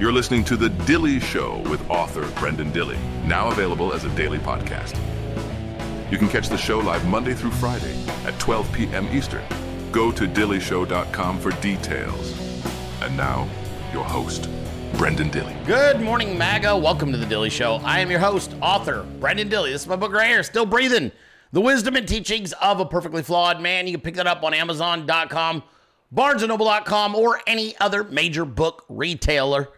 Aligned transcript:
You're 0.00 0.12
listening 0.12 0.42
to 0.46 0.56
The 0.56 0.70
Dilley 0.70 1.22
Show 1.22 1.58
with 1.70 1.88
author 1.88 2.22
Brenden 2.40 2.72
Dilley, 2.72 2.98
now 3.24 3.48
available 3.48 3.92
as 3.92 4.04
a 4.04 4.08
daily 4.16 4.38
podcast. 4.38 4.98
You 6.10 6.18
can 6.18 6.28
catch 6.28 6.48
the 6.48 6.58
show 6.58 6.80
live 6.80 7.06
Monday 7.06 7.32
through 7.32 7.52
Friday 7.52 7.94
at 8.24 8.36
12 8.40 8.72
p.m. 8.72 9.06
Eastern. 9.12 9.44
Go 9.92 10.10
to 10.10 10.26
dilleyshow.com 10.26 11.38
for 11.38 11.52
details. 11.60 12.32
And 13.02 13.16
now, 13.16 13.48
your 13.92 14.02
host, 14.02 14.48
Brenden 14.94 15.30
Dilley. 15.30 15.64
Good 15.64 16.00
morning, 16.00 16.36
MAGA. 16.36 16.76
Welcome 16.76 17.12
to 17.12 17.18
the 17.18 17.26
Dilley 17.26 17.50
Show. 17.50 17.76
I 17.84 18.00
am 18.00 18.10
your 18.10 18.20
host, 18.20 18.52
author 18.60 19.06
Brenden 19.20 19.48
Dilley. 19.48 19.70
This 19.70 19.82
is 19.82 19.88
my 19.88 19.94
book 19.94 20.12
right 20.12 20.28
here, 20.28 20.42
Still 20.42 20.66
Breathing 20.66 21.12
The 21.52 21.60
Wisdom 21.60 21.94
and 21.94 22.08
Teachings 22.08 22.52
of 22.54 22.80
a 22.80 22.84
Perfectly 22.84 23.22
Flawed 23.22 23.60
Man. 23.60 23.86
You 23.86 23.92
can 23.92 24.00
pick 24.00 24.16
that 24.16 24.26
up 24.26 24.42
on 24.42 24.54
Amazon.com, 24.54 25.62
BarnesandNoble.com, 26.12 27.14
or 27.14 27.40
any 27.46 27.76
other 27.78 28.02
major 28.02 28.44
book 28.44 28.84
retailer. 28.88 29.68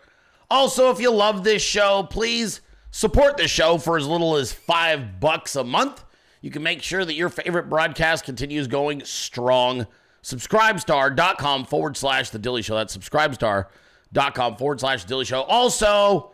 Also, 0.50 0.90
if 0.90 1.00
you 1.00 1.10
love 1.10 1.44
this 1.44 1.62
show, 1.62 2.06
please 2.08 2.60
support 2.90 3.36
the 3.36 3.48
show 3.48 3.78
for 3.78 3.96
as 3.96 4.06
little 4.06 4.36
as 4.36 4.52
five 4.52 5.20
bucks 5.20 5.56
a 5.56 5.64
month. 5.64 6.04
You 6.40 6.50
can 6.50 6.62
make 6.62 6.82
sure 6.82 7.04
that 7.04 7.14
your 7.14 7.28
favorite 7.28 7.68
broadcast 7.68 8.24
continues 8.24 8.68
going 8.68 9.04
strong. 9.04 9.86
Subscribestar.com 10.22 11.64
forward 11.64 11.96
slash 11.96 12.30
The 12.30 12.38
Dilley 12.38 12.64
Show. 12.64 12.76
That's 12.76 12.96
subscribestar.com 12.96 14.56
forward 14.56 14.80
slash 14.80 15.04
Dilley 15.06 15.26
Show. 15.26 15.42
Also, 15.42 16.32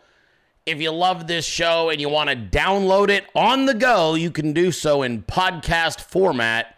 if 0.65 0.79
you 0.79 0.91
love 0.91 1.27
this 1.27 1.45
show 1.45 1.89
and 1.89 1.99
you 1.99 2.09
want 2.09 2.29
to 2.29 2.35
download 2.35 3.09
it 3.09 3.25
on 3.35 3.65
the 3.65 3.73
go, 3.73 4.13
you 4.15 4.31
can 4.31 4.53
do 4.53 4.71
so 4.71 5.01
in 5.01 5.23
podcast 5.23 6.01
format 6.01 6.75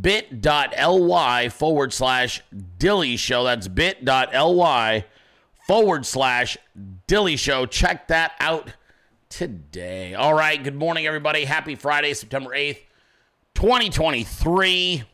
bit.ly 0.00 1.48
forward 1.48 1.92
slash 1.92 2.42
Dilley 2.78 3.18
Show. 3.18 3.44
That's 3.44 3.68
bit.ly 3.68 5.04
forward 5.70 6.04
slash 6.04 6.58
Dilley 7.06 7.38
Show. 7.38 7.64
Check 7.64 8.08
that 8.08 8.32
out 8.40 8.72
today. 9.28 10.14
All 10.14 10.34
right. 10.34 10.60
Good 10.60 10.74
morning, 10.74 11.06
everybody. 11.06 11.44
Happy 11.44 11.76
Friday, 11.76 12.12
September 12.12 12.50
8th, 12.50 12.80
2023. 13.54 15.04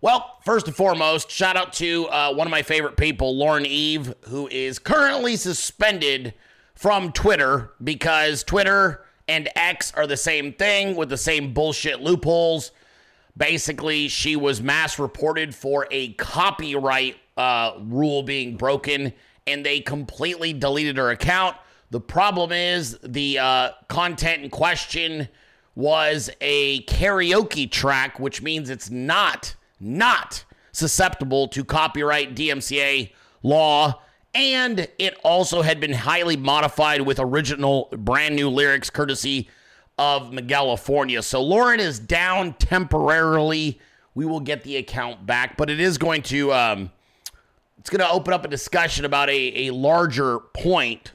Well, 0.00 0.38
first 0.42 0.68
and 0.68 0.74
foremost, 0.74 1.30
shout 1.30 1.58
out 1.58 1.74
to 1.74 2.06
uh, 2.06 2.32
one 2.32 2.46
of 2.46 2.50
my 2.50 2.62
favorite 2.62 2.96
people, 2.96 3.36
Lauren 3.36 3.66
Eve, 3.66 4.14
who 4.22 4.48
is 4.48 4.78
currently 4.78 5.36
suspended 5.36 6.32
from 6.74 7.12
Twitter 7.12 7.72
because 7.84 8.42
Twitter 8.42 9.04
and 9.28 9.50
X 9.54 9.92
are 9.92 10.06
the 10.06 10.16
same 10.16 10.54
thing 10.54 10.96
with 10.96 11.10
the 11.10 11.18
same 11.18 11.52
bullshit 11.52 12.00
loopholes. 12.00 12.72
Basically, 13.36 14.08
she 14.08 14.34
was 14.34 14.62
mass 14.62 14.98
reported 14.98 15.54
for 15.54 15.86
a 15.90 16.14
copyright 16.14 17.16
uh, 17.36 17.72
rule 17.80 18.22
being 18.22 18.56
broken, 18.56 19.12
and 19.46 19.64
they 19.64 19.80
completely 19.80 20.52
deleted 20.52 20.96
her 20.96 21.10
account. 21.10 21.56
The 21.90 22.00
problem 22.00 22.52
is 22.52 22.98
the 23.02 23.38
uh, 23.38 23.70
content 23.88 24.42
in 24.42 24.50
question 24.50 25.28
was 25.74 26.30
a 26.40 26.82
karaoke 26.84 27.70
track, 27.70 28.18
which 28.18 28.42
means 28.42 28.70
it's 28.70 28.90
not 28.90 29.54
not 29.78 30.44
susceptible 30.72 31.48
to 31.48 31.64
copyright 31.64 32.34
DMCA 32.34 33.12
law. 33.42 34.00
And 34.34 34.88
it 34.98 35.18
also 35.22 35.62
had 35.62 35.80
been 35.80 35.92
highly 35.92 36.36
modified 36.36 37.02
with 37.02 37.18
original 37.18 37.88
brand 37.92 38.36
new 38.36 38.50
lyrics 38.50 38.90
courtesy 38.90 39.48
of 39.98 40.34
California. 40.48 41.22
So 41.22 41.42
Lauren 41.42 41.80
is 41.80 41.98
down 41.98 42.54
temporarily. 42.54 43.80
We 44.14 44.26
will 44.26 44.40
get 44.40 44.62
the 44.62 44.76
account 44.76 45.24
back, 45.24 45.56
but 45.56 45.70
it 45.70 45.80
is 45.80 45.96
going 45.96 46.22
to 46.24 46.52
um, 46.52 46.90
it's 47.78 47.90
going 47.90 48.00
to 48.00 48.10
open 48.10 48.32
up 48.32 48.44
a 48.44 48.48
discussion 48.48 49.04
about 49.04 49.28
a, 49.30 49.68
a 49.68 49.70
larger 49.72 50.38
point 50.38 51.12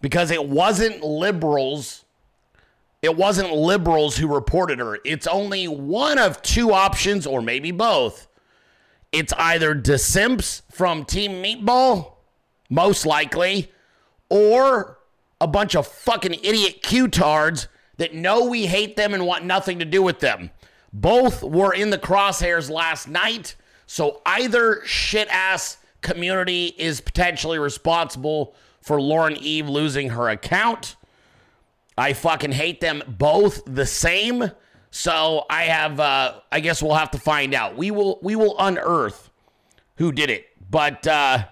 because 0.00 0.30
it 0.30 0.48
wasn't 0.48 1.02
liberals 1.02 2.04
it 3.02 3.16
wasn't 3.16 3.52
liberals 3.52 4.16
who 4.16 4.26
reported 4.26 4.78
her. 4.78 4.98
It's 5.04 5.26
only 5.26 5.68
one 5.68 6.18
of 6.18 6.42
two 6.42 6.72
options, 6.72 7.26
or 7.26 7.40
maybe 7.40 7.70
both. 7.70 8.26
It's 9.12 9.32
either 9.34 9.74
DeSimps 9.74 10.62
from 10.72 11.04
Team 11.04 11.42
Meatball, 11.42 12.14
most 12.68 13.06
likely, 13.06 13.70
or 14.28 14.98
a 15.40 15.46
bunch 15.46 15.76
of 15.76 15.86
fucking 15.86 16.34
idiot 16.42 16.82
Q-tards 16.82 17.68
that 17.98 18.14
know 18.14 18.44
we 18.46 18.66
hate 18.66 18.96
them 18.96 19.14
and 19.14 19.24
want 19.26 19.44
nothing 19.44 19.78
to 19.78 19.84
do 19.84 20.02
with 20.02 20.20
them. 20.20 20.50
Both 20.92 21.42
were 21.42 21.72
in 21.72 21.90
the 21.90 21.98
crosshairs 21.98 22.70
last 22.70 23.06
night, 23.06 23.54
so 23.86 24.20
either 24.26 24.82
shit 24.84 25.28
ass 25.28 25.78
community 26.02 26.74
is 26.78 27.00
potentially 27.00 27.58
responsible 27.58 28.54
for 28.80 29.00
Lauren 29.00 29.36
Eve 29.36 29.68
losing 29.68 30.10
her 30.10 30.28
account 30.28 30.96
I 31.98 32.12
fucking 32.12 32.52
hate 32.52 32.80
them 32.80 33.02
both 33.06 33.62
the 33.64 33.86
same. 33.86 34.50
So 34.90 35.46
I 35.48 35.64
have 35.64 35.98
uh 35.98 36.40
I 36.52 36.60
guess 36.60 36.82
we'll 36.82 36.94
have 36.94 37.10
to 37.12 37.18
find 37.18 37.54
out. 37.54 37.76
We 37.76 37.90
will 37.90 38.18
we 38.22 38.36
will 38.36 38.56
unearth 38.58 39.30
who 39.96 40.12
did 40.12 40.30
it. 40.30 40.46
But 40.70 41.06
uh 41.06 41.44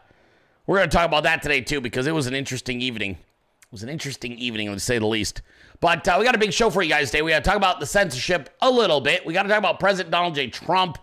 we're 0.67 0.79
going 0.79 0.89
to 0.89 0.97
talk 0.97 1.07
about 1.07 1.25
that 1.25 1.43
today 1.43 1.61
too 1.61 1.83
because 1.83 2.07
it 2.07 2.15
was 2.15 2.27
an 2.27 2.35
interesting 2.35 2.81
evening. 2.81 3.13
It 3.13 3.73
was 3.73 3.83
an 3.83 3.91
interesting 3.91 4.33
evening 4.39 4.73
to 4.73 4.81
say 4.81 4.99
the 4.99 5.07
least. 5.07 5.43
But 5.81 6.09
uh, 6.09 6.17
we 6.19 6.25
got 6.25 6.35
a 6.35 6.39
big 6.39 6.55
show 6.55 6.71
for 6.71 6.83
you 6.83 6.89
guys 6.89 7.11
today. 7.11 7.21
We 7.21 7.33
got 7.33 7.45
to 7.45 7.51
talk 7.51 7.59
about 7.59 7.81
the 7.81 7.87
censorship 7.87 8.49
a 8.63 8.71
little 8.71 9.03
bit. 9.03 9.27
We 9.27 9.35
got 9.35 9.43
to 9.43 9.51
talk 9.51 9.59
about 9.59 9.79
President 9.79 10.11
Donald 10.11 10.35
J. 10.35 10.47
Trump, 10.47 10.97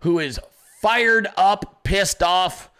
who 0.00 0.18
is 0.18 0.38
fired 0.80 1.28
up, 1.36 1.82
pissed 1.84 2.22
off 2.22 2.70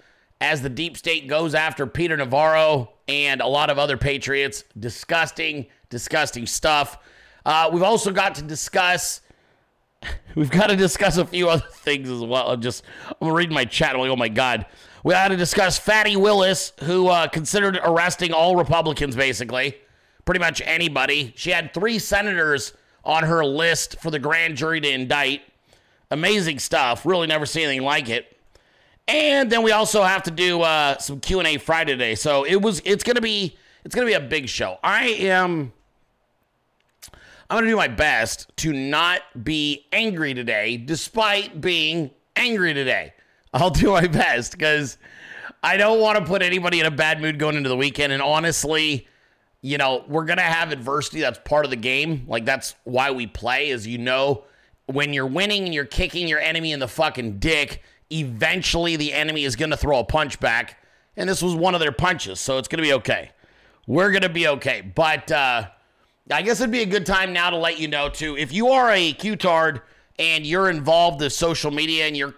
as 0.40 0.62
the 0.62 0.68
deep 0.68 0.96
state 0.96 1.26
goes 1.28 1.54
after 1.54 1.86
Peter 1.86 2.16
Navarro 2.16 2.92
and 3.08 3.40
a 3.40 3.46
lot 3.46 3.70
of 3.70 3.78
other 3.78 3.96
patriots. 3.96 4.64
Disgusting 4.78 5.66
disgusting 5.90 6.46
stuff. 6.46 6.98
Uh, 7.44 7.70
we've 7.72 7.82
also 7.82 8.12
got 8.12 8.34
to 8.36 8.42
discuss. 8.42 9.20
We've 10.36 10.50
got 10.50 10.68
to 10.68 10.76
discuss 10.76 11.16
a 11.16 11.24
few 11.24 11.48
other 11.48 11.66
things 11.72 12.08
as 12.08 12.20
well. 12.20 12.50
I'm 12.50 12.60
just 12.60 12.84
I'm 13.20 13.28
reading 13.32 13.54
my 13.54 13.64
chat. 13.64 13.94
I'm 13.94 14.00
like, 14.00 14.10
oh 14.10 14.16
my 14.16 14.28
god. 14.28 14.66
We 15.02 15.14
had 15.14 15.28
to 15.28 15.36
discuss 15.36 15.78
Fatty 15.78 16.16
Willis, 16.16 16.72
who 16.82 17.08
uh, 17.08 17.28
considered 17.28 17.78
arresting 17.82 18.32
all 18.32 18.56
Republicans, 18.56 19.16
basically, 19.16 19.76
pretty 20.24 20.40
much 20.40 20.60
anybody. 20.64 21.32
She 21.36 21.50
had 21.50 21.72
three 21.72 21.98
senators 21.98 22.74
on 23.04 23.24
her 23.24 23.44
list 23.44 24.00
for 24.00 24.10
the 24.10 24.18
grand 24.18 24.56
jury 24.56 24.80
to 24.80 24.88
indict. 24.88 25.42
Amazing 26.10 26.58
stuff. 26.58 27.04
Really 27.04 27.26
never 27.26 27.46
seen 27.46 27.64
anything 27.64 27.84
like 27.84 28.08
it. 28.08 28.36
And 29.06 29.50
then 29.50 29.62
we 29.62 29.72
also 29.72 30.02
have 30.02 30.22
to 30.24 30.30
do 30.30 30.62
uh, 30.62 30.98
some 30.98 31.20
Q 31.20 31.38
and 31.38 31.48
A 31.48 31.58
Friday 31.58 31.92
today. 31.92 32.14
So 32.14 32.44
it 32.44 32.56
was. 32.56 32.82
It's 32.84 33.04
gonna 33.04 33.20
be. 33.20 33.56
It's 33.84 33.94
gonna 33.94 34.06
be 34.06 34.14
a 34.14 34.20
big 34.20 34.48
show. 34.48 34.78
I 34.82 35.06
am 35.08 35.72
I'm 37.50 37.64
to 37.64 37.70
do 37.70 37.76
my 37.76 37.88
best 37.88 38.54
to 38.58 38.72
not 38.72 39.22
be 39.42 39.86
angry 39.90 40.34
today, 40.34 40.76
despite 40.76 41.60
being 41.60 42.10
angry 42.36 42.74
today. 42.74 43.14
I'll 43.54 43.70
do 43.70 43.92
my 43.92 44.06
best 44.06 44.52
because 44.52 44.98
I 45.62 45.78
don't 45.78 45.98
want 45.98 46.18
to 46.18 46.24
put 46.26 46.42
anybody 46.42 46.80
in 46.80 46.84
a 46.86 46.90
bad 46.90 47.22
mood 47.22 47.38
going 47.38 47.56
into 47.56 47.70
the 47.70 47.76
weekend. 47.76 48.12
And 48.12 48.20
honestly, 48.20 49.08
you 49.62 49.78
know, 49.78 50.04
we're 50.08 50.26
to 50.26 50.42
have 50.42 50.72
adversity. 50.72 51.20
That's 51.20 51.38
part 51.42 51.64
of 51.64 51.70
the 51.70 51.76
game. 51.76 52.26
Like, 52.28 52.44
that's 52.44 52.74
why 52.84 53.12
we 53.12 53.26
play, 53.26 53.70
as 53.70 53.86
you 53.86 53.96
know, 53.96 54.44
when 54.88 55.12
you're 55.12 55.26
winning 55.26 55.64
and 55.64 55.74
you're 55.74 55.84
kicking 55.84 56.28
your 56.28 56.40
enemy 56.40 56.72
in 56.72 56.80
the 56.80 56.88
fucking 56.88 57.38
dick, 57.38 57.82
eventually 58.10 58.96
the 58.96 59.12
enemy 59.12 59.44
is 59.44 59.56
going 59.56 59.70
to 59.70 59.76
throw 59.76 59.98
a 60.00 60.04
punch 60.04 60.40
back. 60.40 60.82
And 61.16 61.28
this 61.28 61.42
was 61.42 61.54
one 61.54 61.74
of 61.74 61.80
their 61.80 61.92
punches. 61.92 62.40
So 62.40 62.58
it's 62.58 62.68
going 62.68 62.78
to 62.78 62.82
be 62.82 62.92
okay. 62.94 63.30
We're 63.86 64.10
going 64.10 64.22
to 64.22 64.28
be 64.28 64.48
okay. 64.48 64.82
But, 64.82 65.30
uh, 65.32 65.68
I 66.30 66.42
guess 66.42 66.60
it'd 66.60 66.70
be 66.70 66.82
a 66.82 66.86
good 66.86 67.06
time 67.06 67.32
now 67.32 67.50
to 67.50 67.56
let 67.56 67.78
you 67.78 67.88
know 67.88 68.10
too. 68.10 68.36
If 68.36 68.52
you 68.52 68.68
are 68.68 68.90
a 68.90 69.12
Q-tard 69.12 69.80
and 70.18 70.44
you're 70.44 70.68
involved 70.68 71.22
in 71.22 71.30
social 71.30 71.70
media 71.70 72.06
and 72.06 72.16
you're 72.16 72.34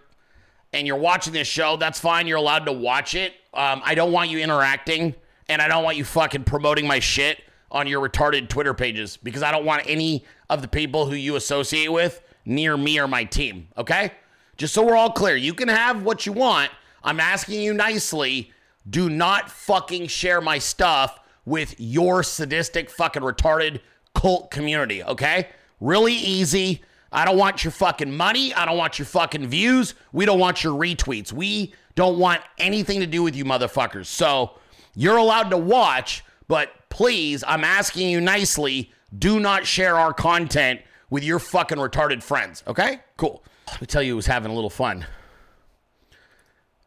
and 0.72 0.86
you're 0.86 0.96
watching 0.96 1.32
this 1.32 1.48
show, 1.48 1.76
that's 1.76 1.98
fine. 1.98 2.28
You're 2.28 2.38
allowed 2.38 2.66
to 2.66 2.72
watch 2.72 3.16
it. 3.16 3.32
Um, 3.52 3.82
I 3.84 3.96
don't 3.96 4.12
want 4.12 4.30
you 4.30 4.38
interacting, 4.38 5.16
and 5.48 5.60
I 5.60 5.66
don't 5.66 5.82
want 5.82 5.96
you 5.96 6.04
fucking 6.04 6.44
promoting 6.44 6.86
my 6.86 7.00
shit 7.00 7.42
on 7.72 7.88
your 7.88 8.08
retarded 8.08 8.48
Twitter 8.48 8.72
pages 8.72 9.16
because 9.16 9.42
I 9.42 9.50
don't 9.50 9.64
want 9.64 9.82
any 9.86 10.24
of 10.48 10.62
the 10.62 10.68
people 10.68 11.06
who 11.06 11.16
you 11.16 11.34
associate 11.34 11.90
with 11.90 12.22
near 12.50 12.76
me 12.76 12.98
or 12.98 13.08
my 13.08 13.24
team. 13.24 13.68
Okay, 13.78 14.12
just 14.56 14.74
so 14.74 14.84
we're 14.84 14.96
all 14.96 15.12
clear, 15.12 15.36
you 15.36 15.54
can 15.54 15.68
have 15.68 16.02
what 16.02 16.26
you 16.26 16.32
want. 16.32 16.70
I'm 17.02 17.20
asking 17.20 17.62
you 17.62 17.72
nicely. 17.72 18.52
Do 18.88 19.08
not 19.08 19.50
fucking 19.50 20.08
share 20.08 20.40
my 20.40 20.58
stuff 20.58 21.18
with 21.44 21.74
your 21.78 22.22
sadistic, 22.22 22.90
fucking 22.90 23.22
retarded 23.22 23.80
cult 24.14 24.50
community, 24.50 25.02
okay? 25.04 25.48
Really 25.80 26.14
easy. 26.14 26.82
I 27.12 27.24
don't 27.24 27.38
want 27.38 27.64
your 27.64 27.70
fucking 27.70 28.14
money. 28.14 28.52
I 28.52 28.66
don't 28.66 28.76
want 28.76 28.98
your 28.98 29.06
fucking 29.06 29.46
views. 29.46 29.94
We 30.12 30.26
don't 30.26 30.38
want 30.38 30.62
your 30.62 30.78
retweets. 30.78 31.32
We 31.32 31.74
don't 31.94 32.18
want 32.18 32.42
anything 32.58 33.00
to 33.00 33.06
do 33.06 33.22
with 33.22 33.34
you 33.34 33.44
motherfuckers. 33.44 34.06
So 34.06 34.58
you're 34.94 35.16
allowed 35.16 35.50
to 35.50 35.56
watch, 35.56 36.24
but 36.48 36.70
please, 36.88 37.44
I'm 37.46 37.64
asking 37.64 38.10
you 38.10 38.20
nicely, 38.20 38.92
do 39.16 39.40
not 39.40 39.66
share 39.66 39.96
our 39.96 40.12
content 40.12 40.80
with 41.10 41.24
your 41.24 41.38
fucking 41.38 41.78
retarded 41.78 42.22
friends, 42.22 42.62
okay? 42.66 43.00
Cool. 43.16 43.42
Let 43.68 43.80
me 43.80 43.86
tell 43.86 44.02
you, 44.02 44.14
it 44.14 44.16
was 44.16 44.26
having 44.26 44.50
a 44.50 44.54
little 44.54 44.70
fun. 44.70 45.06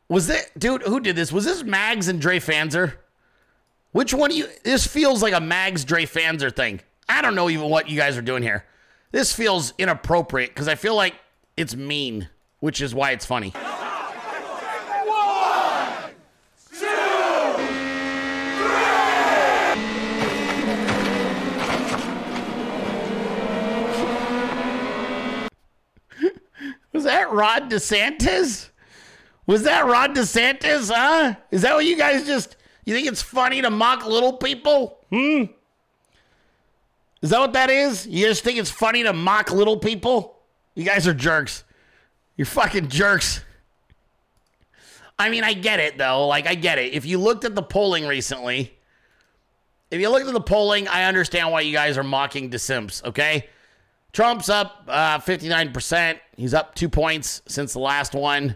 Was 0.10 0.28
that 0.28 0.58
dude? 0.58 0.84
Who 0.84 1.00
did 1.00 1.16
this? 1.16 1.32
Was 1.32 1.46
this 1.46 1.64
Mags 1.64 2.08
and 2.08 2.20
Dre 2.20 2.40
Fanzer? 2.40 2.94
Which 3.92 4.14
one 4.14 4.32
of 4.32 4.38
you? 4.38 4.48
This 4.64 4.88
feels 4.88 5.22
like 5.22 5.34
a 5.34 5.42
Mags 5.42 5.86
Dre 5.86 6.06
Fanzer 6.06 6.54
thing. 6.54 6.82
I 7.08 7.22
don't 7.22 7.36
know 7.36 7.50
even 7.50 7.70
what 7.70 7.90
you 7.90 7.98
guys 7.98 8.18
are 8.18 8.22
doing 8.22 8.44
here. 8.44 8.66
This 9.12 9.34
feels 9.34 9.74
inappropriate 9.78 10.50
because 10.50 10.68
I 10.68 10.76
feel 10.76 10.96
like 10.96 11.16
it's 11.56 11.76
mean, 11.76 12.30
which 12.60 12.82
is 12.82 12.96
why 12.96 13.12
it's 13.12 13.26
funny. 13.26 13.54
Was 26.94 27.04
that 27.04 27.32
Rod 27.32 27.70
DeSantis? 27.70 28.70
Was 29.46 29.64
that 29.64 29.86
Rod 29.86 30.16
DeSantis, 30.16 30.90
huh? 30.94 31.36
Is 31.52 31.64
that 31.64 31.74
what 31.74 31.86
you 31.86 31.98
guys 31.98 32.26
just 32.26 32.56
you 32.86 32.94
think 32.94 33.08
it's 33.08 33.22
funny 33.22 33.62
to 33.62 33.70
mock 33.70 34.06
little 34.06 34.34
people? 34.34 35.00
Hmm? 35.10 35.46
Is 37.22 37.30
that 37.30 37.40
what 37.40 37.54
that 37.54 37.70
is? 37.70 38.06
You 38.06 38.28
just 38.28 38.44
think 38.44 38.60
it's 38.60 38.70
funny 38.70 39.04
to 39.04 39.14
mock 39.14 39.52
little 39.52 39.78
people? 39.78 40.40
You 40.76 40.84
guys 40.84 41.08
are 41.08 41.14
jerks. 41.14 41.64
You're 42.36 42.46
fucking 42.46 42.90
jerks. 42.90 43.42
I 45.18 45.30
mean, 45.30 45.44
I 45.44 45.54
get 45.54 45.80
it 45.80 45.98
though. 45.98 46.28
Like 46.28 46.48
I 46.48 46.56
get 46.56 46.80
it. 46.80 46.94
If 46.94 47.06
you 47.06 47.18
looked 47.18 47.46
at 47.46 47.56
the 47.56 47.64
polling 47.64 48.06
recently, 48.08 48.78
if 49.92 50.02
you 50.02 50.10
looked 50.10 50.28
at 50.28 50.34
the 50.34 50.42
polling, 50.42 50.88
I 50.88 51.04
understand 51.04 51.52
why 51.52 51.62
you 51.62 51.72
guys 51.72 51.98
are 51.98 52.04
mocking 52.04 52.50
the 52.50 52.58
DeSimps, 52.58 53.04
okay? 53.06 53.48
Trump's 54.14 54.48
up 54.48 54.84
uh, 54.88 55.18
59%. 55.20 56.20
He's 56.38 56.54
up 56.54 56.76
two 56.76 56.88
points 56.88 57.42
since 57.48 57.74
the 57.74 57.80
last 57.80 58.14
one. 58.14 58.56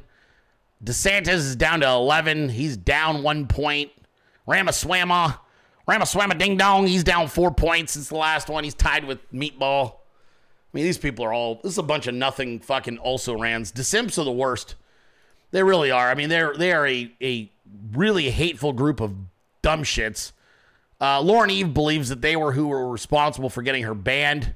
DeSantis 0.83 1.29
is 1.29 1.55
down 1.55 1.79
to 1.81 1.89
11. 1.89 2.49
He's 2.49 2.77
down 2.77 3.23
one 3.23 3.47
point. 3.47 3.91
Ramaswama, 4.47 5.39
Ramaswama 5.87 6.37
Ding 6.37 6.57
Dong, 6.57 6.87
he's 6.87 7.03
down 7.03 7.27
four 7.27 7.51
points 7.51 7.93
since 7.93 8.07
the 8.07 8.15
last 8.15 8.49
one. 8.49 8.63
He's 8.63 8.75
tied 8.75 9.05
with 9.05 9.29
Meatball. 9.33 9.93
I 9.93 9.95
mean, 10.73 10.85
these 10.85 10.99
people 10.99 11.25
are 11.25 11.33
all, 11.33 11.55
this 11.55 11.73
is 11.73 11.77
a 11.77 11.83
bunch 11.83 12.07
of 12.07 12.13
nothing 12.13 12.59
fucking 12.59 12.99
also 12.99 13.37
rans. 13.37 13.71
DeSimps 13.71 14.19
are 14.19 14.23
the 14.23 14.31
worst. 14.31 14.75
They 15.51 15.63
really 15.63 15.89
are. 15.91 16.09
I 16.09 16.13
mean, 16.13 16.29
they're, 16.29 16.53
they 16.53 16.71
are 16.71 16.85
a, 16.85 17.11
a 17.21 17.51
really 17.93 18.29
hateful 18.29 18.73
group 18.73 19.01
of 19.01 19.15
dumb 19.61 19.83
shits. 19.83 20.33
Uh, 21.01 21.19
Lauren 21.21 21.49
Eve 21.49 21.73
believes 21.73 22.09
that 22.09 22.21
they 22.21 22.35
were 22.35 22.51
who 22.51 22.67
were 22.67 22.89
responsible 22.89 23.49
for 23.49 23.63
getting 23.63 23.83
her 23.83 23.95
banned 23.95 24.53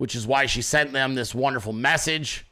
which 0.00 0.14
is 0.14 0.26
why 0.26 0.46
she 0.46 0.62
sent 0.62 0.94
them 0.94 1.14
this 1.14 1.34
wonderful 1.34 1.74
message. 1.74 2.46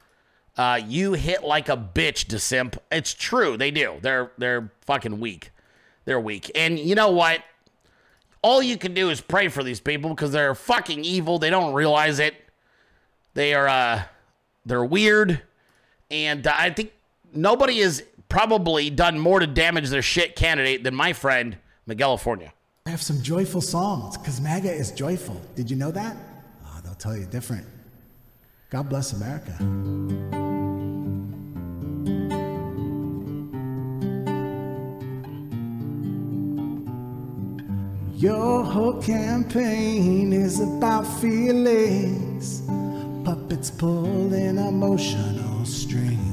Uh, 0.55 0.79
you 0.87 1.15
hit 1.15 1.43
like 1.43 1.71
a 1.71 1.77
bitch, 1.79 2.27
DeSimp. 2.27 2.77
It's 2.93 3.15
true, 3.15 3.56
they 3.56 3.71
do. 3.71 3.95
They're 4.03 4.33
they're 4.37 4.71
fucking 4.83 5.19
weak. 5.19 5.50
They're 6.05 6.21
weak. 6.21 6.50
And 6.55 6.79
you 6.79 6.95
know 6.95 7.11
what? 7.11 7.43
All 8.43 8.62
you 8.62 8.77
can 8.77 8.93
do 8.93 9.09
is 9.09 9.23
pray 9.23 9.49
for 9.49 9.65
these 9.65 9.81
people 9.81 10.11
because 10.11 10.31
they're 10.31 10.55
fucking 10.55 11.06
evil. 11.06 11.39
They 11.39 11.49
don't 11.49 11.73
realize 11.73 12.19
it. 12.19 12.35
They 13.33 13.55
are 13.55 13.67
uh 13.67 14.03
they're 14.67 14.85
weird. 14.85 15.41
And 16.11 16.47
uh, 16.47 16.53
I 16.55 16.69
think 16.69 16.93
nobody 17.33 17.81
has 17.81 18.03
probably 18.29 18.91
done 18.91 19.19
more 19.19 19.41
to 19.41 19.47
damage 19.47 19.89
their 19.89 20.03
shit 20.03 20.37
candidate 20.37 20.85
than 20.85 20.95
my 20.95 21.15
friend 21.15 21.56
Miguel. 21.87 22.21
I 22.85 22.91
have 22.91 23.00
some 23.00 23.23
joyful 23.23 23.62
songs 23.62 24.19
because 24.19 24.39
MAGA 24.39 24.71
is 24.71 24.93
joyful. 24.93 25.41
Did 25.55 25.71
you 25.71 25.79
know 25.79 25.91
that? 25.93 26.15
Tell 26.99 27.17
you 27.17 27.27
different. 27.27 27.67
God 28.71 28.89
bless 28.89 29.12
America. 29.12 29.56
Your 38.15 38.65
whole 38.65 39.00
campaign 39.00 40.33
is 40.33 40.61
about 40.61 41.05
feelings, 41.21 42.62
puppets 43.25 43.71
pulling 43.71 44.59
emotional 44.59 45.65
strings. 45.65 46.27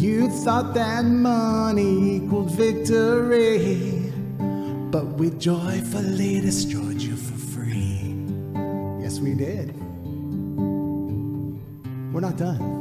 You 0.00 0.30
thought 0.30 0.72
that 0.72 1.04
money 1.04 2.16
equaled 2.16 2.52
victory, 2.52 4.10
but 4.90 5.04
we 5.18 5.28
joyfully 5.28 6.40
destroyed 6.40 7.02
you 7.02 7.14
for 7.16 7.36
free. 7.52 8.16
Yes, 8.98 9.20
we 9.20 9.34
did. 9.34 9.76
We're 12.14 12.22
not 12.22 12.38
done. 12.38 12.78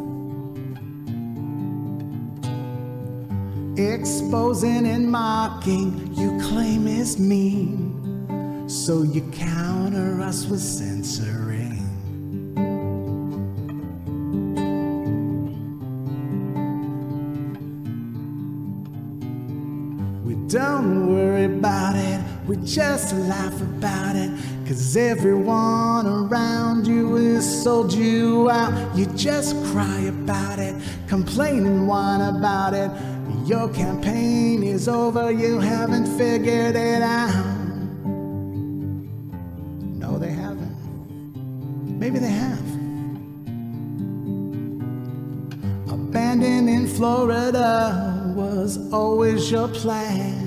Exposing 3.78 4.88
and 4.88 5.12
mocking, 5.12 6.16
you 6.16 6.40
claim 6.40 6.88
is 6.88 7.20
mean, 7.20 8.70
so 8.70 9.02
you 9.02 9.30
counter 9.34 10.22
us 10.22 10.46
with 10.46 10.62
censoring. 10.62 11.49
Just 22.70 23.16
laugh 23.16 23.60
about 23.62 24.16
it. 24.16 24.30
Cause 24.68 24.96
everyone 24.96 26.06
around 26.06 26.86
you 26.86 27.16
has 27.16 27.64
sold 27.64 27.92
you 27.92 28.50
out. 28.52 28.96
You 28.96 29.08
just 29.08 29.56
cry 29.72 30.02
about 30.02 30.60
it, 30.60 30.76
complain 31.08 31.66
and 31.66 31.88
whine 31.88 32.22
about 32.22 32.76
it. 32.76 32.92
Your 33.48 33.70
campaign 33.70 34.62
is 34.62 34.88
over, 34.88 35.32
you 35.32 35.60
haven't 35.60 36.06
figured 36.16 36.76
it 36.76 37.02
out. 37.02 37.34
No, 40.04 40.20
they 40.20 40.32
haven't. 40.32 40.78
Maybe 42.00 42.20
they 42.20 42.30
have. 42.30 42.60
Abandoned 45.92 46.70
in 46.70 46.88
Florida 46.88 48.32
was 48.36 48.92
always 48.94 49.50
your 49.50 49.68
plan. 49.70 50.39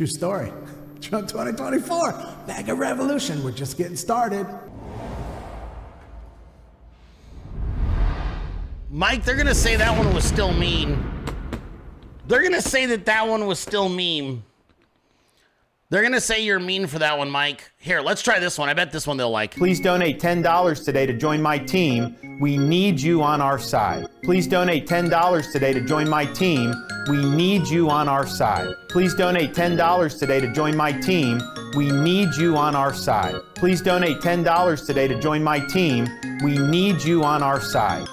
True 0.00 0.06
story. 0.06 0.50
Trump 1.02 1.28
2024, 1.28 2.46
MAGA 2.46 2.74
revolution. 2.74 3.44
We're 3.44 3.50
just 3.50 3.76
getting 3.76 3.96
started. 3.96 4.46
Mike, 8.88 9.26
they're 9.26 9.34
going 9.34 9.46
to 9.46 9.54
say 9.54 9.76
that 9.76 9.94
one 9.98 10.14
was 10.14 10.24
still 10.24 10.54
mean. 10.54 11.04
They're 12.28 12.40
going 12.40 12.54
to 12.54 12.62
say 12.62 12.86
that 12.86 13.04
that 13.04 13.28
one 13.28 13.44
was 13.46 13.58
still 13.58 13.90
meme. 13.90 14.42
They're 15.90 16.02
going 16.02 16.12
to 16.12 16.20
say 16.20 16.44
you're 16.44 16.60
mean 16.60 16.86
for 16.86 17.00
that 17.00 17.18
one, 17.18 17.28
Mike. 17.28 17.72
Here, 17.76 18.00
let's 18.00 18.22
try 18.22 18.38
this 18.38 18.56
one. 18.56 18.68
I 18.68 18.74
bet 18.74 18.92
this 18.92 19.08
one 19.08 19.16
they'll 19.16 19.28
like. 19.28 19.56
Please 19.56 19.80
donate 19.80 20.20
$10 20.20 20.84
today 20.84 21.04
to 21.04 21.12
join 21.12 21.42
my 21.42 21.58
team. 21.58 22.16
We 22.40 22.56
need 22.56 23.00
you 23.00 23.24
on 23.24 23.40
our 23.40 23.58
side. 23.58 24.06
Please 24.22 24.46
donate 24.46 24.86
$10 24.86 25.52
today 25.52 25.72
to 25.72 25.80
join 25.80 26.08
my 26.08 26.26
team. 26.26 26.72
We 27.08 27.24
need 27.24 27.66
you 27.66 27.90
on 27.90 28.08
our 28.08 28.24
side. 28.24 28.72
Please 28.88 29.16
donate 29.16 29.52
$10 29.52 30.16
today 30.16 30.38
to 30.38 30.52
join 30.52 30.76
my 30.76 30.92
team. 30.92 31.40
We 31.74 31.90
need 31.90 32.36
you 32.36 32.56
on 32.56 32.76
our 32.76 32.94
side. 32.94 33.34
Please 33.56 33.82
donate 33.82 34.20
$10 34.20 34.86
today 34.86 35.08
to 35.08 35.20
join 35.20 35.42
my 35.42 35.58
team. 35.58 36.06
We 36.44 36.56
need 36.56 37.02
you 37.02 37.24
on 37.24 37.42
our 37.42 37.60
side. 37.60 38.06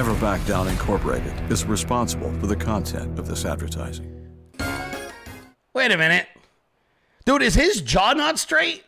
Never 0.00 0.14
Back 0.14 0.42
Down 0.46 0.66
Incorporated 0.66 1.34
is 1.52 1.66
responsible 1.66 2.32
for 2.40 2.46
the 2.46 2.56
content 2.56 3.18
of 3.18 3.28
this 3.28 3.44
advertising. 3.44 4.10
Wait 5.74 5.92
a 5.92 5.98
minute. 5.98 6.26
Dude, 7.26 7.42
is 7.42 7.54
his 7.54 7.82
jaw 7.82 8.14
not 8.14 8.38
straight? 8.38 8.82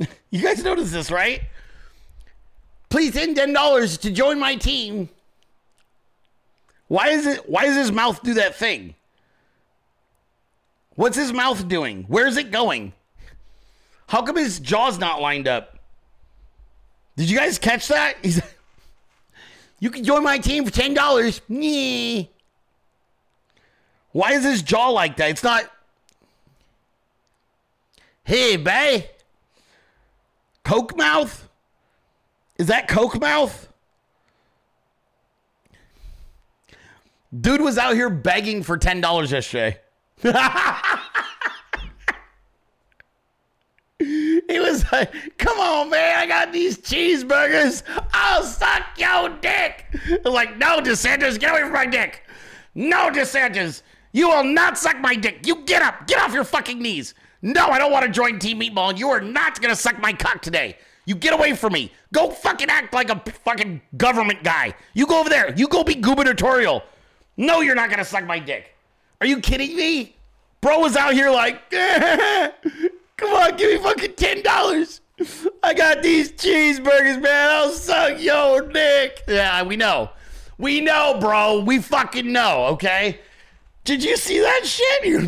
you 0.30 0.42
guys 0.42 0.64
notice 0.64 0.90
this, 0.90 1.12
right? 1.12 1.42
Please 2.88 3.14
send 3.14 3.36
ten 3.36 3.52
dollars 3.52 3.96
to 3.98 4.10
join 4.10 4.40
my 4.40 4.56
team. 4.56 5.08
Why 6.88 7.10
is 7.10 7.28
it 7.28 7.48
why 7.48 7.66
does 7.66 7.76
his 7.76 7.92
mouth 7.92 8.20
do 8.24 8.34
that 8.34 8.56
thing? 8.56 8.96
What's 10.96 11.16
his 11.16 11.32
mouth 11.32 11.68
doing? 11.68 12.04
Where's 12.08 12.36
it 12.36 12.50
going? 12.50 12.94
How 14.08 14.22
come 14.22 14.34
his 14.34 14.58
jaw's 14.58 14.98
not 14.98 15.20
lined 15.22 15.46
up? 15.46 15.79
Did 17.20 17.28
you 17.28 17.36
guys 17.36 17.58
catch 17.58 17.88
that? 17.88 18.16
He's 18.22 18.40
You 19.78 19.90
can 19.90 20.04
join 20.04 20.22
my 20.22 20.38
team 20.38 20.64
for 20.64 20.70
ten 20.70 20.94
dollars. 20.94 21.42
Why 24.12 24.32
is 24.32 24.42
his 24.42 24.62
jaw 24.62 24.88
like 24.88 25.18
that? 25.18 25.28
It's 25.28 25.42
not. 25.42 25.70
Hey, 28.24 28.56
bae. 28.56 29.10
Coke 30.64 30.96
mouth? 30.96 31.46
Is 32.56 32.68
that 32.68 32.88
Coke 32.88 33.20
mouth? 33.20 33.68
Dude 37.38 37.60
was 37.60 37.76
out 37.76 37.96
here 37.96 38.08
begging 38.08 38.62
for 38.62 38.78
$10 38.78 39.30
yesterday. 39.30 39.78
He 44.00 44.58
was 44.58 44.90
like, 44.90 45.12
come 45.36 45.58
on, 45.58 45.90
man, 45.90 46.18
I 46.18 46.26
got 46.26 46.52
these 46.52 46.78
cheeseburgers. 46.78 47.82
I'll 48.12 48.42
suck 48.42 48.82
your 48.96 49.28
dick. 49.40 49.84
I 49.92 50.18
was 50.24 50.32
like, 50.32 50.56
no, 50.56 50.80
DeSantis, 50.80 51.38
get 51.38 51.50
away 51.50 51.62
from 51.62 51.72
my 51.72 51.86
dick. 51.86 52.24
No, 52.74 53.10
DeSantis, 53.10 53.82
you 54.12 54.28
will 54.28 54.44
not 54.44 54.78
suck 54.78 54.98
my 55.00 55.14
dick. 55.14 55.46
You 55.46 55.64
get 55.64 55.82
up, 55.82 56.06
get 56.06 56.20
off 56.20 56.32
your 56.32 56.44
fucking 56.44 56.80
knees. 56.80 57.14
No, 57.42 57.66
I 57.68 57.78
don't 57.78 57.92
want 57.92 58.06
to 58.06 58.10
join 58.10 58.38
Team 58.38 58.60
Meatball. 58.60 58.98
You 58.98 59.10
are 59.10 59.20
not 59.20 59.54
to 59.70 59.76
suck 59.76 59.98
my 60.00 60.12
cock 60.12 60.42
today. 60.42 60.76
You 61.06 61.14
get 61.14 61.32
away 61.32 61.54
from 61.54 61.72
me. 61.72 61.92
Go 62.12 62.30
fucking 62.30 62.68
act 62.68 62.92
like 62.92 63.10
a 63.10 63.18
fucking 63.44 63.80
government 63.96 64.42
guy. 64.44 64.74
You 64.94 65.06
go 65.06 65.20
over 65.20 65.28
there. 65.28 65.52
You 65.54 65.68
go 65.68 65.84
be 65.84 65.94
gubernatorial. 65.94 66.82
No, 67.36 67.60
you're 67.60 67.74
not 67.74 67.88
to 67.98 68.04
suck 68.04 68.24
my 68.24 68.38
dick. 68.38 68.74
Are 69.20 69.26
you 69.26 69.40
kidding 69.40 69.76
me? 69.76 70.16
Bro 70.60 70.80
was 70.80 70.96
out 70.96 71.14
here 71.14 71.30
like, 71.30 71.60
eh, 71.72 72.50
come 73.20 73.34
on, 73.34 73.56
give 73.56 73.70
me 73.70 73.78
fucking 73.78 74.12
$10. 74.12 75.00
I 75.62 75.74
got 75.74 76.02
these 76.02 76.32
cheeseburgers, 76.32 77.20
man. 77.20 77.50
I'll 77.50 77.70
suck 77.70 78.20
your 78.20 78.62
dick. 78.62 79.22
Yeah, 79.28 79.62
we 79.62 79.76
know. 79.76 80.10
We 80.58 80.80
know, 80.80 81.18
bro. 81.20 81.60
We 81.60 81.80
fucking 81.80 82.32
know, 82.32 82.66
okay? 82.72 83.20
Did 83.84 84.02
you 84.02 84.16
see 84.16 84.40
that 84.40 84.62
shit? 84.64 85.04
You 85.04 85.20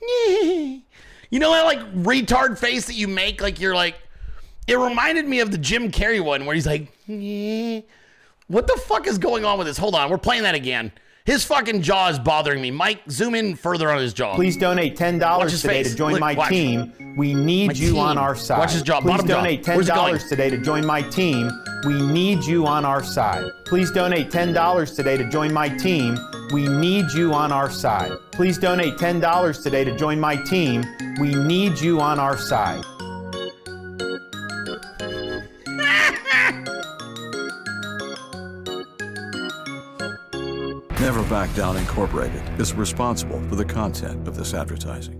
know 1.38 1.52
that 1.52 1.64
like 1.64 1.80
retard 1.94 2.58
face 2.58 2.86
that 2.86 2.94
you 2.94 3.08
make? 3.08 3.42
Like 3.42 3.60
you're 3.60 3.74
like, 3.74 3.96
it 4.66 4.78
reminded 4.78 5.26
me 5.26 5.40
of 5.40 5.50
the 5.50 5.58
Jim 5.58 5.90
Carrey 5.90 6.22
one 6.24 6.46
where 6.46 6.54
he's 6.54 6.66
like, 6.66 6.90
what 8.48 8.66
the 8.66 8.80
fuck 8.86 9.06
is 9.06 9.18
going 9.18 9.44
on 9.44 9.58
with 9.58 9.66
this? 9.66 9.76
Hold 9.76 9.94
on, 9.94 10.10
we're 10.10 10.18
playing 10.18 10.44
that 10.44 10.54
again. 10.54 10.92
His 11.30 11.44
fucking 11.44 11.82
jaw 11.82 12.08
is 12.08 12.18
bothering 12.18 12.60
me. 12.60 12.72
Mike, 12.72 13.02
zoom 13.08 13.36
in 13.36 13.54
further 13.54 13.88
on 13.92 13.98
his 14.02 14.12
jaw. 14.12 14.34
Please 14.34 14.56
donate 14.56 14.96
ten 14.96 15.16
dollars 15.16 15.60
today 15.62 15.84
face. 15.84 15.92
to 15.92 15.96
join 15.96 16.14
Look, 16.14 16.20
my 16.20 16.34
watch. 16.34 16.48
team. 16.48 16.92
We 17.16 17.34
need 17.34 17.68
My 17.68 17.72
you 17.74 18.00
on 18.00 18.18
our 18.18 18.34
side. 18.34 18.58
Watch 18.58 18.72
his 18.72 18.82
jaw, 18.82 19.00
Please 19.00 19.10
bottom 19.10 19.28
jaw. 19.28 19.36
donate 19.36 19.62
ten 19.62 19.76
Where's 19.76 19.88
it 19.88 19.94
going? 19.94 20.06
dollars 20.14 20.24
today 20.28 20.50
to 20.50 20.58
join 20.58 20.84
my 20.84 21.02
team. 21.02 21.48
We 21.86 22.02
need 22.02 22.42
you 22.42 22.66
on 22.66 22.84
our 22.84 23.04
side. 23.04 23.48
Please 23.64 23.92
donate 23.92 24.32
ten 24.32 24.52
dollars 24.52 24.96
today 24.96 25.16
to 25.18 25.30
join 25.30 25.52
my 25.52 25.68
team. 25.68 26.18
We 26.52 26.66
need 26.66 27.12
you 27.12 27.32
on 27.32 27.52
our 27.52 27.70
side. 27.70 28.10
Please 28.32 28.58
donate 28.58 28.98
ten 28.98 29.20
dollars 29.20 29.62
today 29.62 29.84
to 29.84 29.96
join 29.96 30.18
my 30.18 30.34
team. 30.34 30.82
We 31.20 31.32
need 31.32 31.78
you 31.78 32.00
on 32.00 32.18
our 32.18 32.36
side. 32.36 32.82
Never 41.30 41.46
Back 41.46 41.54
Down 41.54 41.76
Incorporated 41.76 42.42
is 42.60 42.74
responsible 42.74 43.40
for 43.48 43.54
the 43.54 43.64
content 43.64 44.26
of 44.26 44.36
this 44.36 44.52
advertising. 44.52 45.14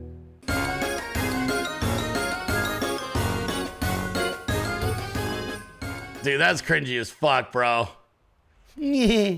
Dude, 6.22 6.40
that's 6.40 6.62
cringy 6.62 6.98
as 7.00 7.10
fuck, 7.10 7.52
bro. 7.52 7.88
Yeah. 8.76 9.36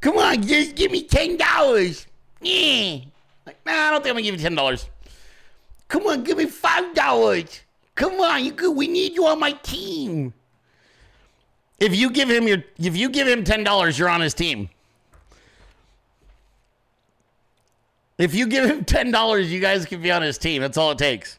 Come 0.00 0.18
on, 0.18 0.42
just 0.42 0.76
give 0.76 0.92
me 0.92 1.04
ten 1.04 1.36
dollars. 1.36 2.06
Yeah. 2.40 2.98
Like, 3.46 3.58
nah, 3.64 3.72
I 3.72 3.90
don't 3.90 4.02
think 4.02 4.10
I'm 4.10 4.16
gonna 4.16 4.22
give 4.22 4.34
you 4.34 4.40
ten 4.40 4.54
dollars. 4.54 4.88
Come 5.88 6.06
on, 6.06 6.22
give 6.22 6.36
me 6.36 6.46
five 6.46 6.94
dollars. 6.94 7.62
Come 7.94 8.20
on, 8.20 8.44
you 8.44 8.52
could, 8.52 8.72
we 8.72 8.88
need 8.88 9.14
you 9.14 9.26
on 9.26 9.40
my 9.40 9.52
team. 9.52 10.34
If 11.80 11.96
you 11.96 12.10
give 12.10 12.28
him 12.28 12.46
your 12.46 12.62
if 12.78 12.96
you 12.96 13.08
give 13.08 13.26
him 13.26 13.42
ten 13.42 13.64
dollars, 13.64 13.98
you're 13.98 14.10
on 14.10 14.20
his 14.20 14.34
team. 14.34 14.68
If 18.18 18.34
you 18.34 18.46
give 18.46 18.68
him 18.68 18.84
ten 18.86 19.10
dollars, 19.10 19.50
you 19.50 19.60
guys 19.60 19.86
can 19.86 20.02
be 20.02 20.10
on 20.10 20.22
his 20.22 20.38
team. 20.38 20.60
That's 20.60 20.76
all 20.76 20.90
it 20.90 20.98
takes. 20.98 21.38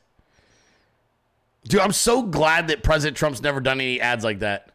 Dude, 1.68 1.82
I'm 1.82 1.92
so 1.92 2.24
glad 2.24 2.70
that 2.70 2.84
President 2.84 3.18
Trump's 3.18 3.42
never 3.42 3.60
done 3.60 3.82
any 3.82 4.00
ads 4.00 4.24
like 4.24 4.40
that. 4.40 4.72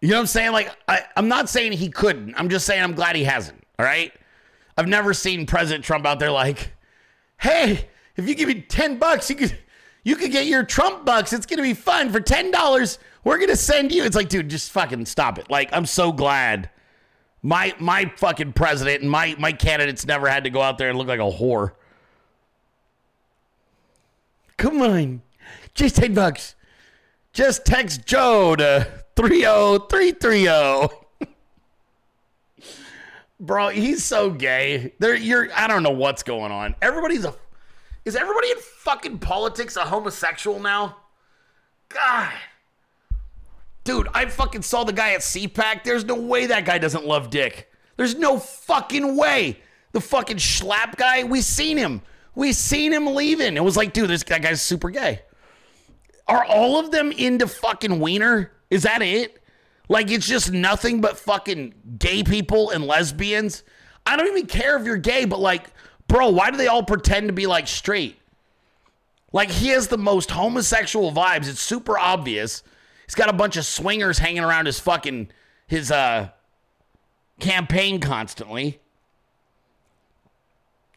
You 0.00 0.10
know 0.10 0.16
what 0.16 0.20
I'm 0.20 0.26
saying? 0.26 0.52
Like, 0.52 0.76
I, 0.86 1.02
I'm 1.16 1.28
not 1.28 1.48
saying 1.48 1.72
he 1.72 1.88
couldn't. 1.88 2.34
I'm 2.36 2.48
just 2.48 2.66
saying 2.66 2.82
I'm 2.82 2.94
glad 2.94 3.16
he 3.16 3.24
hasn't. 3.24 3.62
All 3.78 3.86
right. 3.86 4.12
I've 4.76 4.86
never 4.86 5.14
seen 5.14 5.46
President 5.46 5.84
Trump 5.84 6.06
out 6.06 6.18
there 6.20 6.30
like, 6.30 6.72
hey, 7.38 7.88
if 8.16 8.28
you 8.28 8.34
give 8.34 8.48
me 8.48 8.60
10 8.60 8.98
bucks, 8.98 9.28
you 9.30 9.36
could 9.36 9.58
you 10.04 10.16
could 10.16 10.30
get 10.30 10.46
your 10.46 10.62
Trump 10.62 11.04
bucks. 11.04 11.32
It's 11.32 11.46
gonna 11.46 11.62
be 11.62 11.74
fun. 11.74 12.10
For 12.10 12.20
$10, 12.20 12.98
we're 13.24 13.38
gonna 13.38 13.56
send 13.56 13.92
you. 13.92 14.04
It's 14.04 14.16
like, 14.16 14.28
dude, 14.28 14.48
just 14.48 14.70
fucking 14.70 15.06
stop 15.06 15.38
it. 15.38 15.50
Like, 15.50 15.68
I'm 15.72 15.86
so 15.86 16.12
glad 16.12 16.70
my 17.42 17.74
my 17.78 18.12
fucking 18.16 18.52
president 18.52 19.02
and 19.02 19.10
my 19.10 19.34
my 19.38 19.52
candidates 19.52 20.06
never 20.06 20.28
had 20.28 20.44
to 20.44 20.50
go 20.50 20.60
out 20.60 20.78
there 20.78 20.88
and 20.88 20.98
look 20.98 21.08
like 21.08 21.20
a 21.20 21.22
whore. 21.22 21.72
Come 24.56 24.82
on. 24.82 25.22
Just 25.74 25.96
10 25.96 26.14
bucks. 26.14 26.56
Just 27.32 27.64
text 27.64 28.04
Joe 28.04 28.56
to 28.56 28.86
30330. 29.16 30.94
Bro, 33.40 33.68
he's 33.68 34.02
so 34.02 34.30
gay. 34.30 34.94
There 34.98 35.14
you're 35.14 35.48
I 35.54 35.68
don't 35.68 35.84
know 35.84 35.90
what's 35.90 36.24
going 36.24 36.50
on. 36.50 36.74
Everybody's 36.82 37.24
a 37.24 37.34
Is 38.04 38.16
everybody 38.16 38.50
in 38.50 38.58
fucking 38.58 39.18
politics 39.18 39.76
a 39.76 39.82
homosexual 39.82 40.58
now? 40.58 40.96
God. 41.88 42.32
Dude, 43.88 44.08
I 44.12 44.26
fucking 44.26 44.60
saw 44.60 44.84
the 44.84 44.92
guy 44.92 45.14
at 45.14 45.20
CPAC. 45.20 45.82
There's 45.82 46.04
no 46.04 46.14
way 46.14 46.44
that 46.44 46.66
guy 46.66 46.76
doesn't 46.76 47.06
love 47.06 47.30
dick. 47.30 47.72
There's 47.96 48.16
no 48.16 48.38
fucking 48.38 49.16
way. 49.16 49.60
The 49.92 50.00
fucking 50.02 50.36
Schlapp 50.36 50.96
guy, 50.96 51.24
we 51.24 51.40
seen 51.40 51.78
him. 51.78 52.02
We 52.34 52.52
seen 52.52 52.92
him 52.92 53.06
leaving. 53.06 53.56
It 53.56 53.64
was 53.64 53.78
like, 53.78 53.94
dude, 53.94 54.10
this 54.10 54.22
that 54.24 54.42
guy's 54.42 54.60
super 54.60 54.90
gay. 54.90 55.22
Are 56.26 56.44
all 56.44 56.78
of 56.78 56.90
them 56.90 57.12
into 57.12 57.48
fucking 57.48 57.98
wiener? 57.98 58.52
Is 58.68 58.82
that 58.82 59.00
it? 59.00 59.42
Like 59.88 60.10
it's 60.10 60.28
just 60.28 60.52
nothing 60.52 61.00
but 61.00 61.18
fucking 61.18 61.72
gay 61.98 62.22
people 62.22 62.68
and 62.68 62.84
lesbians. 62.84 63.62
I 64.04 64.18
don't 64.18 64.26
even 64.26 64.44
care 64.44 64.78
if 64.78 64.84
you're 64.84 64.98
gay, 64.98 65.24
but 65.24 65.40
like, 65.40 65.70
bro, 66.08 66.28
why 66.28 66.50
do 66.50 66.58
they 66.58 66.66
all 66.66 66.82
pretend 66.82 67.28
to 67.28 67.32
be 67.32 67.46
like 67.46 67.66
straight? 67.66 68.18
Like 69.32 69.50
he 69.50 69.68
has 69.68 69.88
the 69.88 69.96
most 69.96 70.32
homosexual 70.32 71.10
vibes. 71.10 71.48
It's 71.48 71.62
super 71.62 71.98
obvious. 71.98 72.62
He's 73.08 73.14
got 73.14 73.30
a 73.30 73.32
bunch 73.32 73.56
of 73.56 73.64
swingers 73.64 74.18
hanging 74.18 74.44
around 74.44 74.66
his 74.66 74.78
fucking 74.78 75.30
his 75.66 75.90
uh 75.90 76.28
campaign 77.40 78.00
constantly. 78.00 78.80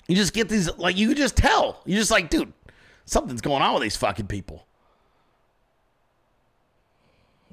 You 0.09 0.17
just 0.17 0.33
get 0.33 0.49
these 0.49 0.69
like 0.77 0.97
you 0.97 1.15
just 1.15 1.37
tell. 1.37 1.81
You're 1.85 1.99
just 1.99 2.11
like, 2.11 2.29
dude, 2.29 2.51
something's 3.05 3.39
going 3.39 3.61
on 3.61 3.73
with 3.73 3.83
these 3.83 3.95
fucking 3.95 4.27
people. 4.27 4.67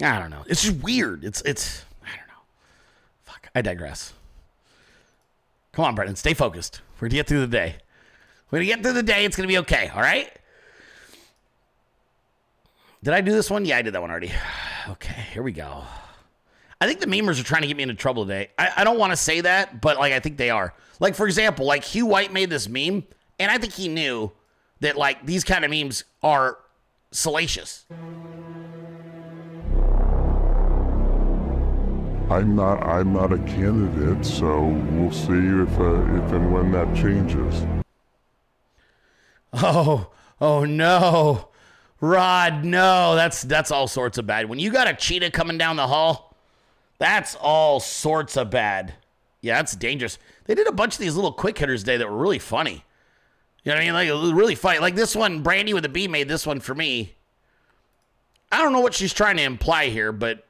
I 0.02 0.18
don't 0.18 0.30
know. 0.30 0.42
It's 0.48 0.64
just 0.64 0.82
weird. 0.82 1.24
It's 1.24 1.40
it's 1.42 1.84
I 2.02 2.16
don't 2.16 2.26
know. 2.26 2.42
Fuck. 3.26 3.50
I 3.54 3.62
digress. 3.62 4.12
Come 5.70 5.84
on, 5.84 5.94
Brenden. 5.94 6.16
Stay 6.16 6.34
focused. 6.34 6.80
We're 6.96 7.06
gonna 7.06 7.18
get 7.18 7.28
through 7.28 7.42
the 7.42 7.46
day. 7.46 7.76
We're 8.50 8.58
gonna 8.58 8.66
get 8.66 8.82
through 8.82 8.94
the 8.94 9.04
day. 9.04 9.24
It's 9.24 9.36
gonna 9.36 9.46
be 9.46 9.58
okay. 9.58 9.88
All 9.94 10.00
right. 10.00 10.28
Did 13.02 13.14
I 13.14 13.20
do 13.20 13.32
this 13.32 13.50
one? 13.50 13.64
Yeah, 13.64 13.78
I 13.78 13.82
did 13.82 13.94
that 13.94 14.00
one 14.00 14.10
already. 14.10 14.32
Okay, 14.88 15.26
here 15.34 15.42
we 15.42 15.52
go. 15.52 15.82
I 16.80 16.86
think 16.86 17.00
the 17.00 17.06
memers 17.06 17.38
are 17.38 17.44
trying 17.44 17.60
to 17.60 17.68
get 17.68 17.76
me 17.76 17.82
into 17.82 17.94
trouble 17.94 18.24
today. 18.24 18.48
I, 18.58 18.70
I 18.78 18.84
don't 18.84 18.98
want 18.98 19.12
to 19.12 19.18
say 19.18 19.42
that, 19.42 19.82
but 19.82 19.98
like 19.98 20.14
I 20.14 20.20
think 20.20 20.38
they 20.38 20.48
are. 20.48 20.72
Like 20.98 21.14
for 21.14 21.26
example, 21.26 21.66
like 21.66 21.84
Hugh 21.84 22.06
White 22.06 22.32
made 22.32 22.48
this 22.48 22.70
meme, 22.70 23.04
and 23.38 23.50
I 23.50 23.58
think 23.58 23.74
he 23.74 23.88
knew 23.88 24.32
that 24.80 24.96
like 24.96 25.26
these 25.26 25.44
kind 25.44 25.62
of 25.62 25.70
memes 25.70 26.04
are 26.22 26.56
salacious. 27.10 27.84
I'm 32.30 32.56
not. 32.56 32.82
I'm 32.82 33.12
not 33.12 33.30
a 33.30 33.38
candidate, 33.38 34.24
so 34.24 34.62
we'll 34.90 35.12
see 35.12 35.32
if 35.32 35.78
uh, 35.78 36.24
if 36.24 36.32
and 36.32 36.50
when 36.50 36.72
that 36.72 36.96
changes. 36.96 37.66
Oh, 39.52 40.08
oh 40.40 40.64
no. 40.64 41.48
Rod, 42.00 42.64
no. 42.64 43.14
That's 43.16 43.42
that's 43.42 43.70
all 43.70 43.88
sorts 43.88 44.18
of 44.18 44.26
bad. 44.26 44.48
When 44.48 44.58
you 44.58 44.70
got 44.70 44.88
a 44.88 44.94
cheetah 44.94 45.30
coming 45.30 45.58
down 45.58 45.76
the 45.76 45.86
hall, 45.86 46.36
that's 46.98 47.34
all 47.36 47.80
sorts 47.80 48.36
of 48.36 48.50
bad. 48.50 48.94
Yeah, 49.40 49.56
that's 49.56 49.76
dangerous. 49.76 50.18
They 50.44 50.54
did 50.54 50.66
a 50.66 50.72
bunch 50.72 50.94
of 50.94 51.00
these 51.00 51.14
little 51.14 51.32
quick 51.32 51.58
hitters 51.58 51.82
today 51.82 51.96
that 51.98 52.10
were 52.10 52.16
really 52.16 52.38
funny. 52.38 52.84
You 53.64 53.72
know 53.72 53.76
what 53.76 53.82
I 53.82 54.02
mean? 54.02 54.18
Like 54.22 54.34
really 54.36 54.54
funny. 54.54 54.78
Like 54.78 54.94
this 54.94 55.14
one, 55.14 55.42
Brandy 55.42 55.74
with 55.74 55.84
a 55.84 55.88
B 55.88 56.08
made 56.08 56.28
this 56.28 56.46
one 56.46 56.60
for 56.60 56.74
me. 56.74 57.14
I 58.50 58.62
don't 58.62 58.72
know 58.72 58.80
what 58.80 58.94
she's 58.94 59.12
trying 59.12 59.36
to 59.36 59.42
imply 59.42 59.88
here, 59.88 60.10
but 60.10 60.47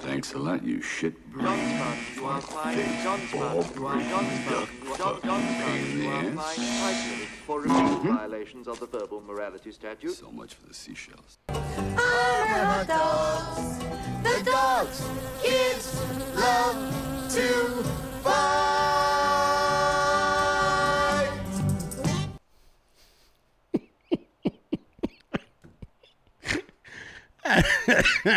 Thanks 0.00 0.34
a 0.34 0.38
lot, 0.38 0.62
you 0.62 0.80
shit 0.82 1.14
brain. 1.32 1.46
John's 1.46 2.16
you 2.16 2.26
are 2.26 2.40
flying. 2.40 2.78
John's 3.02 3.32
you 3.32 3.40
are 3.40 3.62
John's 3.62 3.76
John, 4.98 5.20
John's 5.22 5.94
you 5.94 6.08
are 6.08 6.22
flying 6.22 6.38
isolated 6.38 7.28
for 7.46 7.60
repeated 7.60 7.98
violations 8.02 8.68
of 8.68 8.78
the 8.80 8.86
verbal 8.86 9.20
morality 9.22 9.72
statute. 9.72 10.12
So 10.12 10.30
much 10.30 10.54
for 10.54 10.66
the 10.66 10.74
seashells. 10.74 11.38
the 11.48 12.84
dogs. 12.86 13.78
The 14.22 14.42
dogs 14.44 15.02
kids 15.42 16.00
love 16.34 16.76
to 17.32 17.82
fight. 18.22 18.66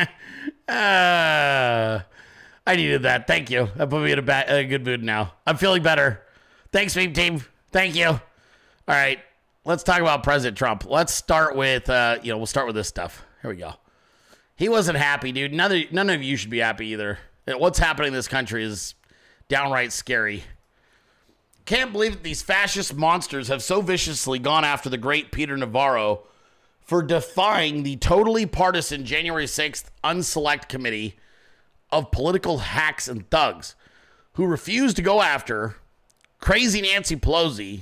Uh, 0.70 2.02
I 2.68 2.76
needed 2.76 3.04
that. 3.04 3.26
Thank 3.26 3.50
you. 3.50 3.70
That 3.76 3.90
put 3.90 4.04
me 4.04 4.12
in 4.12 4.20
a, 4.20 4.22
ba- 4.22 4.46
a 4.48 4.64
good 4.64 4.86
mood 4.86 5.04
now. 5.04 5.34
I'm 5.48 5.58
feeling 5.58 5.82
better. 5.82 6.22
Thanks, 6.72 6.96
meme 6.96 7.14
team. 7.14 7.44
Thank 7.72 7.96
you. 7.96 8.06
All 8.08 8.22
right, 8.88 9.20
let's 9.66 9.84
talk 9.84 10.00
about 10.00 10.24
President 10.24 10.58
Trump. 10.58 10.86
Let's 10.86 11.14
start 11.14 11.56
with, 11.56 11.90
uh, 11.90 12.20
you 12.22 12.32
know, 12.32 12.38
we'll 12.38 12.46
start 12.46 12.68
with 12.68 12.76
this 12.76 12.88
stuff. 12.88 13.26
Here 13.42 13.50
we 13.50 13.58
go. 13.58 13.74
He 14.56 14.70
wasn't 14.70 14.98
happy, 14.98 15.32
dude. 15.32 15.54
None 15.54 15.72
of, 15.72 15.92
none 15.92 16.10
of 16.10 16.22
you 16.22 16.36
should 16.38 16.50
be 16.50 16.60
happy 16.60 16.88
either. 16.88 17.18
What's 17.46 17.80
happening 17.80 18.10
in 18.10 18.14
this 18.14 18.28
country 18.28 18.64
is 18.64 18.94
downright 19.48 19.92
scary. 19.92 20.44
Can't 21.66 21.92
believe 21.92 22.14
that 22.14 22.24
these 22.24 22.42
fascist 22.42 22.96
monsters 22.96 23.48
have 23.48 23.64
so 23.64 23.82
viciously 23.82 24.38
gone 24.38 24.66
after 24.66 24.90
the 24.90 24.98
great 24.98 25.32
Peter 25.32 25.56
Navarro 25.56 26.24
for 26.90 27.04
defying 27.04 27.84
the 27.84 27.96
totally 27.98 28.48
partisan 28.48 29.06
January 29.06 29.46
6th 29.46 29.92
unselect 30.04 30.68
committee 30.68 31.16
of 31.92 32.10
political 32.10 32.58
hacks 32.58 33.08
and 33.08 33.30
thugs 33.30 33.76
who 34.34 34.48
refused 34.48 34.96
to 34.96 35.04
go 35.04 35.22
after 35.22 35.76
crazy 36.40 36.82
Nancy 36.82 37.16
Pelosi 37.16 37.82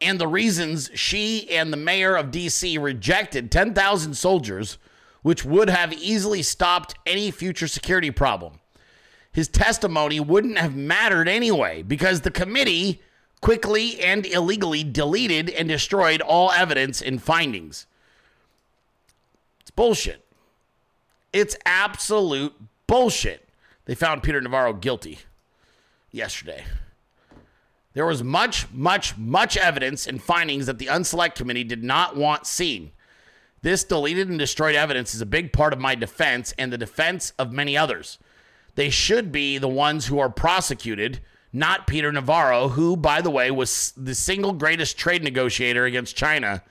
and 0.00 0.18
the 0.18 0.26
reasons 0.26 0.90
she 0.96 1.48
and 1.48 1.72
the 1.72 1.76
mayor 1.76 2.16
of 2.16 2.32
DC 2.32 2.82
rejected 2.82 3.52
10,000 3.52 4.14
soldiers, 4.14 4.78
which 5.22 5.44
would 5.44 5.70
have 5.70 5.92
easily 5.92 6.42
stopped 6.42 6.96
any 7.06 7.30
future 7.30 7.68
security 7.68 8.10
problem. 8.10 8.58
His 9.30 9.46
testimony 9.46 10.18
wouldn't 10.18 10.58
have 10.58 10.74
mattered 10.74 11.28
anyway 11.28 11.82
because 11.82 12.22
the 12.22 12.32
committee 12.32 13.00
quickly 13.40 14.00
and 14.00 14.26
illegally 14.26 14.82
deleted 14.82 15.50
and 15.50 15.68
destroyed 15.68 16.20
all 16.20 16.50
evidence 16.50 17.00
and 17.00 17.22
findings. 17.22 17.86
Bullshit. 19.76 20.24
It's 21.32 21.56
absolute 21.66 22.54
bullshit. 22.86 23.48
They 23.86 23.94
found 23.94 24.22
Peter 24.22 24.40
Navarro 24.40 24.72
guilty 24.72 25.18
yesterday. 26.10 26.64
There 27.92 28.06
was 28.06 28.22
much, 28.24 28.70
much, 28.72 29.16
much 29.16 29.56
evidence 29.56 30.06
and 30.06 30.22
findings 30.22 30.66
that 30.66 30.78
the 30.78 30.86
Unselect 30.86 31.36
Committee 31.36 31.64
did 31.64 31.84
not 31.84 32.16
want 32.16 32.46
seen. 32.46 32.92
This 33.62 33.84
deleted 33.84 34.28
and 34.28 34.38
destroyed 34.38 34.74
evidence 34.74 35.14
is 35.14 35.20
a 35.20 35.26
big 35.26 35.52
part 35.52 35.72
of 35.72 35.78
my 35.78 35.94
defense 35.94 36.52
and 36.58 36.72
the 36.72 36.78
defense 36.78 37.32
of 37.38 37.52
many 37.52 37.76
others. 37.76 38.18
They 38.74 38.90
should 38.90 39.32
be 39.32 39.58
the 39.58 39.68
ones 39.68 40.06
who 40.06 40.18
are 40.18 40.28
prosecuted, 40.28 41.20
not 41.52 41.86
Peter 41.86 42.10
Navarro, 42.10 42.68
who, 42.68 42.96
by 42.96 43.20
the 43.20 43.30
way, 43.30 43.50
was 43.50 43.92
the 43.96 44.14
single 44.14 44.52
greatest 44.52 44.98
trade 44.98 45.22
negotiator 45.22 45.84
against 45.84 46.16
China, 46.16 46.62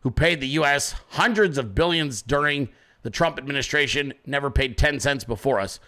who 0.00 0.10
paid 0.10 0.40
the 0.40 0.48
U.S. 0.48 0.94
hundreds 1.10 1.58
of 1.58 1.74
billions 1.74 2.22
during 2.22 2.68
the 3.02 3.10
Trump 3.10 3.38
administration, 3.38 4.12
never 4.26 4.50
paid 4.50 4.76
10 4.76 5.00
cents 5.00 5.24
before 5.24 5.60
us. 5.60 5.80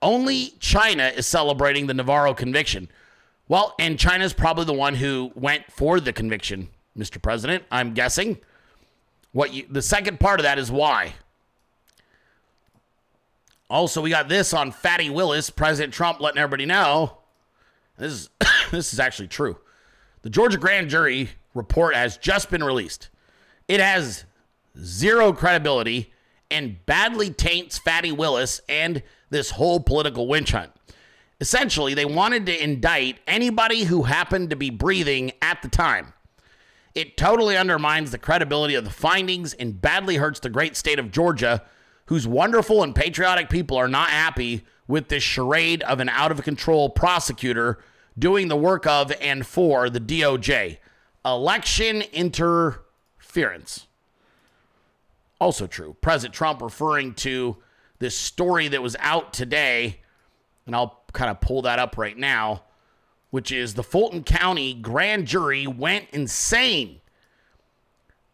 Only 0.00 0.54
China 0.60 1.04
is 1.04 1.26
celebrating 1.26 1.86
the 1.86 1.94
Navarro 1.94 2.34
conviction. 2.34 2.88
Well, 3.48 3.74
and 3.78 3.98
China's 3.98 4.32
probably 4.32 4.64
the 4.64 4.74
one 4.74 4.94
who 4.94 5.32
went 5.34 5.70
for 5.72 6.00
the 6.00 6.12
conviction, 6.12 6.68
Mr. 6.96 7.20
President, 7.20 7.64
I'm 7.70 7.94
guessing. 7.94 8.38
What 9.32 9.52
you, 9.52 9.66
the 9.68 9.82
second 9.82 10.20
part 10.20 10.40
of 10.40 10.44
that 10.44 10.58
is 10.58 10.70
why. 10.70 11.14
Also, 13.70 14.00
we 14.00 14.10
got 14.10 14.28
this 14.28 14.54
on 14.54 14.72
Fatty 14.72 15.10
Willis, 15.10 15.50
President 15.50 15.92
Trump 15.92 16.20
letting 16.20 16.38
everybody 16.38 16.64
know. 16.66 17.18
This 17.98 18.12
is 18.12 18.30
this 18.70 18.92
is 18.92 19.00
actually 19.00 19.28
true. 19.28 19.58
The 20.22 20.30
Georgia 20.30 20.58
grand 20.58 20.90
jury 20.90 21.30
report 21.54 21.94
has 21.94 22.16
just 22.16 22.50
been 22.50 22.64
released. 22.64 23.10
It 23.68 23.80
has 23.80 24.24
zero 24.82 25.32
credibility 25.32 26.12
and 26.50 26.84
badly 26.86 27.30
taints 27.30 27.78
Fatty 27.78 28.10
Willis 28.10 28.60
and 28.68 29.02
this 29.30 29.50
whole 29.50 29.80
political 29.80 30.26
witch 30.26 30.52
hunt. 30.52 30.72
Essentially, 31.40 31.94
they 31.94 32.04
wanted 32.04 32.46
to 32.46 32.62
indict 32.62 33.20
anybody 33.26 33.84
who 33.84 34.04
happened 34.04 34.50
to 34.50 34.56
be 34.56 34.70
breathing 34.70 35.32
at 35.40 35.62
the 35.62 35.68
time. 35.68 36.14
It 36.94 37.16
totally 37.16 37.56
undermines 37.56 38.10
the 38.10 38.18
credibility 38.18 38.74
of 38.74 38.84
the 38.84 38.90
findings 38.90 39.54
and 39.54 39.80
badly 39.80 40.16
hurts 40.16 40.40
the 40.40 40.48
great 40.48 40.76
state 40.76 40.98
of 40.98 41.12
Georgia, 41.12 41.62
whose 42.06 42.26
wonderful 42.26 42.82
and 42.82 42.94
patriotic 42.94 43.50
people 43.50 43.76
are 43.76 43.86
not 43.86 44.10
happy 44.10 44.64
with 44.88 45.08
this 45.08 45.22
charade 45.22 45.82
of 45.82 46.00
an 46.00 46.08
out 46.08 46.32
of 46.32 46.42
control 46.42 46.88
prosecutor 46.88 47.78
doing 48.18 48.48
the 48.48 48.56
work 48.56 48.86
of 48.86 49.12
and 49.20 49.46
for 49.46 49.88
the 49.90 50.00
DOJ. 50.00 50.78
Election 51.24 52.02
interference. 53.38 53.86
Also 55.40 55.66
true. 55.66 55.96
President 56.00 56.34
Trump 56.34 56.60
referring 56.60 57.14
to 57.14 57.56
this 58.00 58.16
story 58.16 58.68
that 58.68 58.82
was 58.82 58.96
out 58.98 59.32
today, 59.32 60.00
and 60.66 60.74
I'll 60.74 61.02
kind 61.12 61.30
of 61.30 61.40
pull 61.40 61.62
that 61.62 61.78
up 61.78 61.96
right 61.96 62.16
now, 62.16 62.64
which 63.30 63.52
is 63.52 63.74
the 63.74 63.84
Fulton 63.84 64.24
County 64.24 64.74
grand 64.74 65.26
jury 65.26 65.66
went 65.66 66.06
insane. 66.12 67.00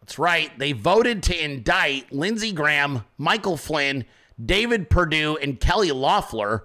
That's 0.01 0.17
right. 0.17 0.57
They 0.57 0.71
voted 0.71 1.23
to 1.23 1.43
indict 1.43 2.11
Lindsey 2.11 2.51
Graham, 2.51 3.05
Michael 3.17 3.57
Flynn, 3.57 4.05
David 4.43 4.89
Perdue, 4.89 5.37
and 5.41 5.59
Kelly 5.59 5.91
Loeffler 5.91 6.63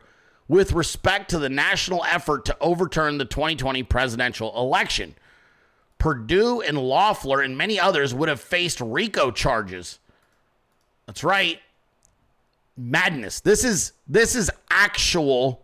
with 0.48 0.72
respect 0.72 1.31
to 1.31 1.38
the 1.38 1.48
national 1.48 2.05
effort 2.05 2.44
to 2.46 2.57
overturn 2.61 3.18
the 3.18 3.24
2020 3.24 3.83
presidential 3.85 4.55
election. 4.59 5.14
Perdue 6.00 6.62
and 6.62 6.76
Loeffler 6.78 7.42
and 7.42 7.56
many 7.56 7.78
others 7.78 8.12
would 8.12 8.28
have 8.28 8.40
faced 8.40 8.80
RICO 8.80 9.30
charges. 9.30 10.00
That's 11.06 11.22
right. 11.22 11.60
Madness. 12.76 13.40
This 13.40 13.62
is 13.62 13.92
this 14.08 14.34
is 14.34 14.50
actual 14.70 15.62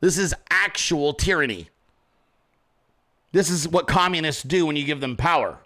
this 0.00 0.18
is 0.18 0.34
actual 0.50 1.14
tyranny. 1.14 1.70
This 3.32 3.48
is 3.50 3.66
what 3.66 3.88
communists 3.88 4.42
do 4.42 4.66
when 4.66 4.76
you 4.76 4.84
give 4.84 5.00
them 5.00 5.16
power. 5.16 5.58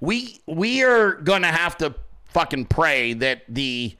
We 0.00 0.40
we 0.46 0.84
are 0.84 1.14
going 1.14 1.42
to 1.42 1.48
have 1.48 1.76
to 1.78 1.94
fucking 2.26 2.66
pray 2.66 3.14
that 3.14 3.42
the 3.48 3.96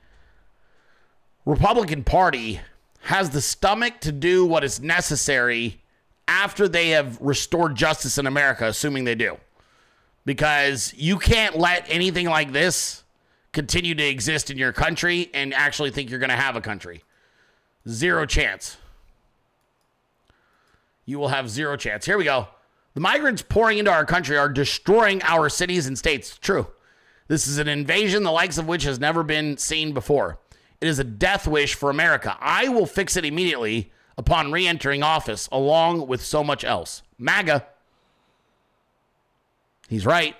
Republican 1.44 2.04
Party 2.04 2.60
has 3.00 3.30
the 3.30 3.40
stomach 3.40 4.00
to 4.00 4.12
do 4.12 4.44
what 4.44 4.64
is 4.64 4.80
necessary 4.80 5.80
after 6.28 6.68
they 6.68 6.90
have 6.90 7.20
restored 7.20 7.74
justice 7.74 8.18
in 8.18 8.26
America, 8.26 8.66
assuming 8.66 9.04
they 9.04 9.14
do. 9.14 9.36
Because 10.24 10.94
you 10.96 11.18
can't 11.18 11.58
let 11.58 11.84
anything 11.88 12.26
like 12.26 12.52
this 12.52 13.02
continue 13.52 13.94
to 13.94 14.04
exist 14.04 14.50
in 14.50 14.58
your 14.58 14.72
country 14.72 15.30
and 15.34 15.52
actually 15.52 15.90
think 15.90 16.10
you're 16.10 16.20
going 16.20 16.30
to 16.30 16.36
have 16.36 16.56
a 16.56 16.60
country. 16.60 17.02
Zero 17.88 18.26
chance. 18.26 18.76
You 21.04 21.18
will 21.18 21.28
have 21.28 21.50
zero 21.50 21.76
chance. 21.76 22.06
Here 22.06 22.18
we 22.18 22.24
go. 22.24 22.46
The 22.94 23.00
migrants 23.00 23.42
pouring 23.42 23.78
into 23.78 23.90
our 23.90 24.04
country 24.04 24.36
are 24.36 24.48
destroying 24.48 25.22
our 25.22 25.48
cities 25.48 25.86
and 25.86 25.98
states. 25.98 26.38
True. 26.38 26.68
This 27.28 27.46
is 27.46 27.58
an 27.58 27.68
invasion 27.68 28.22
the 28.22 28.30
likes 28.30 28.58
of 28.58 28.68
which 28.68 28.82
has 28.84 29.00
never 29.00 29.22
been 29.22 29.56
seen 29.56 29.92
before. 29.92 30.38
It 30.80 30.88
is 30.88 30.98
a 30.98 31.04
death 31.04 31.46
wish 31.46 31.74
for 31.74 31.90
America. 31.90 32.36
I 32.40 32.68
will 32.68 32.86
fix 32.86 33.16
it 33.16 33.24
immediately 33.24 33.92
upon 34.16 34.52
re 34.52 34.66
entering 34.66 35.02
office, 35.02 35.48
along 35.52 36.06
with 36.06 36.22
so 36.22 36.42
much 36.42 36.64
else. 36.64 37.02
MAGA. 37.18 37.66
He's 39.88 40.06
right. 40.06 40.36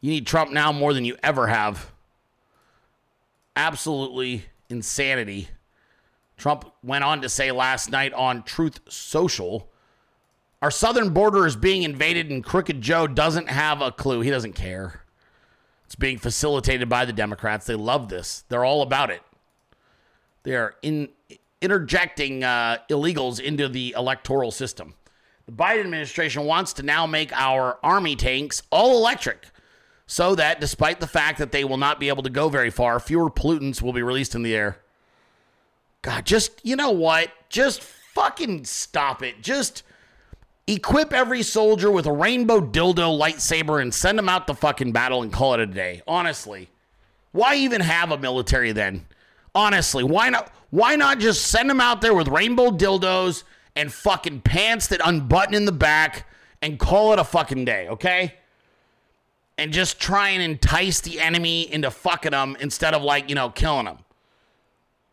You 0.00 0.10
need 0.10 0.26
Trump 0.26 0.50
now 0.50 0.72
more 0.72 0.92
than 0.92 1.04
you 1.04 1.16
ever 1.22 1.46
have. 1.46 1.92
Absolutely 3.54 4.46
insanity. 4.68 5.48
Trump 6.36 6.72
went 6.82 7.04
on 7.04 7.20
to 7.22 7.28
say 7.28 7.52
last 7.52 7.90
night 7.90 8.12
on 8.14 8.42
Truth 8.42 8.80
Social 8.88 9.72
our 10.62 10.70
southern 10.70 11.10
border 11.10 11.44
is 11.44 11.56
being 11.56 11.82
invaded, 11.82 12.30
and 12.30 12.42
Crooked 12.42 12.80
Joe 12.80 13.08
doesn't 13.08 13.48
have 13.48 13.82
a 13.82 13.90
clue. 13.90 14.20
He 14.20 14.30
doesn't 14.30 14.52
care. 14.52 15.01
It's 15.92 15.98
being 15.98 16.16
facilitated 16.16 16.88
by 16.88 17.04
the 17.04 17.12
Democrats. 17.12 17.66
They 17.66 17.74
love 17.74 18.08
this, 18.08 18.44
they're 18.48 18.64
all 18.64 18.80
about 18.80 19.10
it. 19.10 19.20
They 20.42 20.54
are 20.56 20.74
in, 20.80 21.10
interjecting 21.60 22.42
uh, 22.42 22.78
illegals 22.88 23.38
into 23.38 23.68
the 23.68 23.94
electoral 23.94 24.50
system. 24.50 24.94
The 25.44 25.52
Biden 25.52 25.80
administration 25.80 26.44
wants 26.44 26.72
to 26.74 26.82
now 26.82 27.06
make 27.06 27.30
our 27.34 27.78
army 27.82 28.16
tanks 28.16 28.62
all 28.70 28.96
electric 28.96 29.44
so 30.06 30.34
that 30.34 30.62
despite 30.62 30.98
the 30.98 31.06
fact 31.06 31.36
that 31.40 31.52
they 31.52 31.62
will 31.62 31.76
not 31.76 32.00
be 32.00 32.08
able 32.08 32.22
to 32.22 32.30
go 32.30 32.48
very 32.48 32.70
far, 32.70 32.98
fewer 32.98 33.28
pollutants 33.30 33.82
will 33.82 33.92
be 33.92 34.02
released 34.02 34.34
in 34.34 34.42
the 34.42 34.56
air. 34.56 34.78
God, 36.00 36.24
just, 36.24 36.52
you 36.64 36.74
know 36.74 36.90
what? 36.90 37.28
Just 37.50 37.82
fucking 37.82 38.64
stop 38.64 39.22
it. 39.22 39.42
Just 39.42 39.82
equip 40.74 41.12
every 41.12 41.42
soldier 41.42 41.90
with 41.90 42.06
a 42.06 42.12
rainbow 42.12 42.60
dildo 42.60 43.18
lightsaber 43.18 43.80
and 43.80 43.92
send 43.92 44.18
them 44.18 44.28
out 44.28 44.46
to 44.46 44.54
fucking 44.54 44.92
battle 44.92 45.22
and 45.22 45.32
call 45.32 45.54
it 45.54 45.60
a 45.60 45.66
day. 45.66 46.02
Honestly. 46.06 46.68
Why 47.32 47.56
even 47.56 47.80
have 47.80 48.12
a 48.12 48.18
military 48.18 48.72
then? 48.72 49.06
Honestly, 49.54 50.04
why 50.04 50.28
not 50.30 50.52
why 50.70 50.96
not 50.96 51.18
just 51.18 51.46
send 51.46 51.68
them 51.68 51.80
out 51.80 52.00
there 52.00 52.14
with 52.14 52.28
rainbow 52.28 52.70
dildos 52.70 53.42
and 53.74 53.92
fucking 53.92 54.42
pants 54.42 54.86
that 54.88 55.00
unbutton 55.04 55.54
in 55.54 55.64
the 55.64 55.72
back 55.72 56.26
and 56.62 56.78
call 56.78 57.12
it 57.12 57.18
a 57.18 57.24
fucking 57.24 57.64
day, 57.64 57.88
okay? 57.88 58.34
And 59.58 59.72
just 59.72 60.00
try 60.00 60.30
and 60.30 60.42
entice 60.42 61.00
the 61.00 61.20
enemy 61.20 61.70
into 61.72 61.90
fucking 61.90 62.30
them 62.30 62.56
instead 62.60 62.94
of 62.94 63.02
like, 63.02 63.28
you 63.28 63.34
know, 63.34 63.50
killing 63.50 63.84
them. 63.84 63.98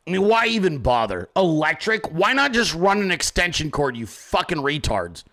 I 0.07 0.11
mean, 0.11 0.23
why 0.23 0.47
even 0.47 0.79
bother? 0.79 1.29
Electric? 1.35 2.11
Why 2.11 2.33
not 2.33 2.53
just 2.53 2.73
run 2.73 3.01
an 3.01 3.11
extension 3.11 3.69
cord, 3.69 3.95
you 3.97 4.07
fucking 4.07 4.57
retards? 4.57 5.23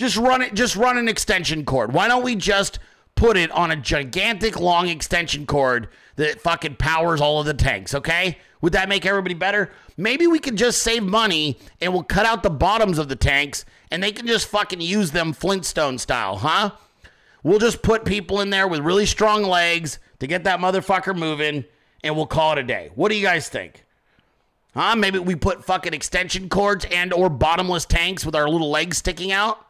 Just 0.00 0.16
run 0.16 0.40
it, 0.40 0.54
just 0.54 0.76
run 0.76 0.96
an 0.96 1.08
extension 1.08 1.62
cord. 1.66 1.92
Why 1.92 2.08
don't 2.08 2.22
we 2.22 2.34
just 2.34 2.78
put 3.16 3.36
it 3.36 3.50
on 3.50 3.70
a 3.70 3.76
gigantic 3.76 4.58
long 4.58 4.88
extension 4.88 5.44
cord 5.44 5.90
that 6.16 6.40
fucking 6.40 6.76
powers 6.76 7.20
all 7.20 7.38
of 7.38 7.44
the 7.44 7.52
tanks, 7.52 7.94
okay? 7.94 8.38
Would 8.62 8.72
that 8.72 8.88
make 8.88 9.04
everybody 9.04 9.34
better? 9.34 9.70
Maybe 9.98 10.26
we 10.26 10.38
could 10.38 10.56
just 10.56 10.82
save 10.82 11.02
money 11.02 11.58
and 11.82 11.92
we'll 11.92 12.02
cut 12.02 12.24
out 12.24 12.42
the 12.42 12.48
bottoms 12.48 12.96
of 12.96 13.10
the 13.10 13.14
tanks 13.14 13.66
and 13.90 14.02
they 14.02 14.10
can 14.10 14.26
just 14.26 14.48
fucking 14.48 14.80
use 14.80 15.10
them 15.10 15.34
Flintstone 15.34 15.98
style, 15.98 16.38
huh? 16.38 16.70
We'll 17.42 17.58
just 17.58 17.82
put 17.82 18.06
people 18.06 18.40
in 18.40 18.48
there 18.48 18.66
with 18.66 18.80
really 18.80 19.04
strong 19.04 19.42
legs 19.42 19.98
to 20.20 20.26
get 20.26 20.44
that 20.44 20.60
motherfucker 20.60 21.14
moving 21.14 21.66
and 22.02 22.16
we'll 22.16 22.24
call 22.24 22.52
it 22.52 22.58
a 22.58 22.62
day. 22.62 22.88
What 22.94 23.10
do 23.10 23.18
you 23.18 23.26
guys 23.26 23.50
think? 23.50 23.84
Huh? 24.72 24.96
Maybe 24.96 25.18
we 25.18 25.34
put 25.34 25.62
fucking 25.62 25.92
extension 25.92 26.48
cords 26.48 26.86
and 26.90 27.12
or 27.12 27.28
bottomless 27.28 27.84
tanks 27.84 28.24
with 28.24 28.34
our 28.34 28.48
little 28.48 28.70
legs 28.70 28.96
sticking 28.96 29.30
out? 29.30 29.66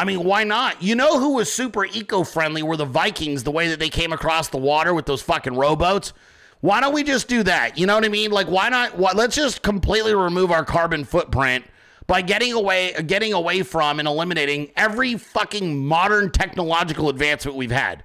I 0.00 0.04
mean, 0.04 0.24
why 0.24 0.44
not? 0.44 0.82
You 0.82 0.94
know 0.94 1.20
who 1.20 1.34
was 1.34 1.52
super 1.52 1.84
eco-friendly 1.84 2.62
were 2.62 2.78
the 2.78 2.86
Vikings, 2.86 3.42
the 3.42 3.50
way 3.50 3.68
that 3.68 3.78
they 3.78 3.90
came 3.90 4.14
across 4.14 4.48
the 4.48 4.56
water 4.56 4.94
with 4.94 5.04
those 5.04 5.20
fucking 5.20 5.54
rowboats. 5.54 6.14
Why 6.62 6.80
don't 6.80 6.94
we 6.94 7.02
just 7.02 7.28
do 7.28 7.42
that? 7.42 7.76
You 7.76 7.86
know 7.86 7.96
what 7.96 8.06
I 8.06 8.08
mean? 8.08 8.30
Like, 8.30 8.46
why 8.46 8.70
not? 8.70 8.96
What, 8.96 9.14
let's 9.14 9.36
just 9.36 9.60
completely 9.60 10.14
remove 10.14 10.52
our 10.52 10.64
carbon 10.64 11.04
footprint 11.04 11.66
by 12.06 12.22
getting 12.22 12.54
away, 12.54 12.94
getting 13.06 13.34
away 13.34 13.62
from 13.62 13.98
and 13.98 14.08
eliminating 14.08 14.70
every 14.74 15.18
fucking 15.18 15.84
modern 15.84 16.30
technological 16.30 17.10
advancement 17.10 17.58
we've 17.58 17.70
had. 17.70 18.02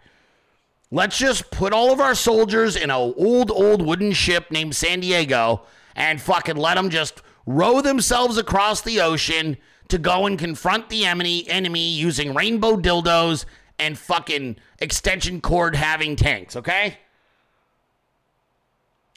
Let's 0.91 1.17
just 1.17 1.49
put 1.49 1.71
all 1.71 1.93
of 1.93 2.01
our 2.01 2.13
soldiers 2.13 2.75
in 2.75 2.89
a 2.89 2.99
old, 2.99 3.49
old 3.51 3.81
wooden 3.81 4.11
ship 4.11 4.51
named 4.51 4.75
San 4.75 4.99
Diego 4.99 5.61
and 5.95 6.19
fucking 6.19 6.57
let 6.57 6.75
them 6.75 6.89
just 6.89 7.21
row 7.45 7.79
themselves 7.79 8.37
across 8.37 8.81
the 8.81 8.99
ocean 8.99 9.55
to 9.89 9.97
go 9.97 10.25
and 10.25 10.37
confront 10.37 10.89
the 10.89 11.05
enemy, 11.05 11.47
enemy 11.49 11.89
using 11.89 12.33
rainbow 12.33 12.75
dildos 12.75 13.45
and 13.77 13.97
fucking 13.97 14.57
extension 14.79 15.41
cord 15.41 15.75
having 15.75 16.15
tanks, 16.15 16.55
okay? 16.55 16.97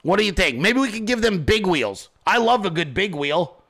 What 0.02 0.18
do 0.18 0.24
you 0.24 0.32
think? 0.32 0.58
Maybe 0.58 0.80
we 0.80 0.90
could 0.90 1.06
give 1.06 1.22
them 1.22 1.44
big 1.44 1.66
wheels. 1.66 2.10
I 2.26 2.38
love 2.38 2.64
a 2.64 2.70
good 2.70 2.94
big 2.94 3.14
wheel. 3.14 3.62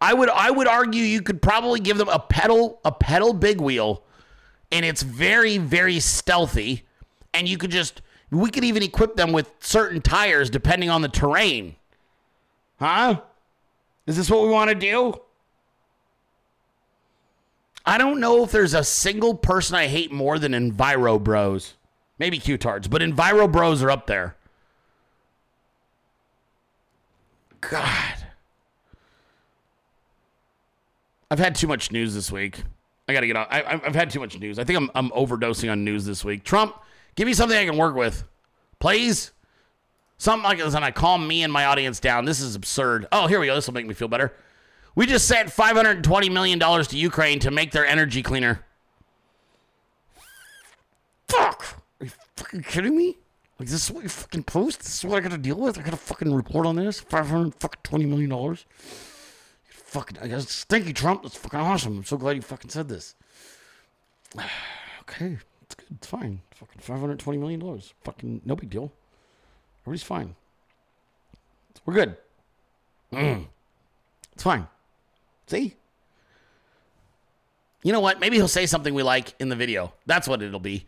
I 0.00 0.14
would 0.14 0.30
I 0.30 0.50
would 0.50 0.66
argue 0.66 1.02
you 1.02 1.20
could 1.20 1.42
probably 1.42 1.80
give 1.80 1.98
them 1.98 2.08
a 2.08 2.18
pedal 2.18 2.80
a 2.84 2.92
pedal 2.92 3.34
big 3.34 3.60
wheel 3.60 4.02
and 4.72 4.84
it's 4.84 5.02
very 5.02 5.58
very 5.58 6.00
stealthy 6.00 6.84
and 7.34 7.46
you 7.46 7.58
could 7.58 7.70
just 7.70 8.00
we 8.30 8.50
could 8.50 8.64
even 8.64 8.82
equip 8.82 9.16
them 9.16 9.32
with 9.32 9.50
certain 9.60 10.00
tires 10.00 10.48
depending 10.48 10.88
on 10.88 11.02
the 11.02 11.08
terrain. 11.08 11.76
Huh? 12.78 13.20
Is 14.06 14.16
this 14.16 14.30
what 14.30 14.42
we 14.42 14.48
want 14.48 14.70
to 14.70 14.74
do? 14.74 15.20
I 17.90 17.98
don't 17.98 18.20
know 18.20 18.44
if 18.44 18.52
there's 18.52 18.72
a 18.72 18.84
single 18.84 19.34
person 19.34 19.74
I 19.74 19.88
hate 19.88 20.12
more 20.12 20.38
than 20.38 20.52
Enviro 20.52 21.20
Bros. 21.20 21.74
Maybe 22.20 22.38
Q-tards, 22.38 22.86
but 22.86 23.02
Enviro 23.02 23.50
Bros 23.50 23.82
are 23.82 23.90
up 23.90 24.06
there. 24.06 24.36
God. 27.60 28.14
I've 31.32 31.40
had 31.40 31.56
too 31.56 31.66
much 31.66 31.90
news 31.90 32.14
this 32.14 32.30
week. 32.30 32.62
I 33.08 33.12
got 33.12 33.22
to 33.22 33.26
get 33.26 33.34
on. 33.34 33.48
I, 33.50 33.80
I've 33.84 33.96
had 33.96 34.10
too 34.10 34.20
much 34.20 34.38
news. 34.38 34.60
I 34.60 34.62
think 34.62 34.76
I'm, 34.76 34.90
I'm 34.94 35.10
overdosing 35.10 35.68
on 35.68 35.82
news 35.82 36.04
this 36.04 36.24
week. 36.24 36.44
Trump, 36.44 36.76
give 37.16 37.26
me 37.26 37.34
something 37.34 37.58
I 37.58 37.64
can 37.64 37.76
work 37.76 37.96
with. 37.96 38.22
Please? 38.78 39.32
Something 40.16 40.44
like 40.44 40.58
this, 40.58 40.74
and 40.74 40.84
I 40.84 40.92
calm 40.92 41.26
me 41.26 41.42
and 41.42 41.52
my 41.52 41.64
audience 41.64 41.98
down. 41.98 42.24
This 42.24 42.38
is 42.38 42.54
absurd. 42.54 43.08
Oh, 43.10 43.26
here 43.26 43.40
we 43.40 43.46
go. 43.46 43.56
This 43.56 43.66
will 43.66 43.74
make 43.74 43.88
me 43.88 43.94
feel 43.94 44.06
better. 44.06 44.32
We 44.94 45.06
just 45.06 45.28
sent 45.28 45.48
$520 45.48 46.32
million 46.32 46.58
to 46.58 46.96
Ukraine 46.96 47.38
to 47.40 47.50
make 47.50 47.70
their 47.72 47.86
energy 47.86 48.22
cleaner. 48.22 48.64
Fuck! 51.28 51.82
Are 52.00 52.06
you 52.06 52.10
fucking 52.36 52.62
kidding 52.64 52.96
me? 52.96 53.16
Like, 53.58 53.68
this 53.68 53.84
is 53.84 53.90
what 53.90 54.02
you 54.02 54.08
fucking 54.08 54.44
post? 54.44 54.80
This 54.80 54.98
is 54.98 55.04
what 55.04 55.18
I 55.18 55.20
gotta 55.20 55.38
deal 55.38 55.56
with? 55.56 55.78
I 55.78 55.82
gotta 55.82 55.96
fucking 55.96 56.32
report 56.34 56.66
on 56.66 56.76
this? 56.76 57.00
$520 57.00 58.08
million? 58.08 58.56
Fucking, 59.68 60.18
I 60.18 60.28
guess, 60.28 60.66
you, 60.70 60.92
Trump. 60.92 61.22
That's 61.22 61.36
fucking 61.36 61.60
awesome. 61.60 61.98
I'm 61.98 62.04
so 62.04 62.16
glad 62.16 62.36
you 62.36 62.42
fucking 62.42 62.70
said 62.70 62.88
this. 62.88 63.14
okay, 65.02 65.38
it's 65.62 65.74
good. 65.74 65.88
It's 65.96 66.06
fine. 66.06 66.40
Fucking 66.54 66.80
$520 66.80 67.38
million. 67.38 67.80
Fucking, 68.02 68.40
no 68.44 68.56
big 68.56 68.70
deal. 68.70 68.92
Everybody's 69.82 70.02
fine. 70.02 70.34
We're 71.84 71.94
good. 71.94 72.16
Mm. 73.12 73.46
It's 74.32 74.44
fine. 74.44 74.66
See? 75.50 75.74
You 77.82 77.92
know 77.92 77.98
what? 77.98 78.20
Maybe 78.20 78.36
he'll 78.36 78.46
say 78.46 78.66
something 78.66 78.94
we 78.94 79.02
like 79.02 79.34
in 79.40 79.48
the 79.48 79.56
video. 79.56 79.92
That's 80.06 80.28
what 80.28 80.42
it'll 80.42 80.60
be. 80.60 80.86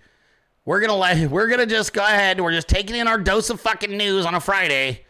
We're 0.64 0.80
gonna 0.80 0.94
let 0.94 1.30
we're 1.30 1.48
gonna 1.48 1.66
just 1.66 1.92
go 1.92 2.04
ahead. 2.04 2.40
We're 2.40 2.52
just 2.52 2.68
taking 2.68 2.94
in 2.94 3.08
our 3.08 3.18
dose 3.18 3.50
of 3.50 3.60
fucking 3.60 3.96
news 3.96 4.24
on 4.24 4.36
a 4.36 4.40
Friday 4.40 5.04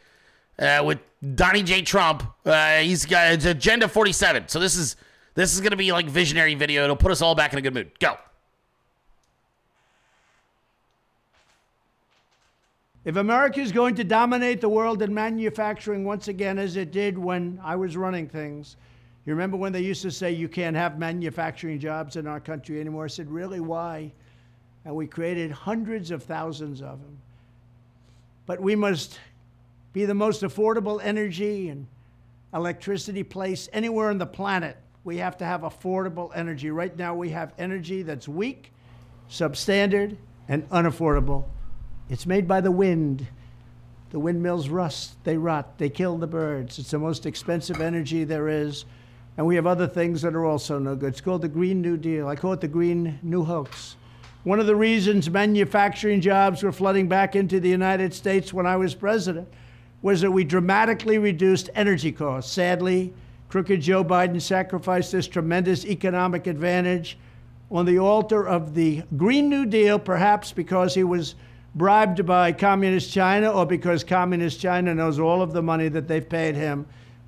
uh, 0.59 0.83
with 0.87 1.01
Donnie 1.35 1.63
J. 1.63 1.83
Trump. 1.83 2.23
Uh, 2.47 2.79
he's 2.79 3.05
got 3.05 3.35
it's 3.35 3.45
Agenda 3.45 3.89
47. 3.89 4.49
So 4.49 4.59
this 4.59 4.75
is 4.75 4.97
this 5.35 5.53
is 5.53 5.61
gonna 5.61 5.77
be 5.77 5.93
like 5.93 6.07
visionary 6.07 6.55
video. 6.55 6.85
It'll 6.85 6.97
put 6.97 7.13
us 7.13 7.21
all 7.21 7.35
back 7.35 7.53
in 7.53 7.59
a 7.59 7.63
good 7.63 7.75
mood. 7.75 7.91
Go. 7.99 8.17
If 13.05 13.17
America 13.17 13.61
is 13.61 13.73
going 13.73 13.97
to 13.97 14.05
dominate 14.05 14.63
the 14.63 14.69
world 14.69 15.03
in 15.03 15.13
manufacturing 15.13 16.05
once 16.05 16.29
again, 16.29 16.59
as 16.59 16.77
it 16.77 16.91
did 16.93 17.19
when 17.19 17.61
I 17.63 17.77
was 17.77 17.97
running 17.97 18.29
things, 18.29 18.77
you 19.25 19.33
remember 19.33 19.57
when 19.57 19.73
they 19.73 19.83
used 19.83 20.03
to 20.03 20.11
say 20.11 20.33
you 20.33 20.49
can't 20.49 20.77
have 20.77 20.99
manufacturing 20.99 21.79
jobs 21.79 22.17
in 22.17 22.27
our 22.27 22.41
country 22.41 22.81
anymore? 22.81 23.05
I 23.05 23.09
said, 23.09 23.31
really, 23.31 23.61
why? 23.61 24.13
And 24.85 24.97
we 24.97 25.07
created 25.07 25.53
hundreds 25.53 26.11
of 26.11 26.25
thousands 26.25 26.83
of 26.83 27.01
them. 27.01 27.19
But 28.47 28.61
we 28.61 28.75
must 28.75 29.21
be 29.93 30.07
the 30.07 30.15
most 30.15 30.43
affordable 30.43 31.01
energy 31.03 31.69
and 31.69 31.87
electricity 32.53 33.23
place 33.23 33.69
anywhere 33.73 34.11
on 34.11 34.19
the 34.19 34.27
planet. 34.27 34.77
We 35.05 35.19
have 35.19 35.37
to 35.39 35.45
have 35.45 35.61
affordable 35.61 36.31
energy. 36.35 36.71
Right 36.71 36.97
now, 36.97 37.15
we 37.15 37.31
have 37.31 37.53
energy 37.59 38.03
that's 38.03 38.27
weak, 38.27 38.73
substandard, 39.31 40.17
and 40.49 40.69
unaffordable. 40.71 41.45
It's 42.09 42.27
made 42.27 42.49
by 42.49 42.61
the 42.61 42.71
wind. 42.71 43.27
The 44.11 44.19
windmills 44.19 44.69
rust, 44.69 45.17
they 45.25 45.39
rot, 45.39 45.79
they 45.79 45.89
kill 45.89 46.19
the 46.19 46.27
birds. 46.27 46.79
It's 46.79 46.91
the 46.91 46.99
most 46.99 47.25
expensive 47.25 47.81
energy 47.81 48.25
there 48.25 48.49
is. 48.49 48.85
And 49.37 49.47
we 49.47 49.55
have 49.55 49.67
other 49.67 49.87
things 49.87 50.23
that 50.23 50.35
are 50.35 50.45
also 50.45 50.79
no 50.79 50.95
good. 50.95 51.09
It's 51.09 51.21
called 51.21 51.43
the 51.43 51.49
Green 51.49 51.81
New 51.81 51.97
Deal. 51.97 52.29
I 52.29 52.37
call 52.37 52.53
it 52.53 52.61
the 52.61 52.69
Green 52.69 53.19
New 53.23 53.45
Hoax. 53.45 53.97
One 54.45 54.61
of 54.61 54.67
the 54.67 54.77
reasons 54.77 55.31
manufacturing 55.31 56.21
jobs 56.21 56.63
were 56.63 56.73
flooding 56.73 57.09
back 57.09 57.37
into 57.37 57.61
the 57.61 57.69
United 57.69 58.13
States 58.13 58.53
when 58.53 58.67
I 58.67 58.77
was 58.77 58.95
president 58.95 59.49
was 60.03 60.21
that 60.21 60.33
we 60.33 60.43
dramatically 60.45 61.17
reduced 61.17 61.71
energy 61.75 62.11
costs. 62.11 62.53
Sadly, 62.53 63.15
crooked 63.49 63.81
Joe 63.81 64.05
Biden 64.05 64.43
sacrificed 64.43 65.13
this 65.13 65.29
tremendous 65.29 65.87
economic 65.87 66.47
advantage 66.49 67.17
on 67.71 67.87
the 67.87 67.99
altar 67.99 68.47
of 68.47 68.75
the 68.75 69.03
Green 69.17 69.49
New 69.49 69.65
Deal, 69.65 69.99
perhaps 69.99 70.53
because 70.53 70.95
he 70.95 71.05
was 71.05 71.37
bribed 71.75 72.27
by 72.27 72.53
Communist 72.53 73.13
China 73.13 73.51
or 73.51 73.65
because 73.65 74.05
Communist 74.05 74.61
China 74.61 74.95
knows 74.95 75.19
all 75.19 75.41
of 75.41 75.53
the 75.53 75.63
money 75.63 75.89
that 75.89 76.09
they've 76.09 76.29
paid 76.29 76.55
him. 76.55 76.85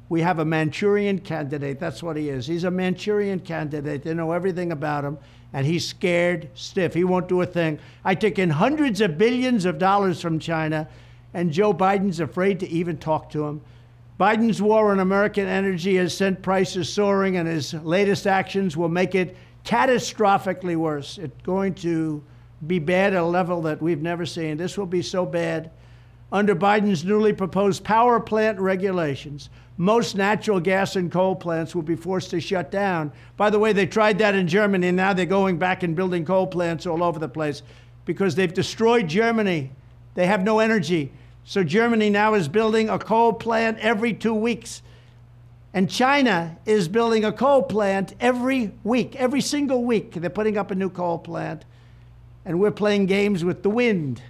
We 0.09 0.21
have 0.21 0.39
a 0.39 0.45
Manchurian 0.45 1.19
candidate. 1.19 1.81
That's 1.81 2.03
what 2.03 2.17
he 2.17 2.29
is. 2.29 2.47
He's 2.47 2.65
a 2.65 2.71
Manchurian 2.71 3.41
candidate. 3.41 4.03
They 4.03 4.15
know 4.15 4.33
everything 4.33 4.71
about 4.73 5.05
him, 5.05 5.19
and 5.53 5.67
he's 5.67 5.87
scared 5.87 6.51
stiff. 6.55 6.93
He 6.95 7.05
won't 7.05 7.29
do 7.29 7.41
a 7.41 7.47
thing. 7.47 7.79
I 8.05 8.15
take 8.15 8.39
in 8.39 8.51
hundreds 8.51 9.01
of 9.01 9.17
billions 9.17 9.65
of 9.65 9.79
dollars 9.79 10.21
from 10.21 10.39
China, 10.39 10.89
and 11.33 11.51
Joe 11.51 11.73
Biden's 11.73 12.21
afraid 12.21 12.61
to 12.61 12.69
even 12.69 12.99
talk 12.99 13.31
to 13.31 13.45
him. 13.45 13.63
Biden's 14.21 14.63
war 14.63 14.93
on 14.93 15.01
American 15.01 15.47
energy 15.47 15.97
has 15.97 16.17
sent 16.17 16.43
prices 16.43 16.93
soaring, 16.93 17.37
and 17.37 17.49
his 17.49 17.75
latest 17.75 18.27
actions 18.27 18.77
will 18.77 18.89
make 18.89 19.15
it 19.15 19.37
catastrophically 19.65 20.77
worse. 20.77 21.19
It's 21.19 21.43
going 21.43 21.75
to 21.77 22.23
be 22.67 22.79
bad 22.79 23.15
at 23.15 23.23
a 23.23 23.27
level 23.27 23.63
that 23.63 23.83
we've 23.83 24.03
never 24.03 24.25
seen. 24.27 24.57
This 24.57 24.79
will 24.79 24.87
be 24.87 25.03
so 25.03 25.27
bad. 25.27 25.71
Under 26.31 26.55
Biden's 26.55 27.05
newly 27.05 27.33
proposed 27.33 27.85
power 27.85 28.21
plant 28.21 28.59
regulations, 28.59 29.51
most 29.77 30.17
natural 30.17 30.61
gas 30.61 30.95
and 30.95 31.11
coal 31.11 31.35
plants 31.35 31.75
will 31.75 31.83
be 31.83 31.97
forced 31.97 32.31
to 32.31 32.41
shut 32.41 32.71
down. 32.71 33.11
By 33.37 33.51
the 33.51 33.59
way, 33.59 33.73
they 33.73 33.87
tried 33.87 34.19
that 34.19 34.35
in 34.35 34.47
Germany, 34.47 34.89
and 34.89 34.97
now 34.97 35.13
they're 35.13 35.27
going 35.27 35.59
back 35.59 35.83
and 35.83 35.97
building 35.97 36.25
coal 36.25 36.47
plants 36.47 36.87
all 36.87 37.03
over 37.03 37.19
the 37.19 37.29
place 37.29 37.63
because 38.05 38.37
they've 38.37 38.53
destroyed 38.53 39.09
Germany. 39.09 39.73
They 40.15 40.27
have 40.27 40.45
no 40.45 40.61
energy. 40.61 41.13
So 41.45 41.65
Germany 41.65 42.09
now 42.09 42.35
is 42.35 42.49
building 42.49 42.89
a 42.89 42.99
coal 42.99 43.33
plant 43.33 43.79
every 43.79 44.15
two 44.15 44.35
weeks. 44.35 44.83
And 45.73 45.91
China 45.91 46.57
is 46.67 46.87
building 46.87 47.25
a 47.25 47.33
coal 47.33 47.65
plant 47.65 48.15
every 48.21 48.73
week, 48.85 49.17
every 49.17 49.41
single 49.41 49.85
week. 49.85 50.13
They're 50.13 50.31
putting 50.31 50.57
up 50.57 50.71
a 50.71 50.77
new 50.77 50.89
coal 50.89 51.19
plant. 51.19 51.65
And 52.45 52.61
we're 52.61 52.71
playing 52.71 53.07
games 53.07 53.45
with 53.45 53.65
the 53.65 53.71
wind. 53.71 54.23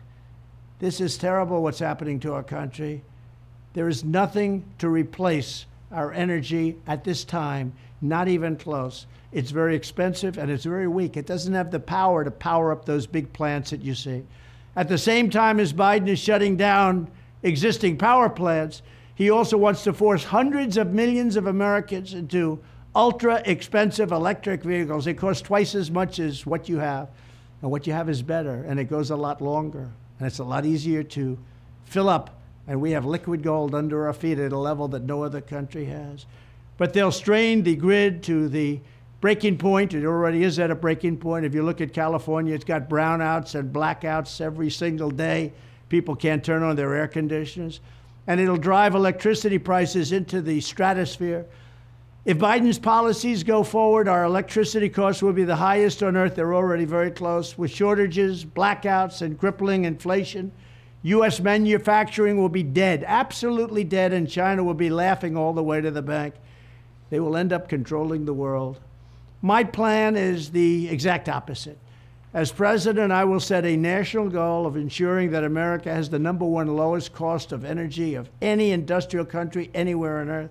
This 0.78 1.00
is 1.00 1.18
terrible 1.18 1.62
what's 1.62 1.80
happening 1.80 2.18
to 2.20 2.32
our 2.32 2.42
country. 2.42 3.02
There 3.74 3.88
is 3.88 4.04
nothing 4.04 4.64
to 4.78 4.88
replace 4.88 5.66
our 5.92 6.12
energy 6.12 6.76
at 6.86 7.04
this 7.04 7.24
time, 7.24 7.72
not 8.00 8.28
even 8.28 8.56
close. 8.56 9.06
It's 9.32 9.50
very 9.50 9.76
expensive 9.76 10.38
and 10.38 10.50
it's 10.50 10.64
very 10.64 10.88
weak. 10.88 11.16
It 11.16 11.26
doesn't 11.26 11.52
have 11.52 11.70
the 11.70 11.80
power 11.80 12.24
to 12.24 12.30
power 12.30 12.72
up 12.72 12.84
those 12.84 13.06
big 13.06 13.32
plants 13.32 13.70
that 13.70 13.82
you 13.82 13.94
see. 13.94 14.22
At 14.76 14.88
the 14.88 14.98
same 14.98 15.28
time 15.28 15.60
as 15.60 15.72
Biden 15.72 16.08
is 16.08 16.18
shutting 16.18 16.56
down 16.56 17.10
existing 17.42 17.98
power 17.98 18.28
plants, 18.28 18.82
he 19.14 19.30
also 19.30 19.56
wants 19.56 19.84
to 19.84 19.92
force 19.92 20.24
hundreds 20.24 20.76
of 20.76 20.92
millions 20.92 21.36
of 21.36 21.46
Americans 21.46 22.14
into 22.14 22.60
ultra 22.94 23.42
expensive 23.44 24.12
electric 24.12 24.62
vehicles. 24.62 25.04
They 25.04 25.14
cost 25.14 25.44
twice 25.44 25.74
as 25.74 25.90
much 25.90 26.18
as 26.18 26.46
what 26.46 26.68
you 26.68 26.78
have. 26.78 27.08
And 27.62 27.70
what 27.70 27.86
you 27.86 27.92
have 27.92 28.10
is 28.10 28.20
better, 28.20 28.64
and 28.68 28.78
it 28.78 28.84
goes 28.84 29.10
a 29.10 29.16
lot 29.16 29.40
longer. 29.40 29.90
And 30.18 30.26
it's 30.26 30.38
a 30.38 30.44
lot 30.44 30.66
easier 30.66 31.02
to 31.02 31.38
fill 31.86 32.08
up. 32.08 32.38
And 32.66 32.80
we 32.80 32.92
have 32.92 33.04
liquid 33.04 33.42
gold 33.42 33.74
under 33.74 34.06
our 34.06 34.12
feet 34.12 34.38
at 34.38 34.52
a 34.52 34.58
level 34.58 34.88
that 34.88 35.02
no 35.02 35.22
other 35.22 35.40
country 35.40 35.84
has. 35.86 36.26
But 36.76 36.92
they'll 36.92 37.12
strain 37.12 37.62
the 37.62 37.76
grid 37.76 38.22
to 38.24 38.48
the 38.48 38.80
breaking 39.20 39.58
point. 39.58 39.94
It 39.94 40.04
already 40.04 40.42
is 40.42 40.58
at 40.58 40.70
a 40.70 40.74
breaking 40.74 41.18
point. 41.18 41.44
If 41.44 41.54
you 41.54 41.62
look 41.62 41.80
at 41.80 41.92
California, 41.92 42.54
it's 42.54 42.64
got 42.64 42.88
brownouts 42.88 43.54
and 43.54 43.72
blackouts 43.72 44.40
every 44.40 44.70
single 44.70 45.10
day. 45.10 45.52
People 45.88 46.16
can't 46.16 46.42
turn 46.42 46.62
on 46.62 46.76
their 46.76 46.94
air 46.94 47.08
conditioners. 47.08 47.80
And 48.26 48.40
it'll 48.40 48.56
drive 48.56 48.94
electricity 48.94 49.58
prices 49.58 50.12
into 50.12 50.40
the 50.40 50.60
stratosphere. 50.60 51.46
If 52.24 52.38
Biden's 52.38 52.78
policies 52.78 53.42
go 53.42 53.62
forward, 53.62 54.08
our 54.08 54.24
electricity 54.24 54.88
costs 54.88 55.22
will 55.22 55.34
be 55.34 55.44
the 55.44 55.56
highest 55.56 56.02
on 56.02 56.16
earth. 56.16 56.34
They're 56.34 56.54
already 56.54 56.86
very 56.86 57.10
close. 57.10 57.58
With 57.58 57.70
shortages, 57.70 58.46
blackouts, 58.46 59.20
and 59.20 59.38
crippling 59.38 59.84
inflation, 59.84 60.50
U.S. 61.04 61.38
manufacturing 61.38 62.38
will 62.38 62.48
be 62.48 62.62
dead, 62.62 63.04
absolutely 63.06 63.84
dead, 63.84 64.14
and 64.14 64.28
China 64.28 64.64
will 64.64 64.72
be 64.72 64.88
laughing 64.88 65.36
all 65.36 65.52
the 65.52 65.62
way 65.62 65.82
to 65.82 65.90
the 65.90 66.00
bank. 66.00 66.34
They 67.10 67.20
will 67.20 67.36
end 67.36 67.52
up 67.52 67.68
controlling 67.68 68.24
the 68.24 68.32
world. 68.32 68.80
My 69.42 69.64
plan 69.64 70.16
is 70.16 70.50
the 70.50 70.88
exact 70.88 71.28
opposite. 71.28 71.78
As 72.32 72.50
president, 72.50 73.12
I 73.12 73.24
will 73.24 73.38
set 73.38 73.66
a 73.66 73.76
national 73.76 74.30
goal 74.30 74.66
of 74.66 74.78
ensuring 74.78 75.30
that 75.32 75.44
America 75.44 75.92
has 75.92 76.08
the 76.08 76.18
number 76.18 76.46
one 76.46 76.74
lowest 76.74 77.12
cost 77.12 77.52
of 77.52 77.66
energy 77.66 78.14
of 78.14 78.30
any 78.40 78.70
industrial 78.70 79.26
country 79.26 79.70
anywhere 79.74 80.20
on 80.20 80.30
earth. 80.30 80.50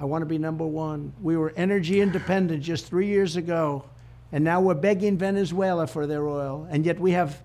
I 0.00 0.04
want 0.04 0.22
to 0.22 0.26
be 0.26 0.36
number 0.36 0.66
one. 0.66 1.12
We 1.22 1.36
were 1.36 1.52
energy 1.56 2.00
independent 2.00 2.64
just 2.64 2.86
three 2.86 3.06
years 3.06 3.36
ago, 3.36 3.84
and 4.32 4.42
now 4.42 4.60
we're 4.60 4.74
begging 4.74 5.16
Venezuela 5.16 5.86
for 5.86 6.08
their 6.08 6.26
oil, 6.26 6.66
and 6.70 6.84
yet 6.84 6.98
we 6.98 7.12
have 7.12 7.40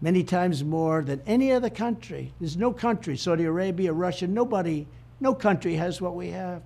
many 0.00 0.24
times 0.24 0.64
more 0.64 1.02
than 1.02 1.20
any 1.26 1.52
other 1.52 1.70
country. 1.70 2.32
There's 2.40 2.56
no 2.56 2.72
country, 2.72 3.16
Saudi 3.16 3.44
Arabia, 3.44 3.92
Russia, 3.92 4.26
nobody, 4.26 4.86
no 5.20 5.34
country 5.34 5.74
has 5.74 6.00
what 6.00 6.14
we 6.14 6.30
have. 6.30 6.62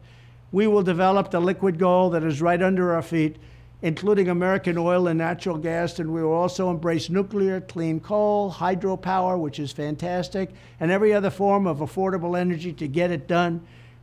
We 0.52 0.66
will 0.66 0.82
develop 0.82 1.30
the 1.30 1.40
liquid 1.40 1.78
gold 1.78 2.14
that 2.14 2.22
is 2.22 2.40
right 2.40 2.62
under 2.62 2.94
our 2.94 3.02
feet, 3.02 3.36
including 3.82 4.28
American 4.28 4.78
oil 4.78 5.08
and 5.08 5.18
natural 5.18 5.58
gas, 5.58 5.98
and 5.98 6.12
we 6.12 6.22
will 6.22 6.32
also 6.32 6.70
embrace 6.70 7.10
nuclear, 7.10 7.60
clean 7.60 7.98
coal, 7.98 8.52
hydropower, 8.52 9.38
which 9.38 9.58
is 9.58 9.72
fantastic, 9.72 10.50
and 10.78 10.90
every 10.90 11.12
other 11.12 11.30
form 11.30 11.66
of 11.66 11.78
affordable 11.78 12.38
energy 12.38 12.72
to 12.72 12.86
get 12.86 13.10
it 13.10 13.26
done. 13.26 13.60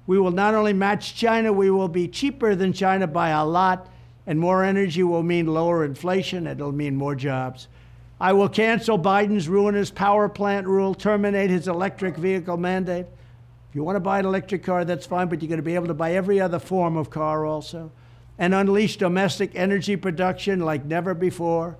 We 0.08 0.20
will 0.20 0.32
not 0.32 0.54
only 0.54 0.74
match 0.74 1.16
China, 1.16 1.54
we 1.54 1.72
will 1.72 1.88
be 1.88 2.08
cheaper 2.08 2.54
than 2.54 2.74
China 2.74 3.08
by 3.08 3.30
a 3.30 3.46
lot, 3.46 3.90
and 4.28 4.40
more 4.40 4.64
energy 4.64 5.04
will 5.04 5.24
mean 5.24 5.48
lower 5.48 5.86
inflation, 5.86 6.48
it'll 6.48 6.74
mean 6.74 6.96
more 6.96 7.16
jobs. 7.16 7.68
I 8.22 8.34
will 8.34 8.50
cancel 8.50 9.00
Biden's 9.00 9.50
ruinous 9.50 9.90
power 9.90 10.30
plant 10.30 10.68
rule, 10.68 10.94
terminate 10.94 11.50
his 11.50 11.68
electric 11.68 12.16
vehicle 12.16 12.56
mandate. 12.56 13.08
If 13.68 13.76
you 13.76 13.84
want 13.84 13.96
to 13.96 14.00
buy 14.00 14.20
an 14.20 14.28
electric 14.28 14.64
car, 14.64 14.86
that's 14.86 15.08
fine, 15.08 15.28
but 15.28 15.42
you're 15.42 15.50
going 15.50 15.58
to 15.58 15.64
be 15.64 15.74
able 15.74 15.88
to 15.88 15.96
buy 15.96 16.14
every 16.14 16.40
other 16.40 16.60
form 16.60 16.98
of 16.98 17.10
car 17.10 17.48
also. 17.48 17.92
And 18.38 18.54
unleash 18.54 18.98
domestic 18.98 19.56
energy 19.56 19.96
production 19.96 20.60
like 20.60 20.86
never 20.86 21.16
before. 21.16 21.78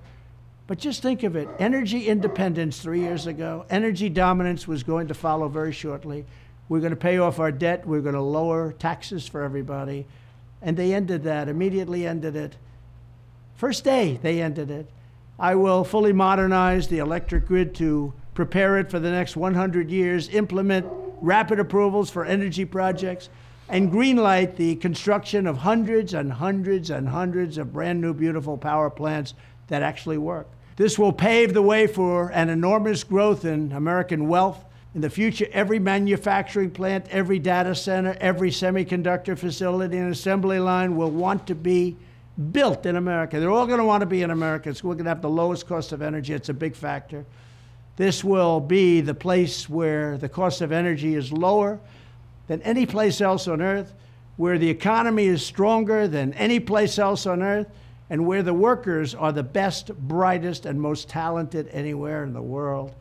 But 0.66 0.78
just 0.78 1.00
think 1.00 1.22
of 1.22 1.36
it 1.36 1.48
energy 1.60 2.08
independence 2.08 2.80
three 2.80 3.02
years 3.02 3.28
ago, 3.28 3.64
energy 3.70 4.08
dominance 4.08 4.66
was 4.66 4.82
going 4.82 5.06
to 5.08 5.14
follow 5.14 5.46
very 5.46 5.72
shortly. 5.72 6.24
We're 6.68 6.80
going 6.80 6.90
to 6.90 6.96
pay 6.96 7.18
off 7.18 7.38
our 7.38 7.52
debt. 7.52 7.86
We're 7.86 8.00
going 8.00 8.16
to 8.16 8.20
lower 8.20 8.72
taxes 8.72 9.28
for 9.28 9.44
everybody. 9.44 10.06
And 10.60 10.76
they 10.76 10.92
ended 10.92 11.22
that, 11.22 11.48
immediately 11.48 12.04
ended 12.04 12.34
it. 12.34 12.56
First 13.54 13.84
day, 13.84 14.18
they 14.20 14.42
ended 14.42 14.72
it. 14.72 14.88
I 15.42 15.56
will 15.56 15.82
fully 15.82 16.12
modernize 16.12 16.86
the 16.86 16.98
electric 16.98 17.46
grid 17.46 17.74
to 17.74 18.12
prepare 18.32 18.78
it 18.78 18.88
for 18.92 19.00
the 19.00 19.10
next 19.10 19.36
100 19.36 19.90
years, 19.90 20.28
implement 20.28 20.86
rapid 21.20 21.58
approvals 21.58 22.10
for 22.10 22.24
energy 22.24 22.64
projects, 22.64 23.28
and 23.68 23.90
greenlight 23.90 24.54
the 24.54 24.76
construction 24.76 25.48
of 25.48 25.56
hundreds 25.56 26.14
and 26.14 26.32
hundreds 26.32 26.90
and 26.90 27.08
hundreds 27.08 27.58
of 27.58 27.72
brand 27.72 28.00
new, 28.00 28.14
beautiful 28.14 28.56
power 28.56 28.88
plants 28.88 29.34
that 29.66 29.82
actually 29.82 30.16
work. 30.16 30.46
This 30.76 30.96
will 30.96 31.12
pave 31.12 31.54
the 31.54 31.62
way 31.62 31.88
for 31.88 32.30
an 32.30 32.48
enormous 32.48 33.02
growth 33.02 33.44
in 33.44 33.72
American 33.72 34.28
wealth 34.28 34.64
in 34.94 35.00
the 35.00 35.10
future, 35.10 35.48
every 35.50 35.80
manufacturing 35.80 36.70
plant, 36.70 37.06
every 37.10 37.40
data 37.40 37.74
center, 37.74 38.16
every 38.20 38.50
semiconductor 38.50 39.36
facility 39.36 39.98
and 39.98 40.12
assembly 40.12 40.60
line 40.60 40.94
will 40.94 41.10
want 41.10 41.48
to 41.48 41.56
be 41.56 41.96
built 42.50 42.86
in 42.86 42.96
America. 42.96 43.38
They're 43.38 43.50
all 43.50 43.66
going 43.66 43.78
to 43.78 43.84
want 43.84 44.00
to 44.00 44.06
be 44.06 44.22
in 44.22 44.30
America. 44.30 44.74
So 44.74 44.88
we're 44.88 44.94
going 44.94 45.04
to 45.04 45.10
have 45.10 45.22
the 45.22 45.30
lowest 45.30 45.66
cost 45.66 45.92
of 45.92 46.02
energy. 46.02 46.32
It's 46.32 46.48
a 46.48 46.54
big 46.54 46.74
factor. 46.74 47.24
This 47.96 48.24
will 48.24 48.58
be 48.58 49.00
the 49.00 49.14
place 49.14 49.68
where 49.68 50.16
the 50.16 50.28
cost 50.28 50.62
of 50.62 50.72
energy 50.72 51.14
is 51.14 51.30
lower 51.30 51.78
than 52.46 52.62
any 52.62 52.86
place 52.86 53.20
else 53.20 53.46
on 53.48 53.60
earth, 53.60 53.92
where 54.36 54.58
the 54.58 54.70
economy 54.70 55.26
is 55.26 55.44
stronger 55.44 56.08
than 56.08 56.32
any 56.34 56.58
place 56.58 56.98
else 56.98 57.26
on 57.26 57.42
earth, 57.42 57.68
and 58.08 58.26
where 58.26 58.42
the 58.42 58.54
workers 58.54 59.14
are 59.14 59.32
the 59.32 59.42
best, 59.42 59.94
brightest, 59.94 60.66
and 60.66 60.80
most 60.80 61.08
talented 61.08 61.68
anywhere 61.68 62.24
in 62.24 62.32
the 62.32 62.42
world. 62.42 62.94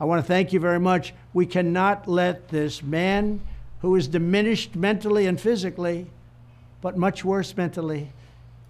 I 0.00 0.04
want 0.04 0.24
to 0.24 0.26
thank 0.26 0.52
you 0.52 0.60
very 0.60 0.80
much. 0.80 1.12
We 1.34 1.44
cannot 1.44 2.08
let 2.08 2.48
this 2.48 2.82
man 2.82 3.40
who 3.82 3.94
is 3.96 4.08
diminished 4.08 4.74
mentally 4.74 5.26
and 5.26 5.38
physically, 5.38 6.06
but 6.80 6.96
much 6.96 7.24
worse 7.24 7.54
mentally, 7.56 8.12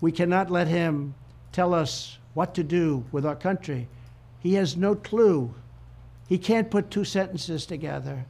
we 0.00 0.12
cannot 0.12 0.50
let 0.50 0.68
him 0.68 1.14
tell 1.52 1.74
us 1.74 2.18
what 2.34 2.54
to 2.54 2.62
do 2.62 3.04
with 3.12 3.26
our 3.26 3.36
country. 3.36 3.88
He 4.40 4.54
has 4.54 4.76
no 4.76 4.94
clue. 4.94 5.54
He 6.28 6.38
can't 6.38 6.70
put 6.70 6.90
two 6.90 7.04
sentences 7.04 7.66
together. 7.66 8.24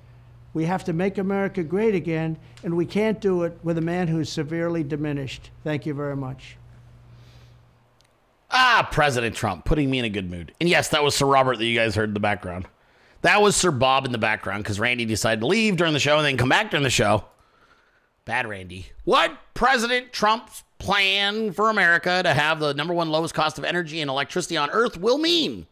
We 0.52 0.64
have 0.64 0.84
to 0.84 0.92
make 0.92 1.18
America 1.18 1.62
great 1.62 1.94
again, 1.94 2.36
and 2.64 2.76
we 2.76 2.86
can't 2.86 3.20
do 3.20 3.44
it 3.44 3.56
with 3.62 3.78
a 3.78 3.82
man 3.82 4.08
who's 4.08 4.28
severely 4.28 4.82
diminished. 4.82 5.50
Thank 5.62 5.86
you 5.86 5.94
very 5.94 6.16
much. 6.16 6.56
Ah, 8.50 8.88
President 8.90 9.36
Trump, 9.36 9.64
putting 9.64 9.88
me 9.88 10.00
in 10.00 10.04
a 10.04 10.08
good 10.08 10.28
mood. 10.28 10.52
And 10.60 10.68
yes, 10.68 10.88
that 10.88 11.04
was 11.04 11.14
Sir 11.14 11.26
Robert 11.26 11.58
that 11.58 11.64
you 11.64 11.76
guys 11.76 11.94
heard 11.94 12.10
in 12.10 12.14
the 12.14 12.20
background. 12.20 12.66
That 13.22 13.42
was 13.42 13.54
Sir 13.54 13.70
Bob 13.70 14.06
in 14.06 14.12
the 14.12 14.18
background 14.18 14.64
because 14.64 14.80
Randy 14.80 15.04
decided 15.04 15.40
to 15.40 15.46
leave 15.46 15.76
during 15.76 15.92
the 15.92 16.00
show 16.00 16.16
and 16.16 16.26
then 16.26 16.36
come 16.36 16.48
back 16.48 16.70
during 16.70 16.82
the 16.82 16.90
show. 16.90 17.24
Bad 18.30 18.46
Randy. 18.46 18.86
What 19.02 19.36
President 19.54 20.12
Trump's 20.12 20.62
plan 20.78 21.52
for 21.52 21.68
America 21.68 22.22
to 22.22 22.32
have 22.32 22.60
the 22.60 22.72
number 22.74 22.94
one 22.94 23.10
lowest 23.10 23.34
cost 23.34 23.58
of 23.58 23.64
energy 23.64 24.00
and 24.00 24.08
electricity 24.08 24.56
on 24.56 24.70
earth 24.70 24.96
will 24.96 25.18
mean. 25.18 25.66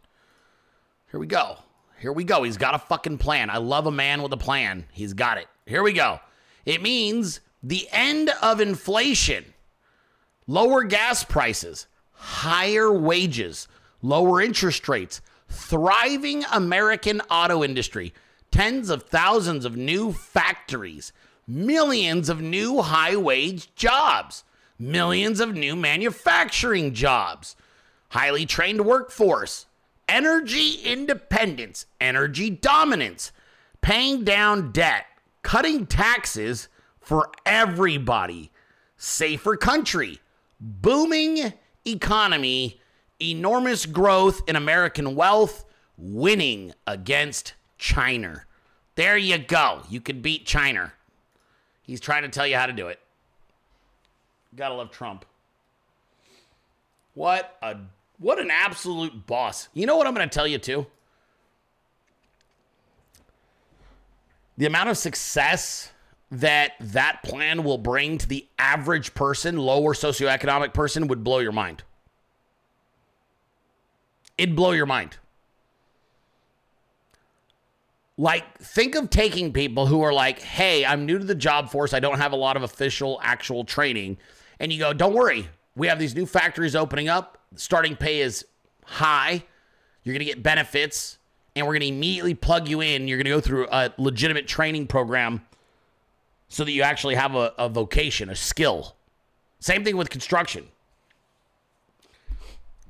Here 1.12 1.20
we 1.20 1.28
go. 1.28 1.58
Here 2.00 2.12
we 2.12 2.24
go. 2.24 2.42
He's 2.42 2.56
got 2.56 2.74
a 2.74 2.80
fucking 2.80 3.18
plan. 3.18 3.48
I 3.48 3.58
love 3.58 3.86
a 3.86 3.92
man 3.92 4.22
with 4.22 4.32
a 4.32 4.36
plan. 4.36 4.86
He's 4.90 5.12
got 5.12 5.38
it. 5.38 5.46
Here 5.66 5.84
we 5.84 5.92
go. 5.92 6.18
It 6.66 6.82
means 6.82 7.38
the 7.62 7.86
end 7.92 8.32
of 8.42 8.60
inflation, 8.60 9.44
lower 10.48 10.82
gas 10.82 11.22
prices, 11.22 11.86
higher 12.10 12.92
wages, 12.92 13.68
lower 14.02 14.42
interest 14.42 14.88
rates, 14.88 15.20
thriving 15.48 16.42
American 16.52 17.20
auto 17.30 17.62
industry, 17.62 18.12
tens 18.50 18.90
of 18.90 19.04
thousands 19.04 19.64
of 19.64 19.76
new 19.76 20.12
factories, 20.12 21.12
millions 21.48 22.28
of 22.28 22.42
new 22.42 22.82
high 22.82 23.16
wage 23.16 23.74
jobs, 23.74 24.44
millions 24.78 25.40
of 25.40 25.54
new 25.54 25.74
manufacturing 25.74 26.92
jobs, 26.92 27.56
highly 28.10 28.44
trained 28.44 28.84
workforce, 28.84 29.66
energy 30.08 30.74
independence, 30.84 31.86
energy 32.00 32.50
dominance, 32.50 33.32
paying 33.80 34.24
down 34.24 34.70
debt, 34.72 35.06
cutting 35.42 35.86
taxes 35.86 36.68
for 37.00 37.30
everybody, 37.46 38.50
safer 38.98 39.56
country, 39.56 40.20
booming 40.60 41.52
economy, 41.86 42.80
enormous 43.20 43.86
growth 43.86 44.42
in 44.46 44.56
American 44.56 45.14
wealth, 45.14 45.64
winning 45.96 46.74
against 46.86 47.54
China. 47.78 48.44
There 48.94 49.16
you 49.16 49.38
go. 49.38 49.82
You 49.88 50.00
could 50.00 50.22
beat 50.22 50.44
China. 50.44 50.92
He's 51.88 52.00
trying 52.00 52.22
to 52.22 52.28
tell 52.28 52.46
you 52.46 52.54
how 52.54 52.66
to 52.66 52.72
do 52.74 52.88
it. 52.88 53.00
Gotta 54.54 54.74
love 54.74 54.90
Trump. 54.90 55.24
What 57.14 57.56
a 57.62 57.78
what 58.18 58.38
an 58.38 58.50
absolute 58.50 59.26
boss. 59.26 59.70
You 59.72 59.86
know 59.86 59.96
what 59.96 60.06
I'm 60.06 60.12
gonna 60.12 60.28
tell 60.28 60.46
you 60.46 60.58
too? 60.58 60.86
The 64.58 64.66
amount 64.66 64.90
of 64.90 64.98
success 64.98 65.90
that 66.30 66.72
that 66.78 67.22
plan 67.22 67.64
will 67.64 67.78
bring 67.78 68.18
to 68.18 68.28
the 68.28 68.46
average 68.58 69.14
person, 69.14 69.56
lower 69.56 69.94
socioeconomic 69.94 70.74
person, 70.74 71.08
would 71.08 71.24
blow 71.24 71.38
your 71.38 71.52
mind. 71.52 71.84
It'd 74.36 74.54
blow 74.54 74.72
your 74.72 74.84
mind. 74.84 75.16
Like, 78.20 78.58
think 78.58 78.96
of 78.96 79.10
taking 79.10 79.52
people 79.52 79.86
who 79.86 80.02
are 80.02 80.12
like, 80.12 80.40
hey, 80.40 80.84
I'm 80.84 81.06
new 81.06 81.18
to 81.18 81.24
the 81.24 81.36
job 81.36 81.70
force. 81.70 81.94
I 81.94 82.00
don't 82.00 82.18
have 82.18 82.32
a 82.32 82.36
lot 82.36 82.56
of 82.56 82.64
official, 82.64 83.20
actual 83.22 83.64
training. 83.64 84.18
And 84.58 84.72
you 84.72 84.80
go, 84.80 84.92
don't 84.92 85.14
worry. 85.14 85.48
We 85.76 85.86
have 85.86 86.00
these 86.00 86.16
new 86.16 86.26
factories 86.26 86.74
opening 86.74 87.08
up. 87.08 87.38
Starting 87.54 87.94
pay 87.94 88.20
is 88.20 88.44
high. 88.84 89.44
You're 90.02 90.14
going 90.14 90.26
to 90.26 90.32
get 90.32 90.42
benefits. 90.42 91.18
And 91.54 91.64
we're 91.64 91.74
going 91.74 91.82
to 91.82 91.88
immediately 91.88 92.34
plug 92.34 92.68
you 92.68 92.80
in. 92.80 93.06
You're 93.06 93.18
going 93.18 93.26
to 93.26 93.30
go 93.30 93.40
through 93.40 93.68
a 93.70 93.94
legitimate 93.98 94.48
training 94.48 94.88
program 94.88 95.46
so 96.48 96.64
that 96.64 96.72
you 96.72 96.82
actually 96.82 97.14
have 97.14 97.36
a, 97.36 97.54
a 97.56 97.68
vocation, 97.68 98.30
a 98.30 98.36
skill. 98.36 98.96
Same 99.60 99.84
thing 99.84 99.96
with 99.96 100.10
construction. 100.10 100.66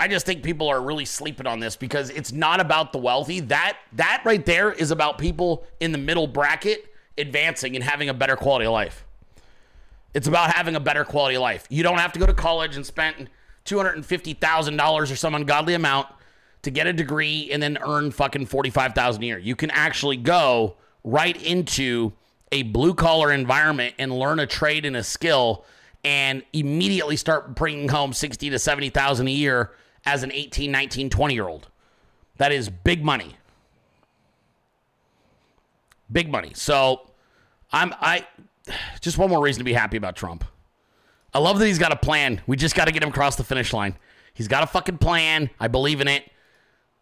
I 0.00 0.06
just 0.06 0.26
think 0.26 0.42
people 0.42 0.68
are 0.68 0.80
really 0.80 1.04
sleeping 1.04 1.46
on 1.46 1.58
this 1.58 1.76
because 1.76 2.10
it's 2.10 2.32
not 2.32 2.60
about 2.60 2.92
the 2.92 2.98
wealthy. 2.98 3.40
That 3.40 3.78
that 3.94 4.22
right 4.24 4.44
there 4.44 4.72
is 4.72 4.90
about 4.90 5.18
people 5.18 5.64
in 5.80 5.92
the 5.92 5.98
middle 5.98 6.26
bracket 6.26 6.92
advancing 7.16 7.74
and 7.74 7.84
having 7.84 8.08
a 8.08 8.14
better 8.14 8.36
quality 8.36 8.66
of 8.66 8.72
life. 8.72 9.04
It's 10.14 10.28
about 10.28 10.54
having 10.54 10.76
a 10.76 10.80
better 10.80 11.04
quality 11.04 11.34
of 11.34 11.42
life. 11.42 11.66
You 11.68 11.82
don't 11.82 11.98
have 11.98 12.12
to 12.12 12.18
go 12.18 12.26
to 12.26 12.34
college 12.34 12.76
and 12.76 12.86
spend 12.86 13.28
$250,000 13.66 15.12
or 15.12 15.16
some 15.16 15.34
ungodly 15.34 15.74
amount 15.74 16.08
to 16.62 16.70
get 16.70 16.86
a 16.86 16.92
degree 16.92 17.50
and 17.52 17.62
then 17.62 17.78
earn 17.82 18.10
fucking 18.10 18.46
45,000 18.46 19.22
a 19.22 19.26
year. 19.26 19.38
You 19.38 19.54
can 19.54 19.70
actually 19.70 20.16
go 20.16 20.76
right 21.04 21.40
into 21.42 22.12
a 22.50 22.62
blue 22.62 22.94
collar 22.94 23.32
environment 23.32 23.94
and 23.98 24.16
learn 24.16 24.38
a 24.38 24.46
trade 24.46 24.84
and 24.84 24.96
a 24.96 25.02
skill 25.02 25.64
and 26.04 26.42
immediately 26.52 27.16
start 27.16 27.54
bringing 27.54 27.88
home 27.88 28.12
60 28.12 28.50
to 28.50 28.58
70,000 28.58 29.28
a 29.28 29.30
year 29.30 29.72
as 30.08 30.22
an 30.22 30.32
18, 30.32 30.72
19, 30.72 31.10
20 31.10 31.34
year 31.34 31.46
old. 31.46 31.68
That 32.38 32.50
is 32.50 32.70
big 32.70 33.04
money. 33.04 33.36
Big 36.10 36.30
money. 36.30 36.52
So 36.54 37.10
I'm 37.70 37.94
I 38.00 38.26
just 39.00 39.18
one 39.18 39.28
more 39.28 39.42
reason 39.42 39.60
to 39.60 39.64
be 39.64 39.74
happy 39.74 39.98
about 39.98 40.16
Trump. 40.16 40.44
I 41.34 41.40
love 41.40 41.58
that 41.58 41.66
he's 41.66 41.78
got 41.78 41.92
a 41.92 41.96
plan. 41.96 42.40
We 42.46 42.56
just 42.56 42.74
got 42.74 42.86
to 42.86 42.92
get 42.92 43.02
him 43.02 43.10
across 43.10 43.36
the 43.36 43.44
finish 43.44 43.74
line. 43.74 43.96
He's 44.32 44.48
got 44.48 44.62
a 44.62 44.66
fucking 44.66 44.96
plan. 44.96 45.50
I 45.60 45.68
believe 45.68 46.00
in 46.00 46.08
it. 46.08 46.24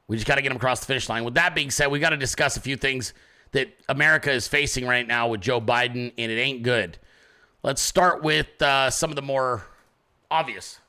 We 0.08 0.16
just 0.16 0.26
got 0.26 0.34
to 0.34 0.42
get 0.42 0.50
him 0.50 0.56
across 0.56 0.80
the 0.80 0.86
finish 0.86 1.08
line. 1.08 1.24
With 1.24 1.34
that 1.34 1.54
being 1.54 1.70
said, 1.70 1.88
we 1.88 2.00
got 2.00 2.10
to 2.10 2.16
discuss 2.16 2.56
a 2.56 2.60
few 2.60 2.76
things 2.76 3.14
that 3.52 3.68
America 3.88 4.32
is 4.32 4.48
facing 4.48 4.84
right 4.84 5.06
now 5.06 5.28
with 5.28 5.40
Joe 5.40 5.60
Biden, 5.60 6.12
and 6.18 6.32
it 6.32 6.40
ain't 6.40 6.64
good. 6.64 6.98
Let's 7.62 7.80
start 7.80 8.22
with 8.22 8.60
uh, 8.60 8.90
some 8.90 9.10
of 9.10 9.16
the 9.16 9.22
more 9.22 9.64
obvious. 10.28 10.80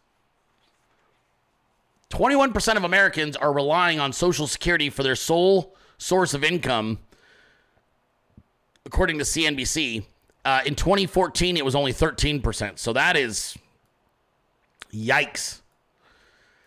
21% 2.09 2.77
of 2.77 2.83
Americans 2.83 3.35
are 3.35 3.51
relying 3.51 3.99
on 3.99 4.13
Social 4.13 4.47
Security 4.47 4.89
for 4.89 5.03
their 5.03 5.15
sole 5.15 5.75
source 5.97 6.33
of 6.33 6.43
income, 6.43 6.99
according 8.85 9.17
to 9.17 9.23
CNBC. 9.23 10.05
Uh, 10.45 10.61
in 10.65 10.75
2014, 10.75 11.57
it 11.57 11.65
was 11.65 11.75
only 11.75 11.91
13%. 11.91 12.79
So 12.79 12.93
that 12.93 13.17
is 13.17 13.57
yikes. 14.93 15.59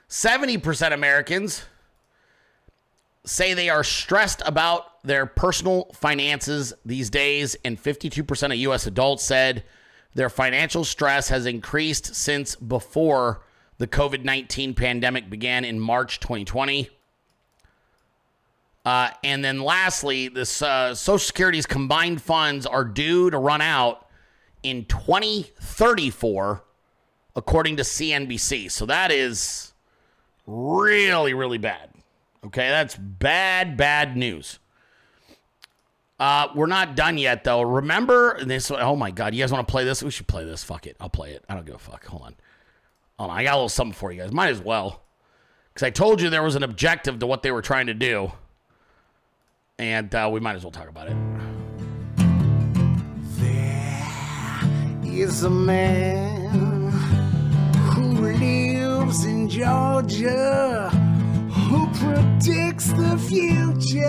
70% 0.09 0.93
Americans 0.93 1.65
say 3.25 3.55
they 3.55 3.71
are 3.71 3.85
stressed 3.85 4.43
about 4.45 5.03
their 5.03 5.25
personal 5.25 5.85
finances 5.95 6.75
these 6.85 7.09
days, 7.09 7.57
and 7.65 7.83
52% 7.83 8.47
of 8.47 8.57
U.S. 8.57 8.87
adults 8.87 9.23
said 9.23 9.65
their 10.15 10.29
financial 10.29 10.85
stress 10.85 11.29
has 11.29 11.47
increased 11.47 12.15
since 12.15 12.57
before 12.57 13.43
the 13.81 13.87
COVID 13.87 14.25
19 14.25 14.75
pandemic 14.75 15.31
began 15.31 15.65
in 15.65 15.81
March 15.81 16.21
2020. 16.21 16.91
Uh, 18.85 19.09
and 19.25 19.43
then 19.43 19.63
lastly, 19.63 20.29
this 20.29 20.61
uh, 20.61 20.95
Social 20.95 21.19
Security's 21.19 21.65
combined 21.65 22.21
funds 22.21 22.67
are 22.67 22.85
due 22.85 23.31
to 23.31 23.39
run 23.39 23.63
out 23.63 24.07
in 24.63 24.85
2034, 24.85 26.63
according 27.35 27.79
to 27.79 27.83
CNBC. 27.83 28.71
So 28.71 28.85
that 28.85 29.11
is 29.11 29.73
really, 30.47 31.33
really 31.33 31.59
bad. 31.59 31.89
Okay, 32.45 32.69
that's 32.69 32.97
bad, 32.97 33.79
bad 33.79 34.15
news. 34.15 34.59
Uh, 36.19 36.49
we're 36.55 36.67
not 36.67 36.97
done 36.97 37.17
yet, 37.17 37.45
though. 37.45 37.63
Remember 37.63 38.45
this? 38.45 38.71
Oh 38.71 38.95
my 38.95 39.11
God, 39.11 39.35
you 39.35 39.43
guys 39.43 39.51
want 39.51 39.67
to 39.67 39.71
play 39.73 39.85
this? 39.85 40.03
We 40.03 40.11
should 40.11 40.29
play 40.29 40.45
this. 40.45 40.63
Fuck 40.63 40.87
it, 40.87 40.99
I'll 41.01 41.09
play 41.09 41.31
it. 41.33 41.45
I 41.49 41.55
don't 41.55 41.65
give 41.65 41.77
a 41.77 41.79
fuck. 41.79 42.05
Hold 42.05 42.25
on. 42.25 42.37
Hold 43.21 43.33
on, 43.33 43.37
I 43.37 43.45
got 43.45 43.53
a 43.53 43.57
little 43.57 43.69
something 43.69 43.93
for 43.93 44.11
you 44.11 44.23
guys. 44.23 44.33
Might 44.33 44.49
as 44.49 44.63
well, 44.63 45.03
because 45.75 45.87
I 45.87 45.91
told 45.91 46.23
you 46.23 46.31
there 46.31 46.43
was 46.43 46.57
an 46.57 46.63
objective 46.63 47.19
to 47.19 47.27
what 47.27 47.43
they 47.43 47.51
were 47.53 47.61
trying 47.61 47.89
to 47.89 47.93
do, 47.93 48.33
and 49.79 50.15
uh, 50.15 50.31
we 50.33 50.41
might 50.41 50.57
as 50.57 50.65
well 50.65 50.71
talk 50.71 50.89
about 50.89 51.09
it. 51.09 51.17
is 55.05 55.43
a 55.43 55.51
man 55.51 56.91
who 57.93 58.33
lives 58.33 59.27
in 59.27 59.51
Georgia 59.51 60.89
who 60.89 61.87
predicts 61.89 62.91
the 62.93 63.19
future. 63.29 64.01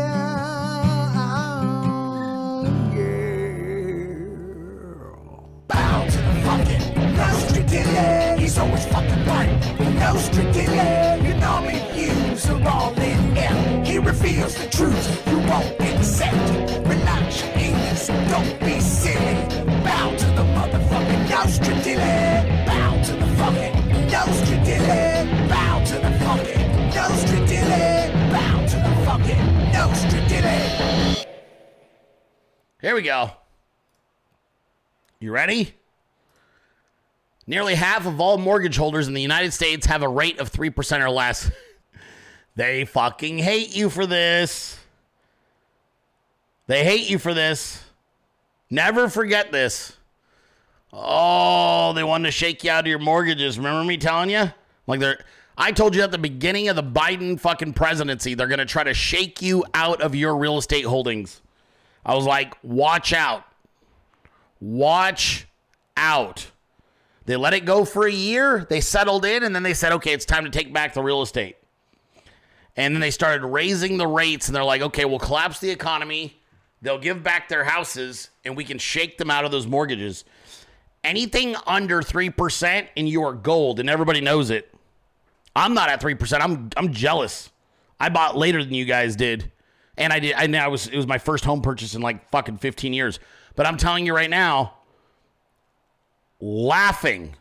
Bow 5.68 6.06
to 6.06 6.18
the 6.18 6.42
fucking 6.46 6.81
He's 7.72 8.58
always 8.58 8.86
fucking 8.88 9.26
right. 9.26 9.50
Nostradamus, 9.80 11.24
your 11.24 11.38
normal 11.38 11.94
views 11.94 12.50
are 12.50 12.68
all 12.68 12.94
in. 13.00 13.86
He 13.86 13.98
reveals 13.98 14.56
the 14.56 14.68
truth 14.70 15.28
you 15.28 15.38
won't 15.38 15.80
accept. 15.80 16.36
Relax 16.86 17.42
your 17.42 17.52
don't 18.30 18.60
be 18.60 18.80
silly. 18.82 19.36
Bow 19.86 20.16
to 20.18 20.26
the 20.26 20.44
motherfucking. 20.44 21.30
Bow 21.30 21.46
to 23.04 23.14
the 23.14 23.28
fucking. 23.38 23.74
Bow 25.48 25.84
to 25.86 25.94
the 25.96 26.12
fucking. 26.20 26.98
Bow 27.00 28.66
to 28.66 28.76
the 28.76 28.96
fucking. 29.06 29.52
Here 32.82 32.96
we 32.96 33.02
go. 33.04 33.32
You 35.20 35.32
ready? 35.32 35.76
Nearly 37.48 37.76
half 37.76 38.06
of 38.06 38.22
all 38.22 38.38
mortgage 38.38 38.78
holders 38.78 39.08
in 39.08 39.14
the 39.14 39.22
United 39.22 39.54
States 39.54 39.86
have 39.88 40.04
a 40.04 40.08
rate 40.08 40.40
of 40.40 40.52
3% 40.52 41.02
or 41.02 41.10
less. 41.10 41.52
they 42.56 42.86
fucking 42.86 43.40
hate 43.40 43.76
you 43.76 43.90
for 43.90 44.06
this. 44.06 44.78
They 46.68 46.84
hate 46.84 47.10
you 47.10 47.18
for 47.18 47.34
this. 47.34 47.84
Never 48.70 49.10
forget 49.10 49.52
this. 49.52 49.98
Oh, 50.94 51.94
they 51.94 52.04
wanted 52.04 52.26
to 52.26 52.32
shake 52.32 52.64
you 52.64 52.72
out 52.72 52.86
of 52.86 52.88
your 52.88 53.00
mortgages. 53.00 53.58
Remember 53.58 53.84
me 53.84 53.98
telling 53.98 54.30
you? 54.30 54.52
Like 54.88 55.00
they're 55.00 55.24
I 55.58 55.72
told 55.72 55.96
you 55.96 56.02
at 56.02 56.12
the 56.12 56.18
beginning 56.18 56.70
of 56.70 56.76
the 56.76 56.84
Biden 56.84 57.40
fucking 57.40 57.74
presidency, 57.74 58.34
they're 58.34 58.48
going 58.48 58.60
to 58.60 58.66
try 58.66 58.84
to 58.84 58.94
shake 58.94 59.42
you 59.42 59.64
out 59.74 60.02
of 60.02 60.16
your 60.16 60.36
real 60.36 60.58
estate 60.58 60.86
holdings. 60.86 61.42
I 62.06 62.16
was 62.16 62.26
like, 62.26 62.56
watch 62.64 63.14
out. 63.14 63.44
Watch 64.60 65.46
out. 65.96 66.50
They 67.26 67.36
let 67.36 67.54
it 67.54 67.66
go 67.66 67.86
for 67.86 68.08
a 68.08 68.12
year. 68.12 68.66
They 68.70 68.82
settled 68.82 69.26
in, 69.26 69.44
and 69.44 69.56
then 69.56 69.64
they 69.64 69.74
said, 69.74 69.92
okay, 69.94 70.14
it's 70.14 70.26
time 70.26 70.44
to 70.44 70.50
take 70.50 70.74
back 70.74 70.94
the 70.94 71.04
real 71.04 71.22
estate. 71.22 71.58
And 72.76 72.96
then 72.96 73.02
they 73.02 73.12
started 73.12 73.46
raising 73.46 73.98
the 73.98 74.08
rates, 74.08 74.48
and 74.48 74.56
they're 74.56 74.64
like, 74.64 74.82
okay, 74.82 75.06
we'll 75.06 75.20
collapse 75.20 75.60
the 75.60 75.70
economy. 75.70 76.40
They'll 76.82 76.98
give 76.98 77.22
back 77.24 77.48
their 77.48 77.64
houses, 77.64 78.30
and 78.44 78.58
we 78.58 78.64
can 78.64 78.80
shake 78.80 79.18
them 79.18 79.30
out 79.30 79.46
of 79.46 79.52
those 79.52 79.68
mortgages. 79.68 80.26
Anything 81.04 81.56
under 81.68 82.02
3%, 82.02 82.88
and 82.98 83.08
you 83.08 83.24
are 83.24 83.34
gold, 83.34 83.80
and 83.80 83.90
everybody 83.90 84.22
knows 84.22 84.50
it. 84.50 84.74
I'm 85.56 85.74
not 85.74 85.90
at 85.90 86.02
3%. 86.02 86.42
I'm, 86.42 86.70
I'm 86.78 86.94
jealous. 86.94 87.52
I 88.00 88.10
bought 88.10 88.36
later 88.36 88.64
than 88.64 88.74
you 88.74 88.86
guys 88.86 89.16
did. 89.16 89.52
And 89.98 90.12
I 90.12 90.20
did 90.20 90.34
I 90.34 90.48
now 90.48 90.70
was 90.70 90.88
it 90.88 90.96
was 90.96 91.06
my 91.06 91.18
first 91.18 91.46
home 91.46 91.62
purchase 91.62 91.94
in 91.94 92.02
like 92.02 92.30
fucking 92.32 92.58
15 92.58 92.94
years. 92.94 93.20
But 93.56 93.68
I'm 93.68 93.78
telling 93.78 94.06
you 94.06 94.16
right 94.16 94.30
now, 94.30 94.74
laughing. 96.42 97.36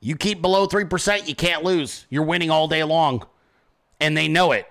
You 0.00 0.16
keep 0.16 0.40
below 0.40 0.66
3%, 0.66 1.28
you 1.28 1.34
can't 1.34 1.64
lose. 1.64 2.06
You're 2.08 2.22
winning 2.22 2.50
all 2.50 2.68
day 2.68 2.84
long. 2.84 3.26
And 4.00 4.16
they 4.16 4.28
know 4.28 4.52
it. 4.52 4.66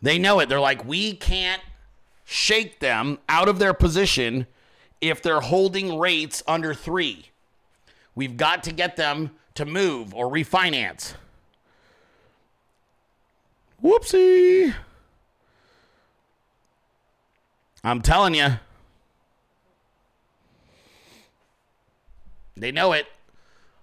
They 0.00 0.18
know 0.18 0.40
it. 0.40 0.48
They're 0.48 0.60
like, 0.60 0.84
we 0.84 1.14
can't 1.14 1.62
shake 2.24 2.80
them 2.80 3.18
out 3.28 3.48
of 3.48 3.58
their 3.58 3.74
position 3.74 4.46
if 5.00 5.22
they're 5.22 5.40
holding 5.40 5.98
rates 5.98 6.42
under 6.46 6.74
three. 6.74 7.30
We've 8.14 8.36
got 8.36 8.62
to 8.64 8.72
get 8.72 8.96
them 8.96 9.30
to 9.54 9.64
move 9.64 10.14
or 10.14 10.30
refinance. 10.30 11.14
Whoopsie. 13.82 14.74
I'm 17.82 18.00
telling 18.00 18.34
you. 18.34 18.58
They 22.56 22.72
know 22.72 22.92
it. 22.92 23.06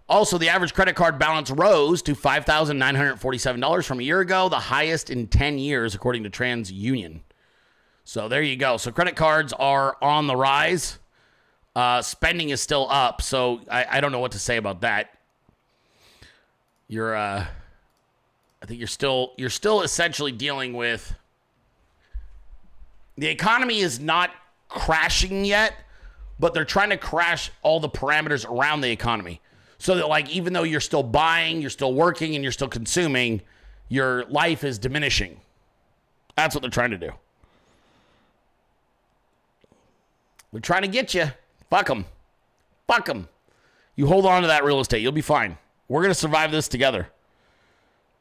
Also, 0.08 0.38
the 0.38 0.50
average 0.50 0.74
credit 0.74 0.96
card 0.96 1.18
balance 1.18 1.50
rose 1.50 2.02
to 2.02 2.16
$5,947 2.16 3.86
from 3.86 4.00
a 4.00 4.04
year 4.04 4.20
ago, 4.20 4.50
the 4.50 4.60
highest 4.60 5.10
in 5.10 5.28
10 5.28 5.58
years, 5.58 5.96
according 5.96 6.24
to 6.24 6.30
TransUnion. 6.30 7.22
So 8.04 8.28
there 8.28 8.42
you 8.42 8.58
go. 8.58 8.78
So 8.78 8.92
credit 8.92 9.16
cards 9.16 9.54
are 9.54 9.96
on 10.02 10.28
the 10.28 10.36
rise. 10.36 11.00
Uh, 11.76 12.02
spending 12.02 12.50
is 12.50 12.60
still 12.60 12.88
up. 12.90 13.22
So 13.22 13.62
I, 13.70 13.86
I 13.90 14.02
don't 14.02 14.12
know 14.12 14.20
what 14.20 14.34
to 14.34 14.40
say 14.40 14.58
about 14.58 14.82
that. 14.82 15.18
You're, 16.90 17.16
uh, 17.16 17.46
I 18.62 18.66
think 18.66 18.80
you're 18.80 18.88
still, 18.88 19.32
you're 19.38 19.50
still 19.50 19.82
essentially 19.82 20.34
dealing 20.34 20.74
with 20.74 21.16
the 23.18 23.28
economy 23.28 23.80
is 23.80 24.00
not 24.00 24.32
crashing 24.68 25.46
yet, 25.46 25.74
but 26.42 26.56
they're 26.56 26.66
trying 26.66 26.90
to 26.90 26.98
crash 26.98 27.52
all 27.62 27.80
the 27.80 27.88
parameters 27.88 28.50
around 28.50 28.82
the 28.82 28.90
economy. 28.90 29.40
So 29.78 29.96
that, 29.96 30.08
like, 30.10 30.30
even 30.32 30.54
though 30.54 30.64
you're 30.64 30.80
still 30.80 31.04
buying, 31.04 31.62
you're 31.62 31.70
still 31.70 31.94
working, 31.94 32.34
and 32.34 32.44
you're 32.44 32.52
still 32.52 32.68
consuming, 32.68 33.42
your 33.90 34.26
life 34.26 34.64
is 34.64 34.80
diminishing. 34.80 35.40
That's 36.36 36.56
what 36.56 36.62
they're 36.62 36.72
trying 36.72 36.92
to 36.92 36.98
do. 36.98 37.12
They're 40.52 40.62
trying 40.62 40.82
to 40.82 40.88
get 40.88 41.14
you. 41.14 41.32
Fuck 41.70 41.88
them. 41.88 42.06
Fuck 42.88 43.06
them. 43.06 43.30
You 43.96 44.08
hold 44.08 44.26
on 44.26 44.42
to 44.42 44.48
that 44.48 44.64
real 44.64 44.80
estate. 44.80 45.04
You'll 45.04 45.12
be 45.12 45.22
fine. 45.22 45.58
We're 45.88 46.02
going 46.02 46.10
to 46.10 46.16
survive 46.16 46.52
this 46.52 46.68
together. 46.68 47.08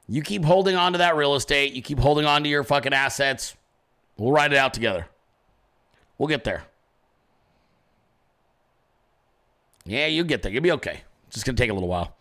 You 0.08 0.22
keep 0.22 0.44
holding 0.44 0.76
on 0.76 0.92
to 0.92 0.98
that 0.98 1.16
real 1.16 1.36
estate. 1.36 1.72
You 1.72 1.80
keep 1.80 1.98
holding 1.98 2.26
on 2.26 2.42
to 2.42 2.50
your 2.50 2.64
fucking 2.64 2.92
assets. 2.92 3.56
We'll 4.18 4.32
ride 4.32 4.52
it 4.52 4.58
out 4.58 4.74
together. 4.74 5.06
We'll 6.18 6.28
get 6.28 6.44
there. 6.44 6.64
Yeah, 9.91 10.07
you'll 10.07 10.24
get 10.24 10.43
there. 10.43 10.53
You'll 10.53 10.62
be 10.62 10.70
okay. 10.72 11.01
It's 11.26 11.34
just 11.34 11.47
going 11.47 11.57
to 11.57 11.61
take 11.61 11.68
a 11.68 11.74
little 11.74 11.88
while. 11.88 12.16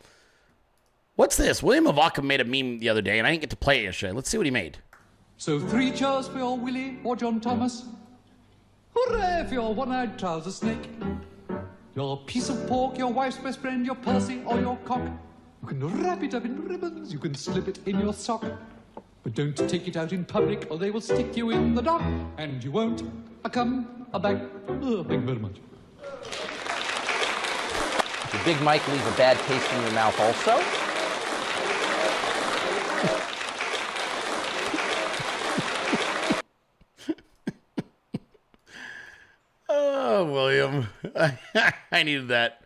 What's 1.15 1.37
this? 1.37 1.61
William 1.61 1.85
Avaka 1.85 2.23
made 2.23 2.41
a 2.41 2.43
meme 2.43 2.79
the 2.79 2.89
other 2.89 3.01
day, 3.01 3.19
and 3.19 3.27
I 3.27 3.31
didn't 3.31 3.41
get 3.41 3.51
to 3.51 3.55
play 3.55 3.81
it 3.81 3.83
yesterday. 3.83 4.11
Let's 4.11 4.27
see 4.27 4.37
what 4.37 4.47
he 4.47 4.51
made. 4.51 4.79
So 5.37 5.59
three 5.59 5.91
cheers 5.91 6.27
for 6.27 6.39
your 6.39 6.57
Willie 6.57 6.97
or 7.03 7.15
John 7.15 7.39
Thomas. 7.39 7.85
Hooray 8.95 9.45
for 9.47 9.53
your 9.53 9.73
one-eyed 9.75 10.17
trouser 10.17 10.49
snake. 10.49 10.89
Your 11.95 12.17
piece 12.25 12.49
of 12.49 12.65
pork, 12.67 12.97
your 12.97 13.13
wife's 13.13 13.37
best 13.37 13.59
friend, 13.59 13.85
your 13.85 13.95
Percy 13.95 14.41
or 14.47 14.59
your 14.59 14.77
cock. 14.77 15.03
You 15.61 15.67
can 15.67 16.03
wrap 16.03 16.23
it 16.23 16.33
up 16.33 16.45
in 16.45 16.67
ribbons, 16.67 17.13
you 17.13 17.19
can 17.19 17.35
slip 17.35 17.67
it 17.67 17.79
in 17.85 17.99
your 17.99 18.13
sock. 18.13 18.43
But 19.21 19.35
don't 19.35 19.55
take 19.69 19.87
it 19.87 19.95
out 19.95 20.11
in 20.11 20.25
public 20.25 20.65
or 20.71 20.79
they 20.79 20.89
will 20.89 21.01
stick 21.01 21.37
you 21.37 21.51
in 21.51 21.75
the 21.75 21.83
dock. 21.83 22.01
And 22.37 22.63
you 22.63 22.71
won't 22.71 23.03
come 23.51 24.07
back. 24.11 24.41
Oh, 24.67 25.03
thank 25.03 25.21
you 25.21 25.27
very 25.27 25.39
much. 25.39 25.57
Did 28.31 28.45
Big 28.45 28.61
Mike 28.61 28.87
leave 28.87 29.05
a 29.07 29.17
bad 29.17 29.37
taste 29.39 29.71
in 29.73 29.81
your 29.81 29.91
mouth 29.91 30.19
also? 30.19 30.61
Oh, 40.11 40.25
William. 40.25 40.87
I 41.91 42.03
needed 42.03 42.29
that. 42.29 42.63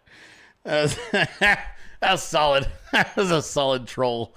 That 0.63 0.81
was, 0.81 0.97
that 1.11 1.67
was 2.01 2.23
solid. 2.23 2.67
That 2.91 3.15
was 3.15 3.31
a 3.31 3.41
solid 3.41 3.85
troll. 3.85 4.33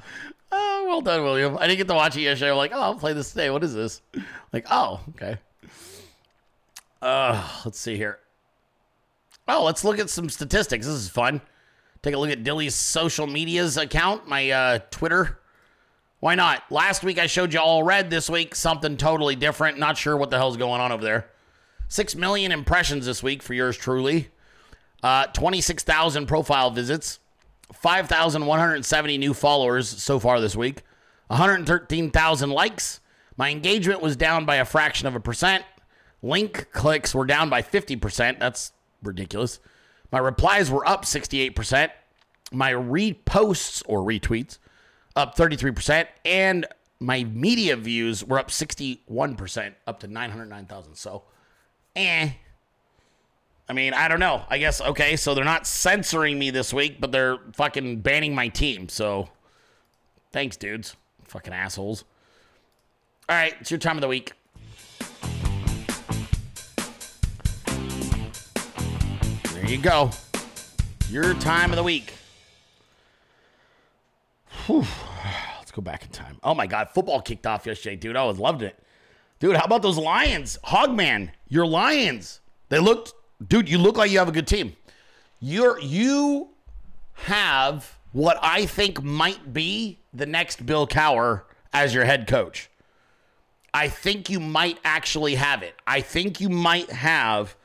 Oh, 0.53 0.85
well 0.89 1.01
done, 1.01 1.23
William. 1.23 1.57
I 1.57 1.67
didn't 1.67 1.79
get 1.79 1.89
to 1.89 1.95
watch 1.95 2.17
it 2.17 2.23
yesterday. 2.23 2.51
I'm 2.51 2.57
like, 2.57 2.73
oh, 2.75 2.81
I'll 2.81 2.95
play 2.95 3.13
this 3.13 3.31
today. 3.31 3.49
What 3.51 3.65
is 3.65 3.75
this? 3.75 4.03
Like, 4.53 4.67
oh, 4.71 5.01
okay. 5.11 5.39
Uh, 7.01 7.49
let's 7.65 7.79
see 7.79 7.97
here. 7.97 8.19
Oh, 9.49 9.65
let's 9.65 9.85
look 9.85 9.99
at 9.99 10.11
some 10.11 10.29
statistics. 10.29 10.87
This 10.87 10.95
is 10.95 11.09
fun. 11.09 11.41
Take 12.03 12.15
a 12.15 12.19
look 12.19 12.31
at 12.31 12.45
Dilley's 12.45 12.75
social 12.75 13.27
medias 13.27 13.77
account, 13.77 14.29
my 14.29 14.51
uh, 14.51 14.79
Twitter. 14.91 15.39
Why 16.21 16.35
not? 16.35 16.63
Last 16.71 17.05
week 17.05 17.19
I 17.19 17.27
showed 17.27 17.53
you 17.53 17.61
all 17.61 17.83
red. 17.83 18.11
This 18.11 18.29
week 18.29 18.55
something 18.55 18.97
totally 18.97 19.37
different. 19.37 19.79
Not 19.79 19.99
sure 19.99 20.17
what 20.17 20.31
the 20.31 20.37
hell's 20.37 20.57
going 20.57 20.81
on 20.81 20.93
over 20.93 21.03
there. 21.03 21.31
Six 21.89 22.15
million 22.17 22.53
impressions 22.53 23.07
this 23.07 23.23
week 23.23 23.43
for 23.43 23.55
yours 23.55 23.77
truly. 23.77 24.29
Uh, 25.03 25.27
26,000 25.27 26.27
profile 26.27 26.71
visits. 26.71 27.21
5,170 27.73 29.19
new 29.19 29.35
followers 29.35 29.89
so 29.89 30.19
far 30.19 30.41
this 30.41 30.57
week. 30.57 30.83
113,000 31.29 32.51
likes. 32.51 33.01
My 33.37 33.51
engagement 33.51 34.01
was 34.01 34.17
down 34.17 34.47
by 34.47 34.57
a 34.57 34.65
fraction 34.65 35.07
of 35.07 35.15
a 35.15 35.21
percent. 35.21 35.65
Link 36.23 36.69
clicks 36.73 37.15
were 37.15 37.27
down 37.27 37.51
by 37.51 37.63
50%. 37.63 38.39
That's 38.39 38.73
ridiculous. 39.03 39.61
My 40.13 40.19
replies 40.19 40.71
were 40.71 40.87
up 40.87 41.05
68%. 41.05 41.91
My 42.53 42.73
reposts 42.73 43.83
or 43.87 44.01
retweets 44.01 44.59
up 45.15 45.37
33%. 45.37 46.07
And 46.25 46.67
my 47.01 47.25
media 47.25 47.77
views 47.77 48.25
were 48.25 48.39
up 48.39 48.49
61%, 48.49 49.75
up 49.87 50.01
to 50.01 50.07
909,000. 50.07 50.95
So, 50.95 51.25
eh. 51.95 52.31
I 53.69 53.73
mean, 53.73 53.95
I 53.95 54.09
don't 54.09 54.21
know. 54.21 54.45
I 54.49 54.59
guess, 54.59 54.81
okay, 54.81 55.17
so 55.17 55.35
they're 55.35 55.45
not 55.45 55.67
censoring 55.67 56.39
me 56.39 56.51
this 56.51 56.73
week, 56.73 57.01
but 57.01 57.11
they're 57.11 57.39
fucking 57.55 58.01
banning 58.01 58.35
my 58.35 58.49
team. 58.49 58.89
So, 58.89 59.29
thanks, 60.33 60.57
dudes. 60.57 60.97
Fucking 61.25 61.53
assholes. 61.53 62.05
All 63.29 63.35
right, 63.35 63.55
it's 63.61 63.71
your 63.71 63.79
time 63.79 63.97
of 63.97 64.03
the 64.03 64.09
week. 64.09 64.33
There 69.67 69.75
you 69.75 69.83
go. 69.83 70.13
Your 71.11 71.35
time 71.35 71.73
of 71.73 71.77
the 71.77 71.83
week. 71.83 72.13
Whew. 74.65 74.85
Let's 75.59 75.73
go 75.73 75.83
back 75.83 76.05
in 76.05 76.11
time. 76.11 76.39
Oh 76.45 76.55
my 76.55 76.69
God, 76.69 76.91
football 76.91 77.21
kicked 77.21 77.49
off 77.49 77.67
yesterday, 77.67 77.97
dude. 77.97 78.15
I 78.15 78.23
was 78.23 78.39
loved 78.39 78.63
it. 78.63 78.79
Dude, 79.41 79.57
how 79.57 79.65
about 79.65 79.83
those 79.83 79.99
Lions? 79.99 80.57
Hogman, 80.67 81.31
your 81.49 81.67
Lions. 81.67 82.39
They 82.69 82.79
looked, 82.79 83.13
dude, 83.45 83.69
you 83.69 83.79
look 83.79 83.97
like 83.97 84.13
you 84.13 84.21
have 84.21 84.29
a 84.29 84.33
good 84.33 84.47
team. 84.47 84.77
You're, 85.41 85.81
you 85.81 86.51
have 87.15 87.99
what 88.13 88.39
I 88.41 88.67
think 88.67 89.03
might 89.03 89.53
be 89.53 89.99
the 90.15 90.27
next 90.27 90.65
Bill 90.65 90.87
Cowher 90.87 91.43
as 91.73 91.93
your 91.93 92.05
head 92.05 92.29
coach. 92.29 92.71
I 93.75 93.89
think 93.89 94.31
you 94.31 94.39
might 94.39 94.79
actually 94.85 95.35
have 95.35 95.65
it. 95.65 95.75
I 95.89 96.03
think 96.03 96.41
you 96.41 96.51
might 96.51 96.89
have 96.91 97.57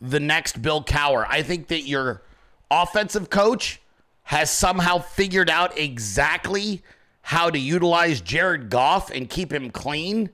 the 0.00 0.20
next 0.20 0.62
Bill 0.62 0.82
Cowher. 0.82 1.26
I 1.28 1.42
think 1.42 1.68
that 1.68 1.82
your 1.82 2.22
offensive 2.70 3.30
coach 3.30 3.80
has 4.24 4.50
somehow 4.50 4.98
figured 4.98 5.48
out 5.48 5.78
exactly 5.78 6.82
how 7.22 7.50
to 7.50 7.58
utilize 7.58 8.20
Jared 8.20 8.70
Goff 8.70 9.10
and 9.10 9.28
keep 9.28 9.52
him 9.52 9.70
clean 9.70 10.30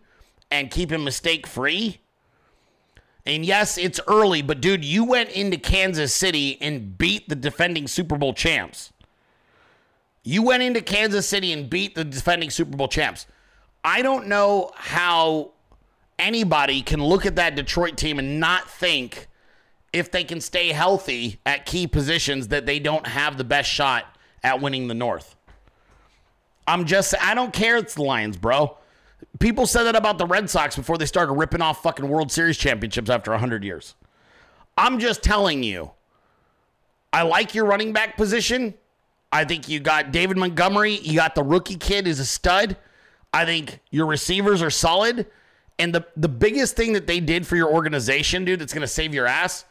and 0.50 0.70
keep 0.70 0.90
him 0.90 1.04
mistake 1.04 1.46
free. 1.46 2.00
And 3.26 3.44
yes, 3.44 3.78
it's 3.78 4.00
early, 4.06 4.42
but 4.42 4.60
dude, 4.60 4.84
you 4.84 5.04
went 5.04 5.30
into 5.30 5.56
Kansas 5.56 6.12
City 6.12 6.58
and 6.60 6.98
beat 6.98 7.28
the 7.28 7.34
defending 7.34 7.88
Super 7.88 8.16
Bowl 8.18 8.34
champs. 8.34 8.92
You 10.22 10.42
went 10.42 10.62
into 10.62 10.80
Kansas 10.80 11.28
City 11.28 11.52
and 11.52 11.70
beat 11.70 11.94
the 11.94 12.04
defending 12.04 12.50
Super 12.50 12.76
Bowl 12.76 12.88
champs. 12.88 13.26
I 13.82 14.02
don't 14.02 14.26
know 14.26 14.72
how 14.74 15.52
anybody 16.18 16.82
can 16.82 17.02
look 17.02 17.26
at 17.26 17.36
that 17.36 17.54
Detroit 17.54 17.96
team 17.96 18.18
and 18.18 18.40
not 18.40 18.68
think 18.68 19.28
if 19.94 20.10
they 20.10 20.24
can 20.24 20.40
stay 20.40 20.72
healthy 20.72 21.40
at 21.46 21.64
key 21.64 21.86
positions 21.86 22.48
that 22.48 22.66
they 22.66 22.80
don't 22.80 23.06
have 23.06 23.38
the 23.38 23.44
best 23.44 23.70
shot 23.70 24.04
at 24.42 24.60
winning 24.60 24.88
the 24.88 24.94
North. 24.94 25.36
I'm 26.66 26.84
just, 26.84 27.14
I 27.22 27.34
don't 27.34 27.52
care. 27.52 27.76
It's 27.76 27.94
the 27.94 28.02
Lions, 28.02 28.36
bro. 28.36 28.76
People 29.38 29.66
said 29.66 29.84
that 29.84 29.94
about 29.94 30.18
the 30.18 30.26
Red 30.26 30.50
Sox 30.50 30.74
before 30.74 30.98
they 30.98 31.06
started 31.06 31.34
ripping 31.34 31.62
off 31.62 31.80
fucking 31.80 32.08
World 32.08 32.32
Series 32.32 32.58
championships 32.58 33.08
after 33.08 33.30
100 33.30 33.62
years. 33.62 33.94
I'm 34.76 34.98
just 34.98 35.22
telling 35.22 35.62
you, 35.62 35.92
I 37.12 37.22
like 37.22 37.54
your 37.54 37.64
running 37.64 37.92
back 37.92 38.16
position. 38.16 38.74
I 39.30 39.44
think 39.44 39.68
you 39.68 39.78
got 39.78 40.10
David 40.10 40.36
Montgomery. 40.36 40.98
You 40.98 41.14
got 41.14 41.36
the 41.36 41.44
rookie 41.44 41.76
kid 41.76 42.08
is 42.08 42.18
a 42.18 42.24
stud. 42.24 42.76
I 43.32 43.44
think 43.44 43.78
your 43.90 44.06
receivers 44.06 44.60
are 44.60 44.70
solid. 44.70 45.28
And 45.78 45.94
the, 45.94 46.04
the 46.16 46.28
biggest 46.28 46.74
thing 46.74 46.94
that 46.94 47.06
they 47.06 47.20
did 47.20 47.46
for 47.46 47.54
your 47.54 47.72
organization, 47.72 48.44
dude, 48.44 48.60
that's 48.60 48.72
going 48.72 48.82
to 48.82 48.88
save 48.88 49.14
your 49.14 49.26
ass, 49.26 49.64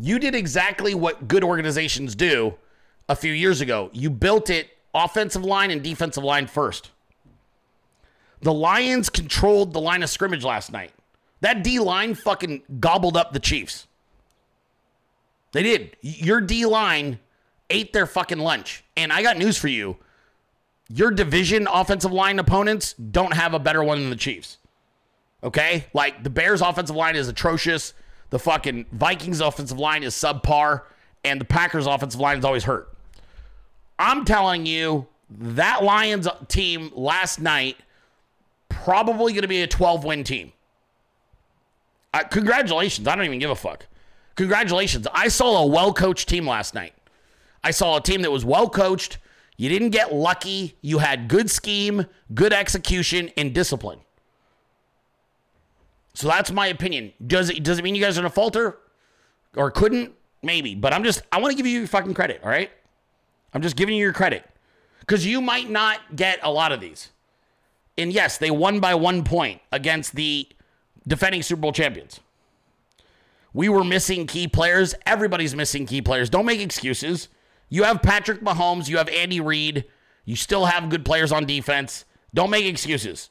you 0.00 0.18
did 0.18 0.34
exactly 0.34 0.94
what 0.94 1.28
good 1.28 1.44
organizations 1.44 2.14
do 2.14 2.54
a 3.08 3.16
few 3.16 3.32
years 3.32 3.60
ago. 3.60 3.90
You 3.92 4.10
built 4.10 4.50
it 4.50 4.70
offensive 4.94 5.44
line 5.44 5.70
and 5.70 5.82
defensive 5.82 6.24
line 6.24 6.46
first. 6.46 6.90
The 8.40 8.52
Lions 8.52 9.08
controlled 9.08 9.72
the 9.72 9.80
line 9.80 10.02
of 10.02 10.10
scrimmage 10.10 10.44
last 10.44 10.70
night. 10.70 10.92
That 11.40 11.62
D 11.62 11.78
line 11.78 12.14
fucking 12.14 12.62
gobbled 12.80 13.16
up 13.16 13.32
the 13.32 13.40
Chiefs. 13.40 13.86
They 15.52 15.62
did. 15.62 15.96
Your 16.00 16.40
D 16.40 16.66
line 16.66 17.18
ate 17.70 17.92
their 17.92 18.06
fucking 18.06 18.38
lunch. 18.38 18.84
And 18.96 19.12
I 19.12 19.22
got 19.22 19.36
news 19.36 19.56
for 19.56 19.68
you. 19.68 19.96
Your 20.88 21.10
division 21.10 21.66
offensive 21.70 22.12
line 22.12 22.38
opponents 22.38 22.92
don't 22.94 23.32
have 23.32 23.54
a 23.54 23.58
better 23.58 23.82
one 23.82 24.00
than 24.00 24.10
the 24.10 24.16
Chiefs. 24.16 24.58
Okay? 25.42 25.86
Like 25.94 26.22
the 26.22 26.30
Bears 26.30 26.60
offensive 26.60 26.96
line 26.96 27.16
is 27.16 27.28
atrocious. 27.28 27.94
The 28.34 28.40
fucking 28.40 28.86
Vikings 28.90 29.40
offensive 29.40 29.78
line 29.78 30.02
is 30.02 30.12
subpar. 30.12 30.82
And 31.22 31.40
the 31.40 31.44
Packers 31.44 31.86
offensive 31.86 32.18
line 32.20 32.36
is 32.36 32.44
always 32.44 32.64
hurt. 32.64 32.92
I'm 33.96 34.24
telling 34.24 34.66
you, 34.66 35.06
that 35.30 35.84
Lions 35.84 36.26
team 36.48 36.90
last 36.96 37.40
night 37.40 37.76
probably 38.68 39.34
going 39.34 39.42
to 39.42 39.48
be 39.48 39.62
a 39.62 39.68
12 39.68 40.02
win 40.02 40.24
team. 40.24 40.52
Uh, 42.12 42.24
congratulations. 42.24 43.06
I 43.06 43.14
don't 43.14 43.24
even 43.24 43.38
give 43.38 43.50
a 43.50 43.54
fuck. 43.54 43.86
Congratulations. 44.34 45.06
I 45.14 45.28
saw 45.28 45.62
a 45.62 45.66
well 45.68 45.92
coached 45.92 46.28
team 46.28 46.44
last 46.44 46.74
night. 46.74 46.92
I 47.62 47.70
saw 47.70 47.98
a 47.98 48.00
team 48.00 48.22
that 48.22 48.32
was 48.32 48.44
well 48.44 48.68
coached. 48.68 49.18
You 49.56 49.68
didn't 49.68 49.90
get 49.90 50.12
lucky. 50.12 50.74
You 50.82 50.98
had 50.98 51.28
good 51.28 51.52
scheme, 51.52 52.06
good 52.34 52.52
execution, 52.52 53.30
and 53.36 53.54
discipline. 53.54 54.00
So 56.14 56.28
that's 56.28 56.50
my 56.50 56.68
opinion. 56.68 57.12
Does 57.26 57.50
it 57.50 57.62
does 57.62 57.78
it 57.78 57.82
mean 57.82 57.94
you 57.94 58.02
guys 58.02 58.16
are 58.16 58.22
gonna 58.22 58.30
falter? 58.30 58.78
Or 59.56 59.70
couldn't? 59.70 60.12
Maybe. 60.42 60.74
But 60.74 60.92
I'm 60.92 61.04
just 61.04 61.22
I 61.32 61.40
want 61.40 61.52
to 61.52 61.56
give 61.56 61.66
you 61.66 61.78
your 61.78 61.88
fucking 61.88 62.14
credit, 62.14 62.40
all 62.42 62.50
right? 62.50 62.70
I'm 63.52 63.62
just 63.62 63.76
giving 63.76 63.94
you 63.96 64.00
your 64.00 64.12
credit. 64.12 64.44
Because 65.00 65.26
you 65.26 65.40
might 65.40 65.68
not 65.68 66.16
get 66.16 66.38
a 66.42 66.50
lot 66.50 66.72
of 66.72 66.80
these. 66.80 67.10
And 67.98 68.12
yes, 68.12 68.38
they 68.38 68.50
won 68.50 68.80
by 68.80 68.94
one 68.94 69.22
point 69.22 69.60
against 69.70 70.14
the 70.14 70.48
defending 71.06 71.42
Super 71.42 71.60
Bowl 71.60 71.72
champions. 71.72 72.20
We 73.52 73.68
were 73.68 73.84
missing 73.84 74.26
key 74.26 74.48
players. 74.48 74.94
Everybody's 75.06 75.54
missing 75.54 75.86
key 75.86 76.02
players. 76.02 76.28
Don't 76.30 76.46
make 76.46 76.60
excuses. 76.60 77.28
You 77.68 77.84
have 77.84 78.02
Patrick 78.02 78.40
Mahomes, 78.40 78.88
you 78.88 78.98
have 78.98 79.08
Andy 79.08 79.40
Reid, 79.40 79.84
you 80.24 80.36
still 80.36 80.66
have 80.66 80.90
good 80.90 81.04
players 81.04 81.32
on 81.32 81.44
defense. 81.44 82.04
Don't 82.32 82.50
make 82.50 82.64
excuses. 82.66 83.30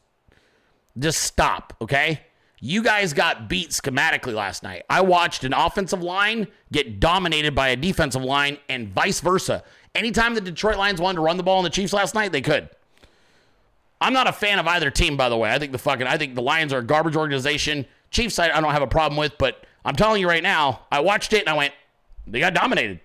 Just 0.97 1.21
stop, 1.21 1.75
okay? 1.81 2.21
You 2.65 2.81
guys 2.81 3.11
got 3.11 3.49
beat 3.49 3.71
schematically 3.71 4.33
last 4.33 4.63
night. 4.63 4.83
I 4.89 5.01
watched 5.01 5.43
an 5.43 5.51
offensive 5.51 6.01
line 6.01 6.47
get 6.71 7.01
dominated 7.01 7.53
by 7.53 7.67
a 7.67 7.75
defensive 7.75 8.23
line 8.23 8.57
and 8.69 8.87
vice 8.87 9.19
versa. 9.19 9.65
Anytime 9.93 10.33
the 10.33 10.39
Detroit 10.39 10.77
Lions 10.77 11.01
wanted 11.01 11.17
to 11.17 11.23
run 11.23 11.35
the 11.35 11.43
ball 11.43 11.57
on 11.57 11.65
the 11.65 11.69
Chiefs 11.69 11.91
last 11.91 12.15
night, 12.15 12.31
they 12.31 12.39
could. 12.39 12.69
I'm 13.99 14.13
not 14.13 14.27
a 14.27 14.31
fan 14.31 14.59
of 14.59 14.67
either 14.67 14.89
team, 14.89 15.17
by 15.17 15.27
the 15.27 15.35
way. 15.35 15.51
I 15.51 15.59
think 15.59 15.73
the 15.73 15.77
fucking 15.77 16.07
I 16.07 16.17
think 16.17 16.35
the 16.35 16.41
Lions 16.41 16.71
are 16.71 16.77
a 16.77 16.85
garbage 16.85 17.17
organization. 17.17 17.85
Chiefs 18.11 18.35
side 18.35 18.51
I 18.51 18.61
don't 18.61 18.71
have 18.71 18.81
a 18.81 18.87
problem 18.87 19.17
with, 19.19 19.37
but 19.37 19.65
I'm 19.83 19.97
telling 19.97 20.21
you 20.21 20.29
right 20.29 20.41
now, 20.41 20.83
I 20.89 21.01
watched 21.01 21.33
it 21.33 21.41
and 21.41 21.49
I 21.49 21.57
went, 21.57 21.73
they 22.25 22.39
got 22.39 22.53
dominated. 22.53 23.01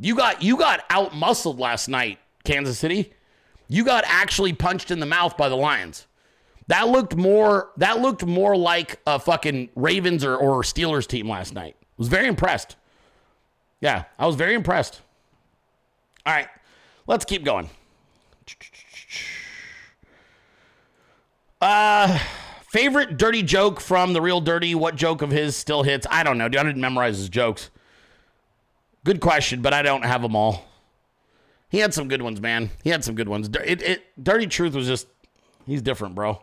You 0.00 0.16
got 0.16 0.42
you 0.42 0.56
got 0.56 0.80
out 0.90 1.14
muscled 1.14 1.60
last 1.60 1.86
night, 1.88 2.18
Kansas 2.42 2.76
City. 2.76 3.12
You 3.68 3.84
got 3.84 4.02
actually 4.04 4.52
punched 4.52 4.90
in 4.90 4.98
the 4.98 5.06
mouth 5.06 5.36
by 5.36 5.48
the 5.48 5.54
Lions. 5.54 6.08
That 6.68 6.88
looked 6.88 7.14
more 7.14 7.70
that 7.76 8.00
looked 8.00 8.24
more 8.24 8.56
like 8.56 9.00
a 9.06 9.18
fucking 9.18 9.70
Ravens 9.76 10.24
or, 10.24 10.36
or 10.36 10.62
Steelers 10.62 11.06
team 11.06 11.28
last 11.28 11.54
night. 11.54 11.76
I 11.80 11.84
was 11.96 12.08
very 12.08 12.26
impressed. 12.26 12.76
Yeah, 13.80 14.04
I 14.18 14.26
was 14.26 14.36
very 14.36 14.54
impressed. 14.54 15.00
All 16.24 16.32
right, 16.32 16.48
let's 17.06 17.24
keep 17.24 17.44
going. 17.44 17.70
Uh, 21.60 22.18
favorite 22.68 23.16
dirty 23.16 23.42
joke 23.42 23.80
from 23.80 24.12
the 24.12 24.20
real 24.20 24.40
dirty. 24.40 24.74
What 24.74 24.96
joke 24.96 25.22
of 25.22 25.30
his 25.30 25.56
still 25.56 25.82
hits? 25.82 26.06
I 26.10 26.22
don't 26.22 26.36
know. 26.36 26.48
Dude, 26.48 26.60
I 26.60 26.64
didn't 26.64 26.80
memorize 26.80 27.16
his 27.16 27.28
jokes. 27.28 27.70
Good 29.04 29.20
question, 29.20 29.62
but 29.62 29.72
I 29.72 29.82
don't 29.82 30.04
have 30.04 30.20
them 30.20 30.34
all. 30.34 30.64
He 31.68 31.78
had 31.78 31.94
some 31.94 32.08
good 32.08 32.22
ones, 32.22 32.40
man. 32.40 32.70
He 32.82 32.90
had 32.90 33.04
some 33.04 33.14
good 33.14 33.28
ones. 33.28 33.48
It, 33.64 33.82
it, 33.82 34.02
dirty 34.22 34.46
truth 34.46 34.74
was 34.74 34.86
just 34.86 35.06
he's 35.64 35.82
different, 35.82 36.14
bro. 36.14 36.42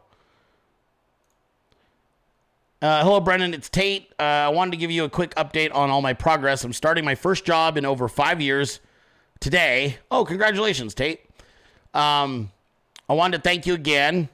Uh, 2.84 3.01
hello, 3.01 3.21
Brenden. 3.21 3.53
It's 3.53 3.69
Tate. 3.69 4.13
Uh, 4.19 4.23
I 4.23 4.49
wanted 4.49 4.71
to 4.71 4.77
give 4.77 4.91
you 4.91 5.05
a 5.05 5.09
quick 5.09 5.34
update 5.36 5.73
on 5.73 5.89
all 5.89 6.01
my 6.01 6.11
progress. 6.11 6.65
I'm 6.65 6.73
starting 6.73 7.05
my 7.05 7.15
first 7.15 7.45
job 7.45 7.77
in 7.77 7.86
over 7.86 8.09
five 8.09 8.41
years 8.41 8.81
today. 9.39 9.99
Oh, 10.11 10.25
congratulations, 10.25 10.93
Tate. 10.93 11.21
Um, 11.93 12.51
I 13.07 13.13
wanted 13.13 13.38
to 13.38 13.41
thank 13.41 13.65
you 13.65 13.73
again. 13.73 14.27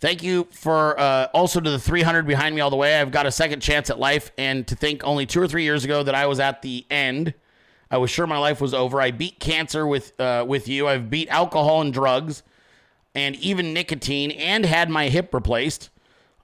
Thank 0.00 0.24
you 0.24 0.48
for 0.50 0.98
uh, 0.98 1.28
also 1.32 1.60
to 1.60 1.70
the 1.70 1.78
300 1.78 2.26
behind 2.26 2.56
me 2.56 2.60
all 2.60 2.70
the 2.70 2.76
way. 2.76 3.00
I've 3.00 3.12
got 3.12 3.24
a 3.24 3.30
second 3.30 3.60
chance 3.60 3.88
at 3.88 4.00
life, 4.00 4.32
and 4.36 4.66
to 4.66 4.74
think 4.74 5.04
only 5.04 5.24
two 5.24 5.40
or 5.40 5.46
three 5.46 5.62
years 5.62 5.84
ago 5.84 6.02
that 6.02 6.16
I 6.16 6.26
was 6.26 6.40
at 6.40 6.62
the 6.62 6.86
end. 6.90 7.34
I 7.88 7.98
was 7.98 8.10
sure 8.10 8.26
my 8.26 8.38
life 8.38 8.60
was 8.60 8.74
over. 8.74 9.00
I 9.00 9.12
beat 9.12 9.38
cancer 9.38 9.86
with 9.86 10.20
uh, 10.20 10.44
with 10.44 10.66
you. 10.66 10.88
I've 10.88 11.08
beat 11.08 11.28
alcohol 11.28 11.82
and 11.82 11.92
drugs, 11.92 12.42
and 13.14 13.36
even 13.36 13.72
nicotine, 13.72 14.32
and 14.32 14.66
had 14.66 14.90
my 14.90 15.08
hip 15.08 15.32
replaced. 15.32 15.90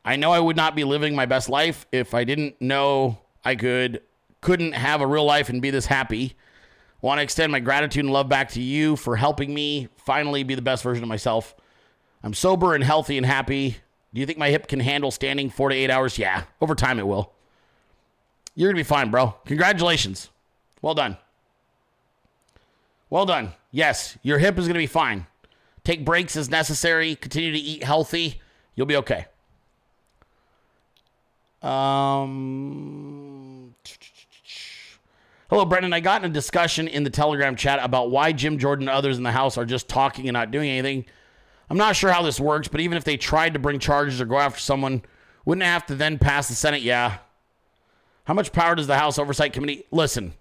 I 0.05 0.17
know 0.17 0.33
I 0.33 0.41
would 0.41 0.57
not 0.57 0.77
be 0.77 0.85
living 0.85 1.15
my 1.15 1.27
best 1.27 1.49
life 1.49 1.87
if 1.91 2.15
I 2.15 2.25
didn't 2.25 2.61
know 2.61 3.19
I 3.45 3.57
could 3.57 4.03
couldn't 4.41 4.73
have 4.73 5.01
a 5.01 5.07
real 5.07 5.25
life 5.25 5.49
and 5.49 5.63
be 5.63 5.71
this 5.71 5.87
happy. 5.87 6.37
Want 7.01 7.19
to 7.19 7.23
extend 7.23 7.51
my 7.51 7.61
gratitude 7.61 8.05
and 8.05 8.13
love 8.13 8.29
back 8.29 8.51
to 8.51 8.61
you 8.61 8.97
for 8.97 9.17
helping 9.17 9.55
me 9.55 9.89
finally 9.97 10.43
be 10.43 10.55
the 10.55 10.63
best 10.63 10.83
version 10.83 11.03
of 11.03 11.09
myself. 11.09 11.55
I'm 12.23 12.35
sober 12.35 12.75
and 12.75 12.85
healthy 12.85 13.17
and 13.17 13.27
happy. 13.27 13.79
Do 14.13 14.21
you 14.21 14.27
think 14.27 14.39
my 14.39 14.51
hip 14.51 14.69
can 14.69 14.81
handle 14.81 15.11
standing 15.11 15.51
four 15.51 15.71
to 15.71 15.75
eight 15.75 15.91
hours? 15.91 16.19
Yeah, 16.19 16.45
over 16.61 16.75
time 16.75 16.99
it 16.99 17.07
will. 17.07 17.33
You're 18.55 18.69
going 18.69 18.77
to 18.77 18.81
be 18.81 18.89
fine, 18.89 19.11
bro. 19.11 19.35
Congratulations. 19.47 20.31
Well 20.81 20.95
done. 20.95 21.17
Well 23.11 23.27
done. 23.27 23.53
Yes, 23.71 24.17
your 24.23 24.39
hip 24.39 24.59
is 24.59 24.67
going 24.67 24.75
to 24.75 24.79
be 24.79 24.87
fine. 24.87 25.27
Take 25.83 26.05
breaks 26.05 26.37
as 26.37 26.51
necessary. 26.51 27.17
Continue 27.17 27.53
to 27.53 27.59
eat 27.59 27.83
healthy. 27.83 28.41
You'll 28.75 28.87
be 28.87 28.97
okay. 28.97 29.27
Um. 31.65 33.25
Hello, 35.49 35.65
Brenden. 35.65 35.95
I 35.95 36.01
got 36.01 36.23
in 36.23 36.31
a 36.31 36.35
discussion 36.35 36.89
in 36.89 37.05
the 37.05 37.11
Telegram 37.11 37.57
chat 37.57 37.79
about 37.83 38.11
why 38.11 38.33
Jim 38.33 38.59
Jordan 38.59 38.89
and 38.89 38.95
others 38.95 39.17
in 39.17 39.23
the 39.23 39.33
house 39.33 39.57
are 39.57 39.65
just 39.65 39.89
talking 39.89 40.29
and 40.29 40.35
not 40.35 40.51
doing 40.51 40.69
anything. 40.69 41.07
I'm 41.71 41.79
not 41.79 41.97
sure 41.97 42.13
how 42.13 42.21
this 42.23 42.39
works, 42.39 42.69
but 42.69 42.83
even 42.83 42.99
if 42.99 43.05
they 43.05 43.17
tried 43.17 43.55
to 43.55 43.59
bring 43.59 43.79
charges 43.79 44.21
or 44.21 44.27
go 44.27 44.39
after 44.39 44.61
someone, 44.61 45.03
wouldn't 45.47 45.65
have 45.65 45.87
to 45.87 45.95
then 45.95 46.19
pass 46.19 46.49
the 46.49 46.55
Senate? 46.55 46.83
Yeah. 46.83 47.19
How 48.25 48.35
much 48.35 48.53
power 48.53 48.75
does 48.75 48.87
the 48.87 48.99
House 48.99 49.19
Oversight 49.19 49.55
Committee? 49.55 49.85
Listen, 49.91 50.35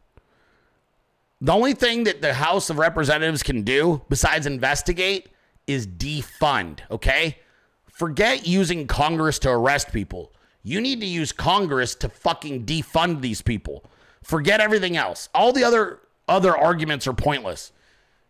the 1.40 1.54
only 1.54 1.74
thing 1.74 2.04
that 2.04 2.22
the 2.22 2.34
House 2.34 2.70
of 2.70 2.78
Representatives 2.78 3.44
can 3.44 3.64
do 3.64 4.02
besides 4.10 4.46
investigate 4.46 5.30
is 5.68 5.88
defund, 5.88 6.80
okay? 6.92 7.38
Forget 7.86 8.46
using 8.46 8.88
Congress 8.88 9.40
to 9.40 9.50
arrest 9.50 9.94
people. 9.94 10.34
You 10.64 10.80
need 10.80 11.02
to 11.02 11.06
use 11.06 11.32
Congress 11.32 11.94
to 11.96 12.10
fucking 12.10 12.66
defund 12.66 13.22
these 13.22 13.42
people. 13.42 13.84
Forget 14.24 14.62
everything 14.62 14.96
else. 14.96 15.30
All 15.36 15.52
the 15.52 15.64
other 15.64 16.00
other 16.28 16.56
arguments 16.56 17.06
are 17.06 17.14
pointless. 17.14 17.74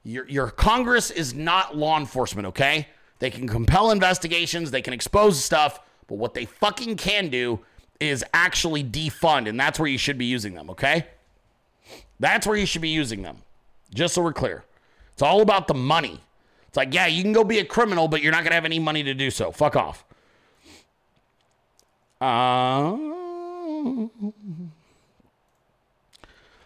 Your, 0.04 0.28
your 0.28 0.50
Congress 0.50 1.12
is 1.12 1.34
not 1.34 1.78
law 1.78 1.98
enforcement, 1.98 2.48
okay? 2.48 2.88
They 3.20 3.30
can 3.30 3.48
compel 3.48 3.92
investigations, 3.92 4.72
they 4.72 4.82
can 4.82 4.94
expose 4.94 5.42
stuff, 5.42 5.80
but 6.08 6.16
what 6.16 6.34
they 6.34 6.46
fucking 6.46 6.98
can 6.98 7.30
do 7.30 7.60
is 8.00 8.26
actually 8.34 8.84
defund, 8.84 9.48
and 9.48 9.58
that's 9.58 9.80
where 9.80 9.88
you 9.88 9.98
should 9.98 10.18
be 10.18 10.26
using 10.26 10.56
them, 10.56 10.70
okay? 10.72 11.06
That's 12.20 12.46
where 12.46 12.58
you 12.58 12.66
should 12.66 12.82
be 12.82 12.90
using 12.90 13.22
them. 13.22 13.38
Just 13.94 14.16
so 14.16 14.24
we're 14.24 14.34
clear. 14.34 14.66
It's 15.14 15.22
all 15.22 15.42
about 15.42 15.68
the 15.68 15.74
money. 15.74 16.22
It's 16.68 16.76
like, 16.76 16.94
yeah, 16.94 17.06
you 17.06 17.22
can 17.22 17.32
go 17.32 17.44
be 17.44 17.60
a 17.60 17.66
criminal, 17.66 18.08
but 18.08 18.22
you're 18.22 18.32
not 18.32 18.40
going 18.40 18.50
to 18.52 18.56
have 18.56 18.66
any 18.66 18.80
money 18.80 19.04
to 19.04 19.14
do 19.14 19.30
so. 19.30 19.52
Fuck 19.52 19.76
off. 19.76 20.04
Uh, 22.24 22.92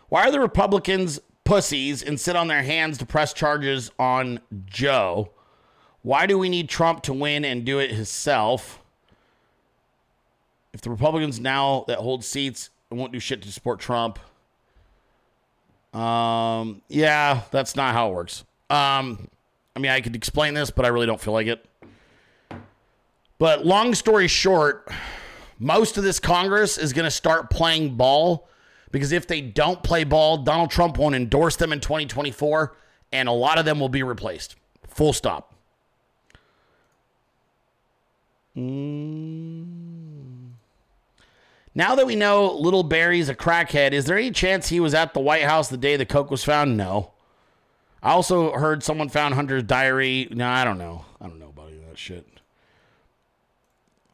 why 0.10 0.28
are 0.28 0.32
the 0.32 0.40
Republicans 0.40 1.20
pussies 1.46 2.04
and 2.04 2.20
sit 2.20 2.36
on 2.36 2.48
their 2.48 2.62
hands 2.62 3.00
to 3.00 3.06
press 3.08 3.34
charges 3.34 3.90
on 3.98 4.40
Joe? 4.68 5.32
Why 6.04 6.28
do 6.28 6.38
we 6.38 6.48
need 6.48 6.70
Trump 6.70 7.02
to 7.04 7.14
win 7.14 7.44
and 7.44 7.66
do 7.66 7.80
it 7.80 7.90
himself? 7.92 8.82
If 10.74 10.82
the 10.82 10.92
Republicans 10.92 11.40
now 11.40 11.86
that 11.88 11.98
hold 11.98 12.24
seats 12.24 12.70
won't 12.92 13.12
do 13.12 13.20
shit 13.20 13.42
to 13.42 13.52
support 13.52 13.80
Trump, 13.80 14.20
Um, 15.92 16.84
yeah, 16.88 17.42
that's 17.50 17.76
not 17.76 17.94
how 17.96 18.12
it 18.12 18.14
works. 18.14 18.44
Um, 18.70 19.28
I 19.76 19.80
mean, 19.80 19.90
I 19.90 20.02
could 20.02 20.16
explain 20.16 20.54
this, 20.54 20.70
but 20.70 20.86
I 20.86 20.90
really 20.90 21.08
don't 21.08 21.20
feel 21.20 21.34
like 21.34 21.48
it. 21.48 21.66
But 23.40 23.66
long 23.66 23.96
story 23.96 24.28
short, 24.28 24.92
most 25.60 25.98
of 25.98 26.04
this 26.04 26.20
Congress 26.20 26.78
is 26.78 26.94
going 26.94 27.06
to 27.06 27.12
start 27.12 27.50
playing 27.50 27.96
ball 27.96 28.48
because 28.92 29.12
if 29.12 29.28
they 29.28 29.42
don't 29.42 29.84
play 29.84 30.04
ball, 30.04 30.38
Donald 30.38 30.72
Trump 30.72 30.98
won't 30.98 31.16
endorse 31.16 31.56
them 31.56 31.74
in 31.74 31.80
2024, 31.80 32.76
and 33.12 33.28
a 33.28 33.34
lot 33.34 33.58
of 33.58 33.66
them 33.66 33.80
will 33.80 33.90
be 33.90 34.04
replaced. 34.04 34.56
Full 34.88 35.14
stop. 35.14 35.54
Mm. 38.56 40.52
Now 41.76 41.94
that 41.94 42.08
we 42.08 42.16
know 42.16 42.54
Little 42.54 42.82
Barry's 42.84 43.30
a 43.30 43.36
crackhead, 43.36 43.92
is 43.92 44.06
there 44.06 44.18
any 44.18 44.32
chance 44.32 44.70
he 44.70 44.80
was 44.80 44.96
at 44.96 45.14
the 45.14 45.20
White 45.20 45.44
House 45.44 45.68
the 45.70 45.78
day 45.78 45.96
the 45.96 46.06
coke 46.06 46.32
was 46.32 46.44
found? 46.44 46.76
No. 46.76 47.12
I 48.02 48.12
also 48.12 48.52
heard 48.54 48.84
someone 48.84 49.10
found 49.10 49.36
Hunter's 49.36 49.64
diary. 49.64 50.28
No, 50.32 50.48
I 50.48 50.64
don't 50.64 50.78
know. 50.80 51.06
I 51.22 51.28
don't 51.28 51.40
know 51.40 51.50
about 51.50 51.68
any 51.68 51.78
of 51.78 51.90
that 51.90 51.98
shit. 51.98 52.26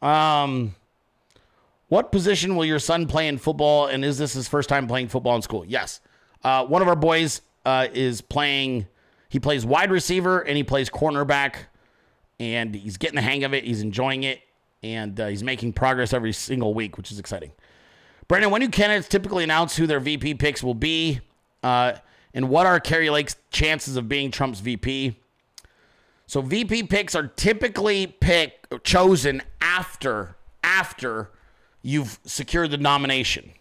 Um, 0.02 0.76
what 1.94 2.12
position 2.12 2.56
will 2.56 2.66
your 2.66 2.80
son 2.80 3.06
play 3.06 3.28
in 3.28 3.38
football? 3.38 3.86
And 3.86 4.04
is 4.04 4.18
this 4.18 4.34
his 4.34 4.48
first 4.48 4.68
time 4.68 4.88
playing 4.88 5.10
football 5.10 5.36
in 5.36 5.44
school? 5.44 5.64
Yes. 5.64 6.02
Uh, 6.44 6.66
one 6.66 6.82
of 6.82 6.88
our 6.88 6.96
boys 6.96 7.42
uh, 7.66 7.88
is 7.94 8.20
playing. 8.20 8.88
He 9.30 9.40
plays 9.40 9.64
wide 9.64 9.92
receiver 9.92 10.40
and 10.40 10.58
he 10.58 10.64
plays 10.64 10.90
cornerback, 10.90 11.54
and 12.40 12.74
he's 12.74 12.98
getting 12.98 13.16
the 13.16 13.22
hang 13.22 13.44
of 13.44 13.54
it. 13.54 13.64
He's 13.64 13.84
enjoying 13.84 14.24
it, 14.24 14.42
and 14.82 15.20
uh, 15.20 15.28
he's 15.28 15.44
making 15.44 15.74
progress 15.74 16.14
every 16.14 16.34
single 16.34 16.74
week, 16.74 16.98
which 16.98 17.12
is 17.12 17.20
exciting. 17.20 17.52
Brandon, 18.28 18.50
when 18.50 18.62
do 18.62 18.70
candidates 18.70 19.08
typically 19.08 19.44
announce 19.44 19.76
who 19.78 19.86
their 19.86 20.00
VP 20.00 20.34
picks 20.36 20.64
will 20.64 20.74
be? 20.74 21.22
Uh, 21.62 21.94
and 22.34 22.50
what 22.50 22.66
are 22.66 22.80
Kari 22.80 23.12
Lake's 23.12 23.36
chances 23.52 23.98
of 23.98 24.10
being 24.10 24.32
Trump's 24.32 24.62
VP? 24.62 25.20
So 26.26 26.42
VP 26.42 26.84
picks 26.84 27.14
are 27.14 27.28
typically 27.28 28.08
pick 28.08 28.66
chosen 28.84 29.44
after 29.62 30.38
after 30.64 31.30
you've 31.84 32.20
secured 32.26 32.72
the 32.72 32.78
nomination. 32.78 33.52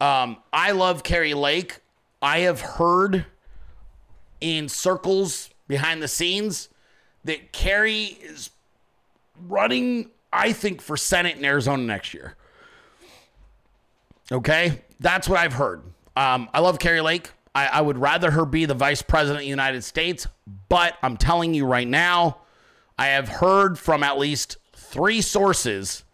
Um, 0.00 0.38
I 0.52 0.72
love 0.72 1.04
Kari 1.04 1.34
Lake. 1.34 1.80
I 2.20 2.40
have 2.40 2.60
heard 2.60 3.26
in 4.40 4.68
circles 4.68 5.50
behind 5.68 6.02
the 6.02 6.08
scenes 6.08 6.68
that 7.24 7.52
Kari 7.52 8.04
is 8.04 8.50
running, 9.46 10.10
I 10.32 10.52
think, 10.52 10.80
for 10.80 10.96
Senate 10.96 11.36
in 11.36 11.44
Arizona 11.44 11.82
next 11.82 12.14
year. 12.14 12.34
Okay, 14.32 14.82
that's 15.00 15.28
what 15.28 15.38
I've 15.38 15.54
heard. 15.54 15.82
Um, 16.16 16.48
I 16.52 16.60
love 16.60 16.78
Kari 16.78 17.00
Lake. 17.00 17.30
I, 17.54 17.66
I 17.66 17.80
would 17.80 17.98
rather 17.98 18.30
her 18.30 18.44
be 18.44 18.64
the 18.66 18.74
vice 18.74 19.02
president 19.02 19.38
of 19.38 19.44
the 19.44 19.48
United 19.48 19.82
States, 19.82 20.26
but 20.68 20.94
I'm 21.02 21.16
telling 21.16 21.54
you 21.54 21.66
right 21.66 21.88
now, 21.88 22.38
I 22.98 23.06
have 23.08 23.28
heard 23.28 23.78
from 23.78 24.02
at 24.02 24.18
least 24.18 24.56
three 24.74 25.20
sources 25.20 26.04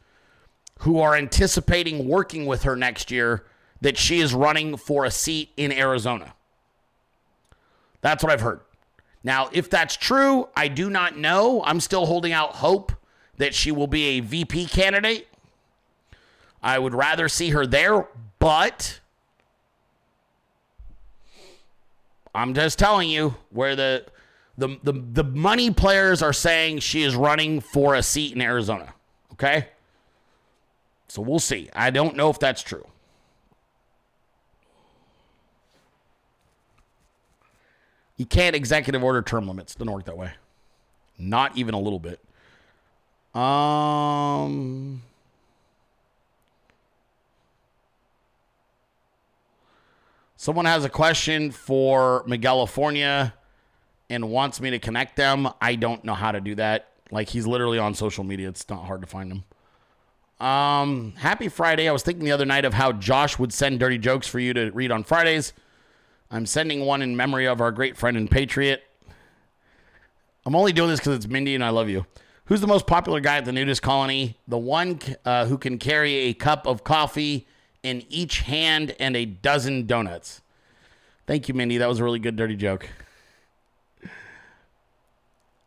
who 0.85 1.01
are 1.01 1.17
anticipating 1.17 2.07
working 2.07 2.45
with 2.45 2.65
her 2.65 2.77
next 2.77 3.11
year 3.11 3.43
that 3.81 3.97
she 3.97 4.21
is 4.21 4.35
running 4.35 4.77
for 4.77 5.07
a 5.07 5.11
seat 5.11 5.51
in 5.57 5.73
Arizona. 5.73 6.35
That's 8.03 8.23
what 8.23 8.31
I've 8.31 8.43
heard. 8.43 8.61
Now, 9.23 9.49
if 9.51 9.71
that's 9.71 9.97
true, 9.97 10.47
I 10.55 10.69
do 10.69 10.91
not 10.91 11.17
know. 11.17 11.63
I'm 11.65 11.81
still 11.81 12.05
holding 12.05 12.33
out 12.33 12.57
hope 12.57 12.93
that 13.39 13.55
she 13.55 13.73
will 13.73 13.87
be 13.87 14.19
a 14.19 14.21
VP 14.21 14.67
candidate. 14.67 15.27
I 16.63 16.79
would 16.79 16.95
rather 16.95 17.31
see 17.31 17.49
her 17.51 17.67
there, 17.67 18.07
but 18.39 19.01
I'm 22.35 22.53
just 22.53 22.79
telling 22.79 23.09
you 23.09 23.37
where 23.49 23.75
the 23.75 24.05
the 24.59 24.77
the, 24.83 24.93
the 24.93 25.25
money 25.25 25.71
players 25.71 26.21
are 26.21 26.35
saying 26.35 26.81
she 26.81 27.05
is 27.05 27.17
running 27.17 27.61
for 27.61 27.95
a 27.95 28.03
seat 28.03 28.35
in 28.35 28.43
Arizona. 28.43 28.93
Okay? 29.33 29.69
So 31.15 31.23
we'll 31.23 31.39
see. 31.39 31.71
I 31.77 31.91
don't 31.91 32.17
know 32.17 32.29
if 32.29 32.41
that's 32.41 32.61
true. 32.61 32.85
You 38.17 38.27
can't 38.27 38.57
executive 38.57 39.05
order 39.05 39.23
term 39.23 39.47
limits. 39.47 39.77
Doesn't 39.77 39.93
work 39.93 40.07
that 40.07 40.17
way. 40.17 40.33
Not 41.17 41.57
even 41.57 41.73
a 41.73 41.79
little 41.79 42.01
bit. 42.01 42.19
Um 43.33 45.05
Someone 50.37 50.65
has 50.65 50.85
a 50.85 50.91
question 50.91 51.53
for 51.53 52.25
Miguelifornia 52.27 53.35
and 54.11 54.31
wants 54.31 54.61
me 54.61 54.71
to 54.71 54.81
connect 54.81 55.15
them. 55.15 55.49
I 55.61 55.77
don't 55.77 56.03
know 56.05 56.15
how 56.15 56.33
to 56.33 56.41
do 56.41 56.57
that. 56.57 56.89
Like 57.13 57.29
he's 57.29 57.47
literally 57.47 57.79
on 57.79 57.95
social 57.95 58.25
media. 58.25 58.49
It's 58.49 58.69
not 58.69 58.85
hard 58.85 59.03
to 59.03 59.07
find 59.07 59.31
him. 59.31 59.45
Um, 60.41 61.13
happy 61.17 61.49
Friday. 61.49 61.89
I 61.89 61.93
was 61.93 62.03
thinking 62.03 62.25
the 62.25 62.33
other 62.33 62.45
night 62.45 62.65
of 62.65 62.75
how 62.75 62.93
Josh 62.93 63.39
would 63.39 63.53
send 63.53 63.81
dirty 63.81 63.99
jokes 63.99 64.27
for 64.27 64.39
you 64.39 64.53
to 64.55 64.71
read 64.73 64.91
on 64.91 65.05
Fridays. 65.05 65.53
I'm 66.31 66.47
sending 66.47 66.85
one 66.85 67.03
in 67.03 67.17
memory 67.17 67.47
of 67.47 67.61
our 67.61 67.71
great 67.71 67.97
friend 67.97 68.17
and 68.17 68.31
patriot. 68.31 68.83
I'm 70.45 70.57
only 70.57 70.73
doing 70.73 70.91
this 70.91 71.01
because 71.01 71.17
it's 71.17 71.29
Mindy 71.29 71.55
and 71.55 71.65
I 71.65 71.71
love 71.71 71.89
you. 71.89 72.07
Who's 72.47 72.61
the 72.61 72.67
most 72.67 72.87
popular 72.87 73.21
guy 73.21 73.39
at 73.39 73.45
the 73.45 73.53
nudist 73.53 73.81
colony? 73.81 74.37
The 74.47 74.59
one 74.59 74.99
uh, 75.25 75.47
who 75.47 75.57
can 75.57 75.79
carry 75.79 76.15
a 76.15 76.35
cup 76.35 76.67
of 76.67 76.85
coffee 76.85 77.47
in 77.83 78.05
each 78.11 78.41
hand 78.41 78.95
and 78.99 79.17
a 79.17 79.25
dozen 79.25 79.87
donuts. 79.87 80.43
Thank 81.27 81.49
you, 81.49 81.55
Mindy. 81.55 81.79
That 81.79 81.89
was 81.89 82.01
a 82.01 82.05
really 82.05 82.19
good 82.19 82.37
dirty 82.37 82.57
joke. 82.57 82.89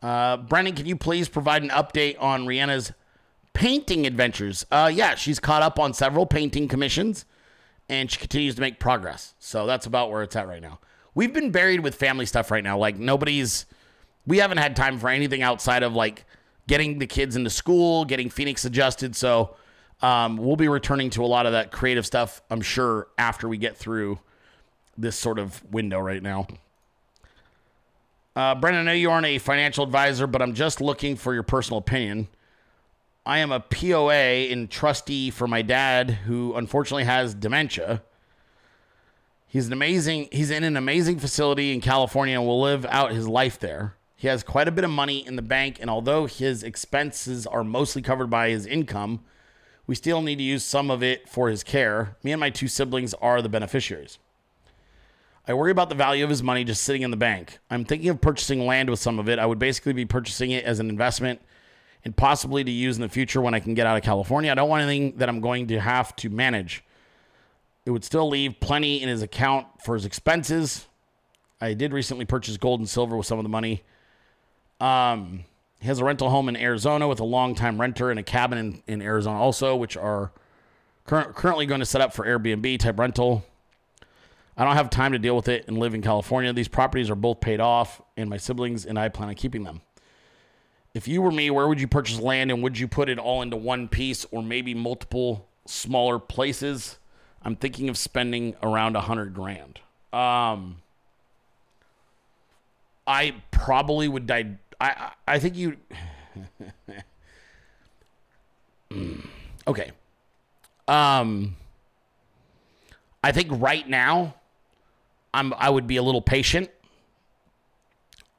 Uh, 0.00 0.36
Brennan, 0.36 0.76
can 0.76 0.86
you 0.86 0.94
please 0.94 1.28
provide 1.28 1.64
an 1.64 1.70
update 1.70 2.16
on 2.20 2.46
Rihanna's 2.46 2.92
painting 3.52 4.06
adventures? 4.06 4.64
Uh, 4.70 4.90
yeah, 4.92 5.14
she's 5.14 5.40
caught 5.40 5.62
up 5.62 5.78
on 5.78 5.92
several 5.92 6.26
painting 6.26 6.68
commissions 6.68 7.24
and 7.88 8.10
she 8.10 8.18
continues 8.18 8.54
to 8.54 8.60
make 8.60 8.78
progress. 8.78 9.34
So 9.38 9.66
that's 9.66 9.86
about 9.86 10.10
where 10.10 10.22
it's 10.22 10.36
at 10.36 10.46
right 10.46 10.62
now. 10.62 10.80
We've 11.14 11.32
been 11.32 11.50
buried 11.50 11.80
with 11.80 11.94
family 11.94 12.26
stuff 12.26 12.50
right 12.50 12.62
now. 12.62 12.78
Like 12.78 12.96
nobody's, 12.96 13.66
we 14.26 14.38
haven't 14.38 14.58
had 14.58 14.76
time 14.76 14.98
for 14.98 15.08
anything 15.08 15.42
outside 15.42 15.82
of 15.82 15.94
like 15.94 16.24
getting 16.66 16.98
the 16.98 17.06
kids 17.06 17.34
into 17.34 17.50
school, 17.50 18.04
getting 18.04 18.30
Phoenix 18.30 18.64
adjusted. 18.64 19.16
So 19.16 19.56
um, 20.02 20.36
we'll 20.36 20.56
be 20.56 20.68
returning 20.68 21.10
to 21.10 21.24
a 21.24 21.26
lot 21.26 21.46
of 21.46 21.52
that 21.52 21.72
creative 21.72 22.06
stuff, 22.06 22.42
I'm 22.50 22.60
sure, 22.60 23.08
after 23.16 23.48
we 23.48 23.56
get 23.56 23.76
through 23.76 24.20
this 24.96 25.16
sort 25.16 25.38
of 25.38 25.62
window 25.72 25.98
right 25.98 26.22
now. 26.22 26.46
Uh, 28.36 28.54
Brenden, 28.54 28.80
I 28.80 28.82
know 28.82 28.92
you 28.92 29.10
aren't 29.10 29.26
a 29.26 29.38
financial 29.38 29.82
advisor, 29.82 30.28
but 30.28 30.42
I'm 30.42 30.54
just 30.54 30.80
looking 30.80 31.16
for 31.16 31.34
your 31.34 31.42
personal 31.42 31.78
opinion. 31.78 32.28
I 33.28 33.40
am 33.40 33.52
a 33.52 33.60
POA 33.60 34.50
and 34.50 34.70
trustee 34.70 35.28
for 35.28 35.46
my 35.46 35.60
dad, 35.60 36.10
who 36.24 36.54
unfortunately 36.54 37.04
has 37.04 37.34
dementia. 37.34 38.02
He's 39.46 39.66
an 39.66 39.74
amazing. 39.74 40.28
He's 40.32 40.50
in 40.50 40.64
an 40.64 40.78
amazing 40.78 41.18
facility 41.18 41.74
in 41.74 41.82
California 41.82 42.38
and 42.38 42.48
will 42.48 42.62
live 42.62 42.86
out 42.86 43.12
his 43.12 43.28
life 43.28 43.58
there. 43.58 43.96
He 44.16 44.28
has 44.28 44.42
quite 44.42 44.66
a 44.66 44.72
bit 44.72 44.82
of 44.82 44.90
money 44.90 45.26
in 45.26 45.36
the 45.36 45.42
bank, 45.42 45.76
and 45.78 45.90
although 45.90 46.24
his 46.24 46.62
expenses 46.62 47.46
are 47.46 47.62
mostly 47.62 48.00
covered 48.00 48.30
by 48.30 48.48
his 48.48 48.64
income, 48.64 49.20
we 49.86 49.94
still 49.94 50.22
need 50.22 50.36
to 50.36 50.42
use 50.42 50.64
some 50.64 50.90
of 50.90 51.02
it 51.02 51.28
for 51.28 51.50
his 51.50 51.62
care. 51.62 52.16
Me 52.22 52.32
and 52.32 52.40
my 52.40 52.48
two 52.48 52.66
siblings 52.66 53.12
are 53.12 53.42
the 53.42 53.50
beneficiaries. 53.50 54.18
I 55.46 55.52
worry 55.52 55.70
about 55.70 55.90
the 55.90 55.94
value 55.94 56.24
of 56.24 56.30
his 56.30 56.42
money 56.42 56.64
just 56.64 56.82
sitting 56.82 57.02
in 57.02 57.10
the 57.10 57.16
bank. 57.18 57.58
I'm 57.70 57.84
thinking 57.84 58.08
of 58.08 58.22
purchasing 58.22 58.64
land 58.64 58.88
with 58.88 59.00
some 59.00 59.18
of 59.18 59.28
it. 59.28 59.38
I 59.38 59.44
would 59.44 59.58
basically 59.58 59.92
be 59.92 60.06
purchasing 60.06 60.50
it 60.50 60.64
as 60.64 60.80
an 60.80 60.88
investment 60.88 61.42
and 62.04 62.16
possibly 62.16 62.64
to 62.64 62.70
use 62.70 62.96
in 62.96 63.02
the 63.02 63.08
future 63.08 63.40
when 63.40 63.54
I 63.54 63.60
can 63.60 63.74
get 63.74 63.86
out 63.86 63.96
of 63.96 64.02
California. 64.02 64.50
I 64.50 64.54
don't 64.54 64.68
want 64.68 64.82
anything 64.82 65.18
that 65.18 65.28
I'm 65.28 65.40
going 65.40 65.66
to 65.68 65.80
have 65.80 66.14
to 66.16 66.30
manage. 66.30 66.84
It 67.84 67.90
would 67.90 68.04
still 68.04 68.28
leave 68.28 68.60
plenty 68.60 69.02
in 69.02 69.08
his 69.08 69.22
account 69.22 69.66
for 69.82 69.94
his 69.94 70.04
expenses. 70.04 70.86
I 71.60 71.74
did 71.74 71.92
recently 71.92 72.24
purchase 72.24 72.56
gold 72.56 72.80
and 72.80 72.88
silver 72.88 73.16
with 73.16 73.26
some 73.26 73.38
of 73.38 73.42
the 73.42 73.48
money. 73.48 73.82
Um, 74.80 75.44
he 75.80 75.86
has 75.86 75.98
a 75.98 76.04
rental 76.04 76.30
home 76.30 76.48
in 76.48 76.56
Arizona 76.56 77.08
with 77.08 77.20
a 77.20 77.24
long-time 77.24 77.80
renter 77.80 78.10
and 78.10 78.18
a 78.18 78.22
cabin 78.22 78.58
in, 78.58 78.82
in 78.86 79.02
Arizona 79.02 79.38
also, 79.38 79.74
which 79.74 79.96
are 79.96 80.32
cur- 81.06 81.32
currently 81.32 81.66
going 81.66 81.80
to 81.80 81.86
set 81.86 82.00
up 82.00 82.12
for 82.12 82.24
Airbnb 82.24 82.78
type 82.78 82.98
rental. 82.98 83.44
I 84.56 84.64
don't 84.64 84.74
have 84.74 84.90
time 84.90 85.12
to 85.12 85.18
deal 85.18 85.36
with 85.36 85.48
it 85.48 85.68
and 85.68 85.78
live 85.78 85.94
in 85.94 86.02
California. 86.02 86.52
These 86.52 86.68
properties 86.68 87.10
are 87.10 87.14
both 87.14 87.40
paid 87.40 87.60
off, 87.60 88.02
and 88.16 88.28
my 88.28 88.36
siblings 88.36 88.86
and 88.86 88.98
I 88.98 89.08
plan 89.08 89.28
on 89.28 89.36
keeping 89.36 89.62
them. 89.62 89.80
If 90.94 91.06
you 91.06 91.22
were 91.22 91.30
me, 91.30 91.50
where 91.50 91.68
would 91.68 91.80
you 91.80 91.88
purchase 91.88 92.18
land 92.18 92.50
and 92.50 92.62
would 92.62 92.78
you 92.78 92.88
put 92.88 93.08
it 93.08 93.18
all 93.18 93.42
into 93.42 93.56
one 93.56 93.88
piece 93.88 94.26
or 94.30 94.42
maybe 94.42 94.74
multiple 94.74 95.46
smaller 95.66 96.18
places? 96.18 96.98
I'm 97.42 97.56
thinking 97.56 97.88
of 97.88 97.96
spending 97.96 98.56
around 98.62 98.96
a 98.96 99.02
hundred 99.02 99.34
grand. 99.34 99.80
Um, 100.12 100.82
I 103.06 103.34
probably 103.50 104.08
would 104.08 104.26
die 104.26 104.56
I 104.80 105.12
I 105.26 105.38
think 105.38 105.56
you. 105.56 105.76
okay. 109.66 109.92
Um. 110.86 111.56
I 113.22 113.32
think 113.32 113.48
right 113.50 113.86
now, 113.88 114.34
I'm 115.34 115.52
I 115.54 115.70
would 115.70 115.86
be 115.86 115.96
a 115.96 116.02
little 116.02 116.22
patient. 116.22 116.70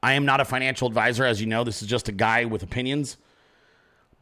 I 0.02 0.14
am 0.14 0.24
not 0.24 0.40
a 0.40 0.44
financial 0.44 0.88
advisor, 0.88 1.24
as 1.24 1.40
you 1.40 1.46
know. 1.46 1.64
This 1.64 1.82
is 1.82 1.88
just 1.88 2.08
a 2.08 2.12
guy 2.12 2.44
with 2.44 2.62
opinions. 2.62 3.16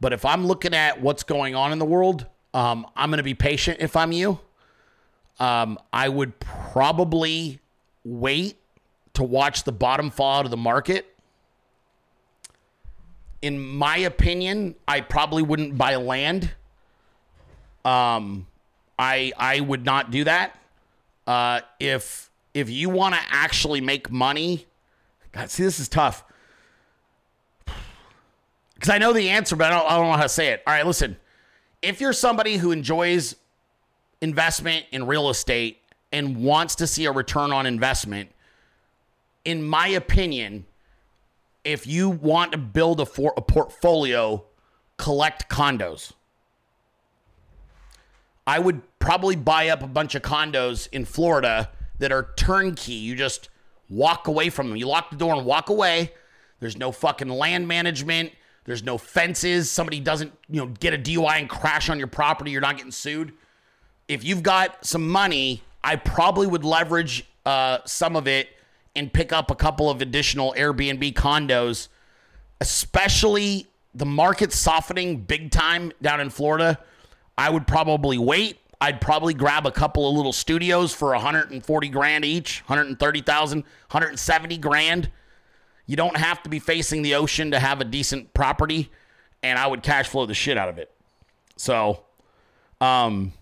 But 0.01 0.13
if 0.13 0.25
I'm 0.25 0.45
looking 0.45 0.73
at 0.73 1.01
what's 1.01 1.23
going 1.23 1.55
on 1.55 1.71
in 1.71 1.79
the 1.79 1.85
world, 1.85 2.25
um, 2.53 2.85
I'm 2.95 3.09
going 3.09 3.17
to 3.17 3.23
be 3.23 3.33
patient 3.33 3.77
if 3.79 3.95
I'm 3.95 4.11
you. 4.11 4.39
Um, 5.39 5.79
I 5.93 6.09
would 6.09 6.39
probably 6.39 7.59
wait 8.03 8.57
to 9.13 9.23
watch 9.23 9.63
the 9.63 9.71
bottom 9.71 10.09
fall 10.09 10.39
out 10.39 10.45
of 10.45 10.51
the 10.51 10.57
market. 10.57 11.05
In 13.41 13.59
my 13.59 13.97
opinion, 13.97 14.75
I 14.87 15.01
probably 15.01 15.43
wouldn't 15.43 15.77
buy 15.77 15.95
land. 15.95 16.51
Um, 17.85 18.47
I 18.97 19.31
I 19.37 19.61
would 19.61 19.85
not 19.85 20.11
do 20.11 20.25
that. 20.25 20.59
Uh, 21.25 21.61
if 21.79 22.29
if 22.53 22.69
you 22.69 22.89
want 22.89 23.15
to 23.15 23.21
actually 23.29 23.79
make 23.79 24.11
money, 24.11 24.65
God, 25.31 25.49
see, 25.49 25.63
this 25.63 25.79
is 25.79 25.87
tough 25.87 26.23
because 28.79 28.89
I 28.89 28.97
know 28.97 29.11
the 29.11 29.29
answer, 29.29 29.57
but 29.57 29.71
I 29.71 29.77
don't, 29.77 29.91
I 29.91 29.97
don't 29.97 30.07
know 30.07 30.17
how 30.17 30.23
to 30.23 30.29
say 30.29 30.47
it. 30.49 30.63
All 30.65 30.73
right, 30.73 30.85
listen. 30.85 31.17
If 31.81 31.99
you're 31.99 32.13
somebody 32.13 32.55
who 32.55 32.71
enjoys 32.71 33.35
investment 34.21 34.85
in 34.91 35.05
real 35.05 35.29
estate 35.29 35.81
and 36.13 36.43
wants 36.43 36.75
to 36.75 36.87
see 36.87 37.05
a 37.05 37.11
return 37.11 37.51
on 37.51 37.65
investment, 37.65 38.31
in 39.43 39.63
my 39.63 39.89
opinion, 39.89 40.65
if 41.65 41.85
you 41.87 42.09
want 42.09 42.53
to 42.53 42.57
build 42.57 43.01
a, 43.01 43.05
for, 43.05 43.33
a 43.35 43.41
portfolio, 43.41 44.45
collect 44.95 45.49
condos. 45.49 46.13
I 48.47 48.59
would 48.59 48.81
probably 48.99 49.35
buy 49.35 49.69
up 49.69 49.83
a 49.83 49.87
bunch 49.87 50.15
of 50.15 50.21
condos 50.21 50.87
in 50.91 51.03
Florida 51.03 51.69
that 51.99 52.13
are 52.13 52.29
turnkey. 52.37 52.93
You 52.93 53.15
just 53.15 53.49
walk 53.89 54.27
away 54.27 54.49
from 54.49 54.69
them. 54.69 54.77
You 54.77 54.87
lock 54.87 55.09
the 55.09 55.17
door 55.17 55.33
and 55.35 55.45
walk 55.45 55.69
away. 55.69 56.13
There's 56.59 56.77
no 56.77 56.91
fucking 56.91 57.29
land 57.29 57.67
management. 57.67 58.31
There's 58.65 58.83
no 58.83 58.97
fences. 58.97 59.71
Somebody 59.71 59.99
doesn't, 59.99 60.33
you 60.49 60.61
know, 60.61 60.67
get 60.67 60.93
a 60.93 60.97
DUI 60.97 61.39
and 61.39 61.49
crash 61.49 61.89
on 61.89 61.97
your 61.97 62.07
property. 62.07 62.51
You're 62.51 62.61
not 62.61 62.77
getting 62.77 62.91
sued. 62.91 63.33
If 64.07 64.23
you've 64.23 64.43
got 64.43 64.85
some 64.85 65.07
money, 65.07 65.63
I 65.83 65.95
probably 65.95 66.47
would 66.47 66.63
leverage 66.63 67.25
uh, 67.45 67.79
some 67.85 68.15
of 68.15 68.27
it 68.27 68.49
and 68.95 69.11
pick 69.11 69.31
up 69.31 69.49
a 69.49 69.55
couple 69.55 69.89
of 69.89 70.01
additional 70.01 70.53
Airbnb 70.57 71.13
condos, 71.13 71.87
especially 72.59 73.67
the 73.93 74.05
market 74.05 74.51
softening 74.51 75.17
big 75.21 75.51
time 75.51 75.91
down 76.01 76.19
in 76.19 76.29
Florida. 76.29 76.79
I 77.37 77.49
would 77.49 77.65
probably 77.65 78.17
wait. 78.17 78.59
I'd 78.81 79.01
probably 79.01 79.33
grab 79.33 79.65
a 79.65 79.71
couple 79.71 80.07
of 80.09 80.15
little 80.15 80.31
studios 80.31 80.93
for 80.93 81.09
140 81.11 81.89
grand 81.89 82.23
each, 82.23 82.61
130,000, 82.67 83.59
170 83.59 84.57
grand. 84.57 85.09
You 85.85 85.95
don't 85.95 86.15
have 86.15 86.41
to 86.43 86.49
be 86.49 86.59
facing 86.59 87.01
the 87.01 87.15
ocean 87.15 87.51
to 87.51 87.59
have 87.59 87.81
a 87.81 87.83
decent 87.83 88.33
property, 88.33 88.89
and 89.43 89.59
I 89.59 89.67
would 89.67 89.83
cash 89.83 90.07
flow 90.07 90.25
the 90.25 90.33
shit 90.33 90.57
out 90.57 90.69
of 90.69 90.77
it. 90.77 90.91
So, 91.57 92.03
um, 92.79 93.33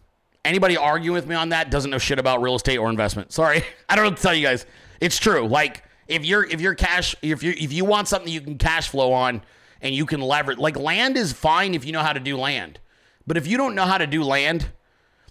anybody 0.43 0.75
arguing 0.77 1.13
with 1.13 1.27
me 1.27 1.35
on 1.35 1.49
that 1.49 1.69
doesn't 1.69 1.91
know 1.91 1.99
shit 1.99 2.17
about 2.17 2.41
real 2.41 2.55
estate 2.55 2.77
or 2.77 2.89
investment. 2.89 3.31
Sorry, 3.31 3.63
I 3.89 3.95
don't 3.95 4.05
know 4.05 4.15
to 4.15 4.21
tell 4.21 4.33
you 4.33 4.41
guys. 4.41 4.65
It's 4.99 5.19
true. 5.19 5.47
Like 5.47 5.83
if 6.07 6.25
you're 6.25 6.45
if 6.45 6.61
you're 6.61 6.73
cash 6.73 7.15
if 7.21 7.43
you 7.43 7.53
if 7.57 7.71
you 7.71 7.85
want 7.85 8.07
something 8.07 8.31
you 8.31 8.41
can 8.41 8.57
cash 8.57 8.89
flow 8.89 9.11
on 9.11 9.43
and 9.81 9.93
you 9.93 10.05
can 10.05 10.21
leverage 10.21 10.57
like 10.57 10.77
land 10.77 11.17
is 11.17 11.33
fine 11.33 11.75
if 11.75 11.85
you 11.85 11.91
know 11.91 12.01
how 12.01 12.13
to 12.13 12.19
do 12.19 12.37
land. 12.37 12.79
But 13.27 13.37
if 13.37 13.45
you 13.45 13.57
don't 13.57 13.75
know 13.75 13.85
how 13.85 13.97
to 13.97 14.07
do 14.07 14.23
land, 14.23 14.69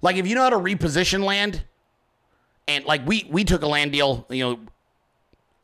like 0.06 0.16
if 0.16 0.26
you 0.28 0.36
know 0.36 0.42
how 0.42 0.50
to 0.50 0.56
reposition 0.56 1.24
land 1.24 1.64
and 2.68 2.84
like 2.84 3.04
we 3.04 3.26
we 3.28 3.42
took 3.42 3.62
a 3.62 3.66
land 3.66 3.90
deal, 3.90 4.24
you 4.30 4.44
know, 4.44 4.60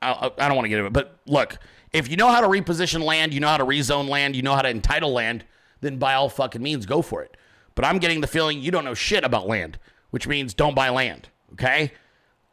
I, 0.03 0.33
I 0.37 0.49
don't 0.49 0.57
want 0.57 0.65
to 0.65 0.69
get 0.69 0.79
into 0.79 0.89
it, 0.89 0.93
but 0.93 1.17
look, 1.27 1.59
if 1.93 2.09
you 2.09 2.17
know 2.17 2.27
how 2.27 2.41
to 2.41 2.49
reposition 2.49 3.05
land, 3.05 3.33
you 3.33 3.39
know 3.39 3.47
how 3.47 3.59
to 3.59 3.65
rezone 3.65 4.09
land, 4.09 4.35
you 4.35 4.43
know 4.43 4.57
how 4.57 4.63
to 4.63 4.69
entitle 4.69 5.13
land, 5.13 5.45
then 5.81 5.97
by 5.97 6.15
all 6.15 6.29
fucking 6.29 6.61
means, 6.61 6.87
go 6.87 7.03
for 7.03 7.23
it. 7.23 7.37
But 7.77 7.85
I'm 7.85 8.01
getting 8.01 8.21
the 8.21 8.27
feeling 8.27 8.61
you 8.61 8.73
don't 8.73 8.85
know 8.85 8.95
shit 8.95 9.23
about 9.23 9.47
land, 9.47 9.79
which 10.11 10.27
means 10.27 10.55
don't 10.55 10.75
buy 10.75 10.89
land. 10.89 11.29
Okay. 11.53 11.93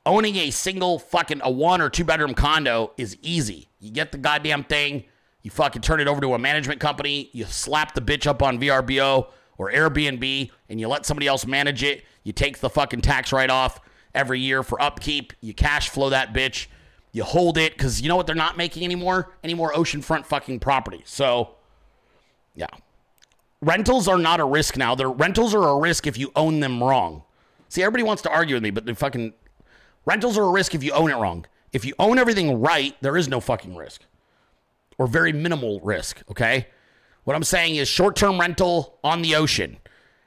Owning 0.06 0.36
a 0.36 0.52
single 0.52 1.00
fucking 1.00 1.42
a 1.44 1.50
one 1.50 1.82
or 1.82 1.90
two 1.90 2.04
bedroom 2.04 2.36
condo 2.36 2.92
is 2.98 3.18
easy. 3.24 3.68
You 3.80 3.90
get 3.90 4.12
the 4.12 4.20
goddamn 4.20 4.64
thing, 4.64 5.06
you 5.42 5.50
fucking 5.50 5.82
turn 5.82 6.00
it 6.00 6.08
over 6.08 6.22
to 6.22 6.36
a 6.36 6.40
management 6.40 6.80
company, 6.80 7.32
you 7.34 7.46
slap 7.46 7.96
the 7.96 8.02
bitch 8.02 8.28
up 8.28 8.44
on 8.44 8.60
VRBO 8.60 9.30
or 9.60 9.72
Airbnb, 9.72 10.50
and 10.70 10.80
you 10.80 10.88
let 10.88 11.06
somebody 11.06 11.28
else 11.28 11.46
manage 11.46 11.84
it. 11.84 12.04
You 12.24 12.34
take 12.34 12.58
the 12.60 12.70
fucking 12.70 13.02
tax 13.02 13.32
write 13.32 13.52
off 13.52 13.80
every 14.16 14.40
year 14.40 14.64
for 14.64 14.82
upkeep. 14.82 15.34
You 15.42 15.54
cash 15.54 15.90
flow 15.90 16.10
that 16.10 16.34
bitch. 16.34 16.66
You 17.12 17.24
hold 17.24 17.58
it 17.58 17.74
because 17.74 18.02
you 18.02 18.08
know 18.08 18.16
what 18.16 18.26
they're 18.26 18.36
not 18.36 18.58
making 18.58 18.84
anymore? 18.84 19.34
Any 19.44 19.54
more 19.54 19.74
oceanfront 19.74 20.26
fucking 20.26 20.60
property. 20.60 21.02
So, 21.06 21.56
yeah. 22.56 22.68
Rentals 23.62 24.08
are 24.08 24.18
not 24.18 24.40
a 24.40 24.46
risk 24.46 24.78
now. 24.78 24.96
They're, 24.96 25.10
rentals 25.10 25.54
are 25.54 25.68
a 25.68 25.78
risk 25.78 26.08
if 26.08 26.18
you 26.18 26.32
own 26.36 26.62
them 26.62 26.82
wrong. 26.82 27.24
See, 27.68 27.84
everybody 27.84 28.04
wants 28.04 28.22
to 28.24 28.32
argue 28.32 28.56
with 28.56 28.64
me, 28.64 28.70
but 28.70 28.86
the 28.86 28.96
fucking 28.96 29.34
rentals 30.06 30.38
are 30.38 30.44
a 30.44 30.52
risk 30.52 30.74
if 30.74 30.84
you 30.84 30.94
own 30.94 31.12
it 31.12 31.16
wrong. 31.16 31.46
If 31.74 31.84
you 31.84 31.94
own 32.00 32.18
everything 32.18 32.62
right, 32.62 32.96
there 33.02 33.18
is 33.18 33.28
no 33.28 33.42
fucking 33.42 33.76
risk 33.76 34.02
or 34.98 35.08
very 35.08 35.34
minimal 35.34 35.80
risk. 35.82 36.22
Okay. 36.32 36.68
What 37.24 37.36
I'm 37.36 37.44
saying 37.44 37.76
is 37.76 37.88
short 37.88 38.16
term 38.16 38.40
rental 38.40 38.98
on 39.04 39.22
the 39.22 39.36
ocean 39.36 39.78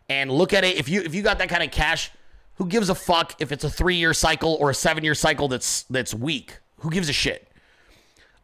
and 0.08 0.30
look 0.30 0.52
at 0.52 0.64
it. 0.64 0.76
If 0.76 0.88
you, 0.88 1.02
if 1.02 1.14
you 1.14 1.22
got 1.22 1.38
that 1.38 1.48
kind 1.48 1.62
of 1.62 1.70
cash, 1.70 2.10
who 2.56 2.66
gives 2.66 2.88
a 2.88 2.94
fuck 2.94 3.40
if 3.40 3.50
it's 3.50 3.64
a 3.64 3.70
three 3.70 3.96
year 3.96 4.14
cycle 4.14 4.56
or 4.60 4.70
a 4.70 4.74
seven 4.74 5.04
year 5.04 5.14
cycle 5.14 5.48
that's, 5.48 5.82
that's 5.84 6.14
weak? 6.14 6.58
Who 6.78 6.90
gives 6.90 7.08
a 7.08 7.12
shit? 7.12 7.48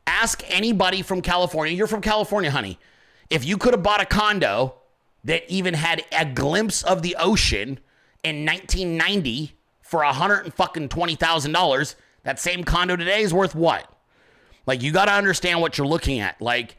Ask 0.06 0.42
anybody 0.48 1.02
from 1.02 1.20
California. 1.20 1.74
You're 1.74 1.86
from 1.86 2.00
California, 2.00 2.50
honey. 2.50 2.78
If 3.30 3.44
you 3.44 3.58
could 3.58 3.74
have 3.74 3.82
bought 3.82 4.00
a 4.00 4.06
condo 4.06 4.74
that 5.24 5.48
even 5.50 5.74
had 5.74 6.02
a 6.12 6.24
glimpse 6.24 6.82
of 6.82 7.02
the 7.02 7.14
ocean 7.18 7.78
in 8.24 8.46
1990 8.46 9.52
for 9.82 10.02
a 10.02 10.12
hundred 10.12 10.52
fucking 10.54 10.88
twenty 10.88 11.14
thousand 11.14 11.52
dollars, 11.52 11.96
that 12.22 12.38
same 12.38 12.64
condo 12.64 12.96
today 12.96 13.22
is 13.22 13.34
worth 13.34 13.54
what? 13.54 13.92
Like 14.66 14.82
you 14.82 14.92
got 14.92 15.06
to 15.06 15.12
understand 15.12 15.60
what 15.60 15.76
you're 15.76 15.86
looking 15.86 16.20
at. 16.20 16.40
Like 16.40 16.76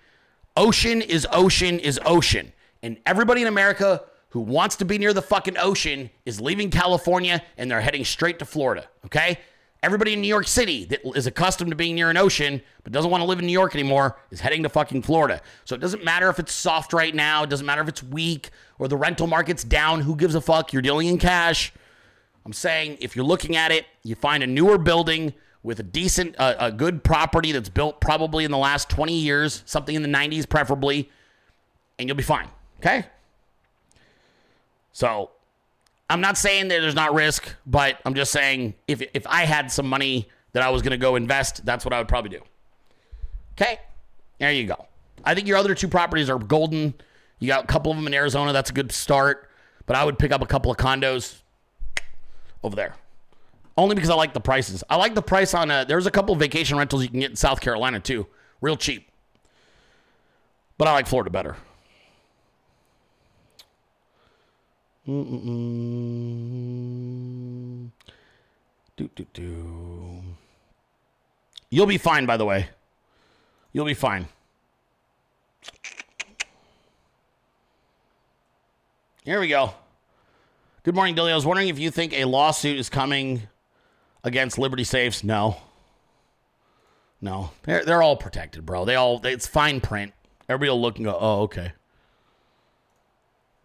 ocean 0.56 1.02
is 1.02 1.28
ocean 1.32 1.80
is 1.80 2.00
ocean, 2.06 2.52
and 2.82 2.98
everybody 3.06 3.42
in 3.42 3.48
America 3.48 4.04
who 4.30 4.40
wants 4.40 4.76
to 4.76 4.86
be 4.86 4.98
near 4.98 5.14
the 5.14 5.22
fucking 5.22 5.58
ocean 5.58 6.10
is 6.26 6.40
leaving 6.40 6.70
California 6.70 7.42
and 7.58 7.70
they're 7.70 7.82
heading 7.82 8.06
straight 8.06 8.38
to 8.40 8.46
Florida. 8.46 8.88
Okay, 9.06 9.40
Everybody 9.82 10.12
in 10.12 10.20
New 10.20 10.28
York 10.28 10.46
City 10.46 10.84
that 10.86 11.00
is 11.16 11.26
accustomed 11.26 11.70
to 11.70 11.76
being 11.76 11.96
near 11.96 12.10
an 12.10 12.18
ocean 12.18 12.62
but 12.84 12.92
doesn't 12.92 13.10
want 13.10 13.22
to 13.22 13.26
live 13.26 13.40
in 13.40 13.46
New 13.46 13.54
York 13.54 13.74
anymore 13.74 14.18
is 14.30 14.42
heading 14.42 14.64
to 14.64 14.70
fucking 14.70 15.04
Florida. 15.04 15.42
So 15.64 15.74
it 15.74 15.80
doesn't 15.80 16.04
matter 16.04 16.28
if 16.30 16.38
it's 16.38 16.52
soft 16.52 16.92
right 16.92 17.16
now, 17.16 17.44
it 17.44 17.50
doesn't 17.50 17.66
matter 17.66 17.82
if 17.82 17.88
it's 17.88 18.04
weak 18.04 18.50
or 18.78 18.90
the 18.90 18.98
rental 18.98 19.26
market's 19.26 19.64
down. 19.64 20.02
Who 20.02 20.18
gives 20.18 20.36
a 20.36 20.42
fuck? 20.42 20.74
You're 20.74 20.82
dealing 20.82 21.08
in 21.08 21.18
cash. 21.18 21.72
I'm 22.46 22.52
saying 22.52 22.98
if 23.00 23.16
you're 23.16 23.24
looking 23.24 23.56
at 23.56 23.72
it, 23.72 23.86
you 24.04 24.16
find 24.16 24.44
a 24.44 24.48
newer 24.48 24.78
building 24.78 25.34
with 25.64 25.80
a 25.80 25.84
decent, 25.84 26.36
uh, 26.38 26.56
a 26.60 26.72
good 26.72 27.04
property 27.04 27.52
that's 27.52 27.70
built 27.70 28.00
probably 28.00 28.46
in 28.46 28.52
the 28.52 28.58
last 28.58 28.90
20 28.90 29.14
years, 29.14 29.64
something 29.66 29.96
in 29.96 30.02
the 30.02 30.10
90s 30.10 30.48
preferably, 30.48 31.10
and 31.98 32.08
you'll 32.08 32.18
be 32.18 32.24
fine. 32.24 32.48
Okay? 32.80 33.06
So 34.94 35.32
I'm 36.10 36.22
not 36.22 36.38
saying 36.38 36.70
that 36.70 36.80
there's 36.82 36.96
not 36.96 37.14
risk, 37.14 37.56
but 37.66 38.00
I'm 38.06 38.16
just 38.16 38.32
saying 38.32 38.74
if 38.88 39.02
if 39.14 39.28
I 39.28 39.46
had 39.46 39.72
some 39.72 39.88
money 39.88 40.28
that 40.54 40.64
I 40.64 40.70
was 40.70 40.82
going 40.82 40.92
to 40.92 40.98
go 40.98 41.16
invest, 41.16 41.66
that's 41.66 41.86
what 41.86 41.94
I 41.94 42.00
would 42.00 42.08
probably 42.08 42.32
do. 42.32 42.42
Okay, 43.54 43.80
there 44.40 44.52
you 44.52 44.66
go. 44.66 44.88
I 45.24 45.36
think 45.36 45.48
your 45.48 45.58
other 45.58 45.76
two 45.76 45.88
properties 45.88 46.30
are 46.30 46.40
golden. 46.40 46.96
You 47.40 47.48
got 47.48 47.64
a 47.64 47.68
couple 47.68 47.92
of 47.92 47.98
them 47.98 48.08
in 48.08 48.14
Arizona. 48.14 48.54
That's 48.54 48.70
a 48.70 48.74
good 48.74 48.92
start. 48.92 49.50
But 49.86 49.96
I 49.96 50.04
would 50.04 50.18
pick 50.18 50.32
up 50.32 50.42
a 50.42 50.46
couple 50.46 50.72
of 50.72 50.78
condos 50.78 51.42
over 52.64 52.76
there. 52.76 52.96
Only 53.80 53.96
because 53.96 54.10
I 54.10 54.16
like 54.16 54.34
the 54.34 54.42
prices. 54.42 54.84
I 54.90 54.98
like 54.98 55.16
the 55.16 55.22
price 55.22 55.54
on 55.54 55.72
a, 55.72 55.86
there's 55.86 56.06
a 56.06 56.12
couple 56.12 56.36
vacation 56.36 56.78
rentals 56.78 57.02
you 57.02 57.08
can 57.08 57.22
get 57.22 57.30
in 57.30 57.38
South 57.38 57.62
Carolina 57.62 58.02
too. 58.02 58.28
Real 58.60 58.76
cheap. 58.76 59.10
But 60.78 60.90
I 60.90 60.92
like 60.92 61.08
Florida 61.08 61.30
better. 61.30 61.56
Do, 65.06 65.50
do, 68.98 69.26
do. 69.32 70.24
You'll 71.70 71.86
be 71.86 71.98
fine, 71.98 72.26
by 72.26 72.36
the 72.36 72.44
way. 72.44 72.68
You'll 73.72 73.86
be 73.86 73.94
fine. 73.94 74.28
Here 79.24 79.40
we 79.40 79.48
go. 79.48 79.74
Good 80.84 80.96
morning, 80.96 81.16
Dilley. 81.16 81.32
I 81.32 81.36
was 81.36 81.46
wondering 81.46 81.70
if 81.70 81.80
you 81.80 81.92
think 81.92 82.12
a 82.12 82.26
lawsuit 82.26 82.78
is 82.78 82.90
coming 82.90 83.44
against 84.24 84.58
Liberty 84.58 84.84
Safes. 84.84 85.24
No. 85.24 85.58
No. 87.22 87.52
They're, 87.64 87.84
they're 87.84 88.02
all 88.02 88.18
protected, 88.18 88.66
bro. 88.66 88.86
They 88.86 88.96
all, 88.96 89.26
it's 89.26 89.48
fine 89.48 89.82
print. 89.82 90.14
Everybody 90.48 90.70
will 90.70 90.82
look 90.82 90.98
and 90.98 91.06
go, 91.06 91.18
oh, 91.20 91.42
okay. 91.44 91.74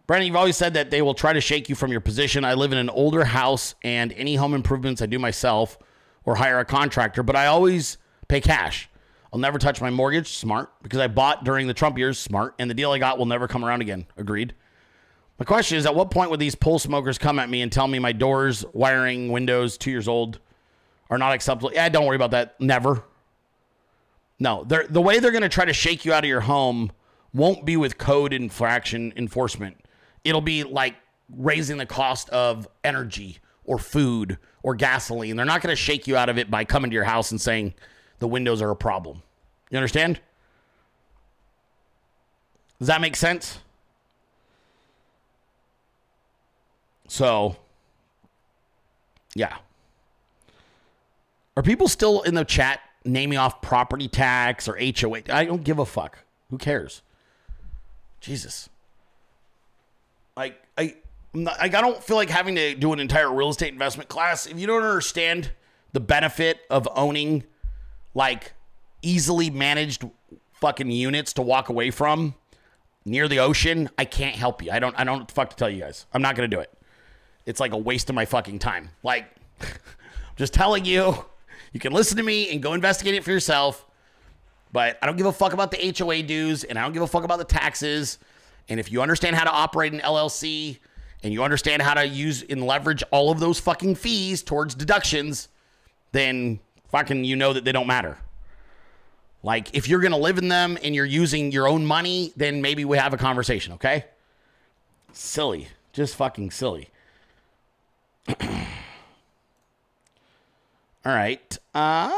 Brandon, 0.07 0.27
you've 0.27 0.35
always 0.35 0.55
said 0.55 0.75
that 0.75 0.91
they 0.91 1.01
will 1.01 1.15
try 1.15 1.33
to 1.33 1.41
shake 1.41 1.67
you 1.67 1.75
from 1.75 1.91
your 1.91 2.01
position. 2.01 2.45
I 2.45 2.53
live 2.53 2.71
in 2.71 2.77
an 2.77 2.91
older 2.91 3.23
house, 3.23 3.73
and 3.83 4.13
any 4.13 4.35
home 4.35 4.53
improvements 4.53 5.01
I 5.01 5.07
do 5.07 5.17
myself 5.17 5.79
or 6.25 6.35
hire 6.35 6.59
a 6.59 6.65
contractor, 6.65 7.23
but 7.23 7.35
I 7.35 7.47
always 7.47 7.97
pay 8.27 8.39
cash. 8.39 8.87
I'll 9.33 9.39
never 9.39 9.57
touch 9.57 9.81
my 9.81 9.89
mortgage. 9.89 10.29
Smart. 10.29 10.71
Because 10.81 10.99
I 10.99 11.07
bought 11.07 11.43
during 11.43 11.67
the 11.67 11.73
Trump 11.73 11.97
years. 11.97 12.17
Smart. 12.17 12.55
And 12.57 12.69
the 12.69 12.73
deal 12.73 12.91
I 12.91 12.99
got 12.99 13.17
will 13.17 13.25
never 13.25 13.47
come 13.47 13.65
around 13.65 13.81
again. 13.81 14.05
Agreed. 14.15 14.53
My 15.37 15.43
question 15.43 15.77
is 15.77 15.85
at 15.85 15.93
what 15.93 16.09
point 16.09 16.29
would 16.29 16.39
these 16.39 16.55
pole 16.55 16.79
smokers 16.79 17.17
come 17.17 17.39
at 17.39 17.49
me 17.49 17.61
and 17.61 17.69
tell 17.71 17.87
me 17.87 17.99
my 17.99 18.13
doors, 18.13 18.63
wiring, 18.71 19.31
windows, 19.31 19.77
two 19.77 19.91
years 19.91 20.07
old, 20.07 20.39
are 21.09 21.17
not 21.17 21.33
acceptable? 21.33 21.71
Yeah, 21.73 21.87
don't 21.89 22.05
worry 22.05 22.15
about 22.15 22.31
that. 22.31 22.59
Never. 22.59 23.03
No, 24.39 24.65
the 24.65 25.01
way 25.01 25.19
they're 25.19 25.31
going 25.31 25.43
to 25.43 25.49
try 25.49 25.65
to 25.65 25.73
shake 25.73 26.03
you 26.03 26.13
out 26.13 26.23
of 26.23 26.27
your 26.27 26.41
home 26.41 26.91
won't 27.33 27.65
be 27.65 27.77
with 27.77 27.97
code 27.97 28.33
infraction 28.33 29.13
enforcement. 29.15 29.77
It'll 30.23 30.41
be 30.41 30.63
like 30.63 30.95
raising 31.29 31.77
the 31.77 31.85
cost 31.85 32.29
of 32.29 32.67
energy 32.83 33.37
or 33.63 33.79
food 33.79 34.37
or 34.61 34.75
gasoline. 34.75 35.35
They're 35.35 35.45
not 35.45 35.61
going 35.61 35.71
to 35.71 35.81
shake 35.81 36.07
you 36.07 36.17
out 36.17 36.29
of 36.29 36.37
it 36.37 36.51
by 36.51 36.65
coming 36.65 36.91
to 36.91 36.93
your 36.93 37.03
house 37.03 37.31
and 37.31 37.39
saying 37.39 37.73
the 38.19 38.27
windows 38.27 38.61
are 38.61 38.71
a 38.71 38.75
problem. 38.75 39.21
You 39.69 39.77
understand? 39.77 40.19
Does 42.79 42.87
that 42.87 42.99
make 42.99 43.15
sense? 43.15 43.59
So, 47.07 47.55
yeah. 49.35 49.57
Are 51.57 51.63
people 51.63 51.87
still 51.87 52.21
in 52.21 52.35
the 52.35 52.43
chat 52.43 52.81
naming 53.05 53.37
off 53.37 53.61
property 53.61 54.07
tax 54.07 54.67
or 54.67 54.77
HOA? 54.77 55.21
I 55.29 55.45
don't 55.45 55.63
give 55.63 55.79
a 55.79 55.85
fuck. 55.85 56.19
Who 56.49 56.57
cares? 56.57 57.01
Jesus. 58.19 58.69
Like 60.35 60.61
I, 60.77 60.95
not, 61.33 61.57
like 61.59 61.73
I 61.73 61.81
don't 61.81 62.03
feel 62.03 62.17
like 62.17 62.29
having 62.29 62.55
to 62.55 62.75
do 62.75 62.91
an 62.93 62.99
entire 62.99 63.31
real 63.31 63.49
estate 63.49 63.71
investment 63.71 64.09
class. 64.09 64.45
If 64.47 64.59
you 64.59 64.67
don't 64.67 64.83
understand 64.83 65.51
the 65.93 65.99
benefit 65.99 66.59
of 66.69 66.87
owning 66.95 67.43
like 68.13 68.53
easily 69.01 69.49
managed 69.49 70.03
fucking 70.53 70.89
units 70.91 71.33
to 71.33 71.41
walk 71.41 71.69
away 71.69 71.91
from 71.91 72.35
near 73.05 73.27
the 73.27 73.39
ocean, 73.39 73.89
I 73.97 74.05
can't 74.05 74.35
help 74.35 74.61
you. 74.61 74.71
I 74.71 74.79
don't 74.79 74.97
I 74.99 75.03
don't 75.03 75.29
fuck 75.31 75.51
to 75.51 75.55
tell 75.55 75.69
you 75.69 75.81
guys. 75.81 76.05
I'm 76.13 76.21
not 76.21 76.35
gonna 76.35 76.47
do 76.47 76.59
it. 76.59 76.71
It's 77.45 77.59
like 77.59 77.71
a 77.73 77.77
waste 77.77 78.09
of 78.09 78.15
my 78.15 78.25
fucking 78.25 78.59
time. 78.59 78.89
Like 79.03 79.25
I'm 79.61 80.35
just 80.35 80.53
telling 80.53 80.83
you, 80.83 81.25
you 81.75 81.79
can 81.81 81.91
listen 81.91 82.15
to 82.15 82.23
me 82.23 82.51
and 82.51 82.63
go 82.63 82.71
investigate 82.71 83.15
it 83.15 83.25
for 83.25 83.31
yourself. 83.31 83.85
But 84.71 84.97
I 85.01 85.07
don't 85.07 85.17
give 85.17 85.25
a 85.25 85.33
fuck 85.33 85.51
about 85.51 85.71
the 85.71 85.93
HOA 85.97 86.23
dues 86.23 86.63
and 86.63 86.79
I 86.79 86.81
don't 86.81 86.93
give 86.93 87.01
a 87.01 87.07
fuck 87.07 87.25
about 87.25 87.37
the 87.37 87.43
taxes. 87.43 88.17
And 88.69 88.79
if 88.79 88.93
you 88.93 89.01
understand 89.01 89.35
how 89.35 89.43
to 89.43 89.51
operate 89.51 89.91
an 89.91 89.99
LLC 89.99 90.77
and 91.21 91.33
you 91.33 91.43
understand 91.43 91.81
how 91.81 91.93
to 91.95 92.07
use 92.07 92.45
and 92.49 92.65
leverage 92.65 93.03
all 93.11 93.29
of 93.29 93.41
those 93.41 93.59
fucking 93.59 93.95
fees 93.95 94.41
towards 94.41 94.73
deductions, 94.73 95.49
then 96.13 96.61
fucking 96.87 97.25
you 97.25 97.35
know 97.35 97.51
that 97.51 97.65
they 97.65 97.73
don't 97.73 97.87
matter. 97.87 98.19
Like 99.43 99.75
if 99.75 99.89
you're 99.89 99.99
going 99.99 100.13
to 100.13 100.17
live 100.17 100.37
in 100.37 100.47
them 100.47 100.77
and 100.81 100.95
you're 100.95 101.03
using 101.03 101.51
your 101.51 101.67
own 101.67 101.85
money, 101.85 102.31
then 102.37 102.61
maybe 102.61 102.85
we 102.85 102.97
have 102.97 103.13
a 103.13 103.17
conversation, 103.17 103.73
okay? 103.73 104.05
Silly. 105.11 105.67
Just 105.91 106.15
fucking 106.15 106.51
silly. 106.51 106.87
all 111.05 111.13
right. 111.13 111.57
Uh 111.73 112.11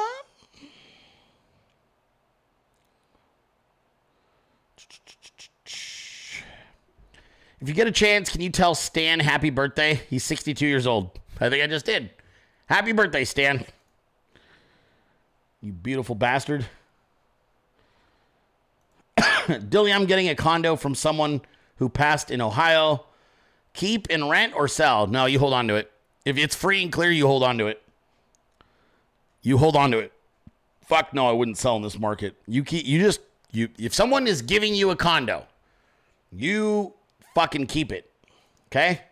If 7.59 7.67
you 7.67 7.73
get 7.73 7.87
a 7.87 7.91
chance, 7.91 8.29
can 8.29 8.41
you 8.41 8.51
tell 8.51 8.75
Stan 8.75 9.19
happy 9.19 9.49
birthday? 9.49 9.99
He's 10.09 10.23
62 10.23 10.65
years 10.65 10.85
old. 10.85 11.19
I 11.39 11.49
think 11.49 11.63
I 11.63 11.67
just 11.67 11.85
did. 11.85 12.11
Happy 12.67 12.91
birthday, 12.91 13.25
Stan. 13.25 13.65
You 15.61 15.71
beautiful 15.71 16.13
bastard. 16.13 16.67
Dilley, 19.17 19.93
I'm 19.93 20.05
getting 20.05 20.29
a 20.29 20.35
condo 20.35 20.75
from 20.75 20.93
someone 20.93 21.41
who 21.77 21.89
passed 21.89 22.29
in 22.29 22.41
Ohio. 22.41 23.05
Keep 23.73 24.07
and 24.11 24.29
rent 24.29 24.53
or 24.55 24.67
sell? 24.67 25.07
No, 25.07 25.25
you 25.25 25.39
hold 25.39 25.53
on 25.53 25.67
to 25.67 25.75
it. 25.75 25.91
If 26.25 26.37
it's 26.37 26.55
free 26.55 26.83
and 26.83 26.91
clear, 26.91 27.09
you 27.09 27.25
hold 27.25 27.41
on 27.41 27.57
to 27.57 27.67
it. 27.67 27.81
You 29.47 29.57
hold 29.57 29.77
on 29.77 29.91
to 29.91 29.99
it. 29.99 30.11
Fuck 30.85 31.13
no, 31.13 31.25
I 31.25 31.31
wouldn't 31.31 31.57
sell 31.57 31.77
in 31.77 31.81
this 31.81 31.97
market. 31.97 32.35
You 32.47 32.65
keep 32.65 32.85
you 32.85 32.99
just 32.99 33.21
you 33.53 33.69
if 33.79 33.93
someone 33.93 34.27
is 34.27 34.41
giving 34.41 34.75
you 34.75 34.89
a 34.89 34.95
condo, 34.97 35.45
you 36.33 36.93
fucking 37.33 37.67
keep 37.67 37.93
it. 37.93 38.11
Okay? 38.69 39.03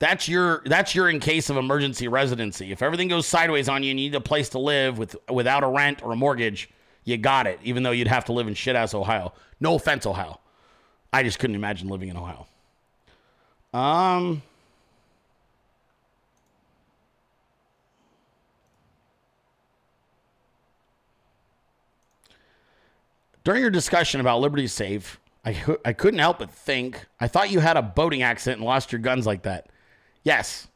That's 0.00 0.28
your 0.28 0.62
that's 0.66 0.96
your 0.96 1.08
in 1.08 1.20
case 1.20 1.48
of 1.48 1.56
emergency 1.56 2.08
residency. 2.08 2.72
If 2.72 2.82
everything 2.82 3.06
goes 3.06 3.24
sideways 3.28 3.68
on 3.68 3.84
you 3.84 3.92
and 3.92 4.00
you 4.00 4.10
need 4.10 4.16
a 4.16 4.20
place 4.20 4.48
to 4.48 4.58
live 4.58 4.98
with 4.98 5.14
without 5.30 5.62
a 5.62 5.68
rent 5.68 6.02
or 6.02 6.10
a 6.10 6.16
mortgage, 6.16 6.68
you 7.04 7.16
got 7.16 7.46
it, 7.46 7.60
even 7.62 7.84
though 7.84 7.92
you'd 7.92 8.08
have 8.08 8.24
to 8.24 8.32
live 8.32 8.48
in 8.48 8.54
shit 8.54 8.74
ass 8.74 8.94
Ohio. 8.94 9.32
No 9.60 9.76
offense, 9.76 10.06
Ohio. 10.06 10.40
I 11.12 11.22
just 11.22 11.38
couldn't 11.38 11.54
imagine 11.54 11.86
living 11.86 12.08
in 12.08 12.16
Ohio. 12.16 12.48
Um 13.72 14.42
During 23.44 23.60
your 23.60 23.70
discussion 23.70 24.20
about 24.20 24.40
Liberty 24.40 24.66
Safe, 24.66 25.18
I, 25.44 25.56
I 25.84 25.92
couldn't 25.92 26.20
help 26.20 26.38
but 26.38 26.50
think, 26.50 27.04
I 27.18 27.26
thought 27.26 27.50
you 27.50 27.60
had 27.60 27.76
a 27.76 27.82
boating 27.82 28.22
accident 28.22 28.58
and 28.60 28.66
lost 28.66 28.92
your 28.92 29.00
guns 29.00 29.26
like 29.26 29.42
that. 29.42 29.68
Yes, 30.22 30.68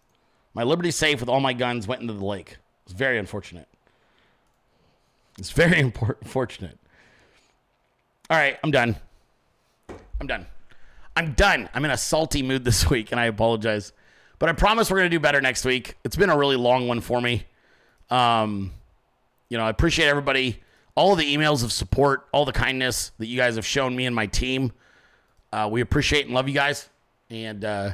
my 0.55 0.65
Liberty 0.65 0.91
Safe 0.91 1.21
with 1.21 1.29
all 1.29 1.41
my 1.41 1.53
guns 1.53 1.87
went 1.87 2.01
into 2.01 2.13
the 2.13 2.25
lake. 2.25 2.57
It's 2.85 2.93
very 2.93 3.19
unfortunate. 3.19 3.69
It's 5.39 5.51
very 5.51 5.79
unfortunate. 6.23 6.79
All 8.29 8.37
right, 8.37 8.59
I'm 8.65 8.73
done. 8.73 8.97
I'm 10.21 10.27
done. 10.27 10.47
I'm 11.15 11.33
done. 11.33 11.69
I'm 11.73 11.85
in 11.85 11.91
a 11.93 11.97
salty 11.97 12.43
mood 12.43 12.65
this 12.65 12.91
week, 12.91 13.13
and 13.13 13.21
I 13.21 13.27
apologize. 13.27 13.93
But 14.39 14.49
I 14.49 14.53
promise 14.53 14.91
we're 14.91 14.99
going 14.99 15.11
to 15.11 15.17
do 15.17 15.21
better 15.21 15.41
next 15.41 15.65
week. 15.65 15.97
It's 16.05 16.17
been 16.17 16.31
a 16.31 16.37
really 16.37 16.57
long 16.57 16.89
one 16.89 17.01
for 17.01 17.21
me. 17.21 17.47
Um, 18.11 18.73
you 19.49 19.57
know, 19.57 19.65
I 19.65 19.71
appreciate 19.71 20.09
everybody 20.09 20.61
all 20.97 21.15
the 21.15 21.37
emails 21.37 21.63
of 21.63 21.71
support, 21.71 22.27
all 22.33 22.45
the 22.45 22.53
kindness 22.53 23.13
that 23.19 23.27
you 23.27 23.37
guys 23.37 23.55
have 23.55 23.67
shown 23.67 23.95
me 23.95 24.07
and 24.07 24.17
my 24.17 24.27
team. 24.27 24.73
Uh, 25.53 25.69
we 25.71 25.81
appreciate 25.81 26.25
and 26.27 26.35
love 26.35 26.49
you 26.49 26.55
guys, 26.55 26.89
and 27.31 27.65
uh, 27.65 27.93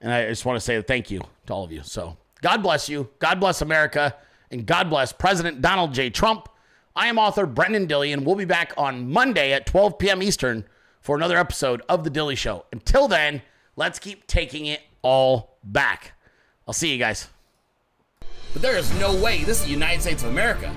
and 0.00 0.12
I 0.12 0.28
just 0.28 0.44
want 0.44 0.56
to 0.56 0.60
say 0.60 0.80
thank 0.82 1.10
you 1.10 1.22
to 1.46 1.52
all 1.54 1.64
of 1.64 1.72
you. 1.72 1.82
So 1.82 2.16
God 2.42 2.62
bless 2.62 2.88
you, 2.88 3.08
God 3.18 3.40
bless 3.40 3.62
America, 3.62 4.14
and 4.50 4.66
God 4.66 4.90
bless 4.90 5.12
President 5.12 5.62
Donald 5.62 5.94
J. 5.94 6.10
Trump. 6.10 6.48
I 6.94 7.06
am 7.06 7.18
author 7.18 7.46
Brenden 7.46 7.86
Dilley, 7.88 8.12
and 8.12 8.26
We'll 8.26 8.34
be 8.34 8.44
back 8.44 8.74
on 8.76 9.10
Monday 9.10 9.52
at 9.52 9.66
12 9.66 9.98
p.m. 9.98 10.22
Eastern 10.22 10.64
for 11.00 11.16
another 11.16 11.38
episode 11.38 11.80
of 11.88 12.02
The 12.02 12.10
Dilley 12.10 12.36
Show. 12.36 12.66
Until 12.72 13.06
then, 13.06 13.40
let's 13.76 14.00
keep 14.00 14.26
taking 14.26 14.66
it 14.66 14.82
all 15.02 15.58
back. 15.62 16.12
I'll 16.66 16.74
see 16.74 16.92
you 16.92 16.98
guys. 16.98 17.28
But 18.52 18.62
there 18.62 18.76
is 18.76 18.92
no 18.98 19.14
way 19.22 19.44
this 19.44 19.60
is 19.60 19.66
the 19.66 19.70
United 19.70 20.02
States 20.02 20.22
of 20.24 20.30
America. 20.30 20.74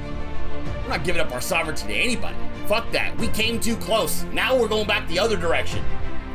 We're 0.84 0.90
not 0.90 1.04
giving 1.04 1.22
up 1.22 1.32
our 1.32 1.42
sovereignty 1.42 1.88
to 1.88 1.94
anybody. 1.94 2.36
Fuck 2.66 2.92
that. 2.92 3.16
We 3.18 3.28
came 3.28 3.60
too 3.60 3.76
close. 3.78 4.24
Now 4.26 4.58
we're 4.58 4.68
going 4.68 4.88
back 4.88 5.08
the 5.08 5.20
other 5.20 5.38
direction. 5.38 5.84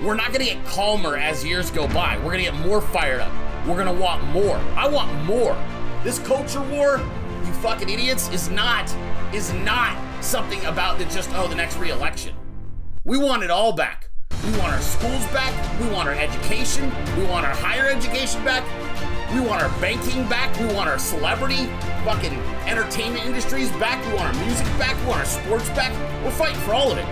We're 0.03 0.15
not 0.15 0.33
gonna 0.33 0.45
get 0.45 0.65
calmer 0.67 1.17
as 1.17 1.45
years 1.45 1.71
go 1.71 1.89
by. 1.89 2.19
We're 2.19 2.33
gonna 2.33 2.43
get 2.43 2.55
more 2.55 2.81
fired 2.81 3.21
up. 3.21 3.33
We're 3.67 3.77
gonna 3.77 3.93
want 3.93 4.23
more. 4.29 4.57
I 4.77 4.87
want 4.89 5.13
more. 5.25 5.57
This 6.05 6.19
culture 6.21 6.63
war, 6.63 6.99
you 7.45 7.53
fucking 7.55 7.89
idiots, 7.89 8.29
is 8.31 8.49
not 8.49 8.95
is 9.35 9.53
not 9.53 9.97
something 10.23 10.65
about 10.67 10.99
the 10.99 11.05
just 11.07 11.31
oh 11.35 11.49
the 11.49 11.55
next 11.55 11.77
re-election. 11.79 12.35
We 13.05 13.19
want 13.19 13.43
it 13.43 13.51
all 13.51 13.73
back. 13.73 14.11
We 14.45 14.51
want 14.59 14.73
our 14.73 14.81
schools 14.81 15.25
back. 15.27 15.81
We 15.81 15.89
want 15.89 16.09
our 16.09 16.15
education. 16.15 16.93
We 17.17 17.25
want 17.25 17.47
our 17.47 17.55
higher 17.55 17.89
education 17.89 18.45
back. 18.45 18.65
We 19.33 19.41
want 19.41 19.62
our 19.62 19.81
banking 19.81 20.27
back. 20.29 20.57
We 20.59 20.66
want 20.66 20.89
our 20.89 20.99
celebrity 20.99 21.66
fucking 22.05 22.35
entertainment 22.66 23.24
industries 23.24 23.70
back. 23.72 24.05
We 24.07 24.14
want 24.14 24.37
our 24.37 24.45
music 24.45 24.66
back. 24.79 24.97
We 25.01 25.07
want 25.07 25.20
our 25.20 25.27
sports 25.27 25.68
back. 25.70 25.93
We're 26.24 26.31
fighting 26.31 26.61
for 26.61 26.72
all 26.74 26.93
of 26.93 26.99
it. 26.99 27.05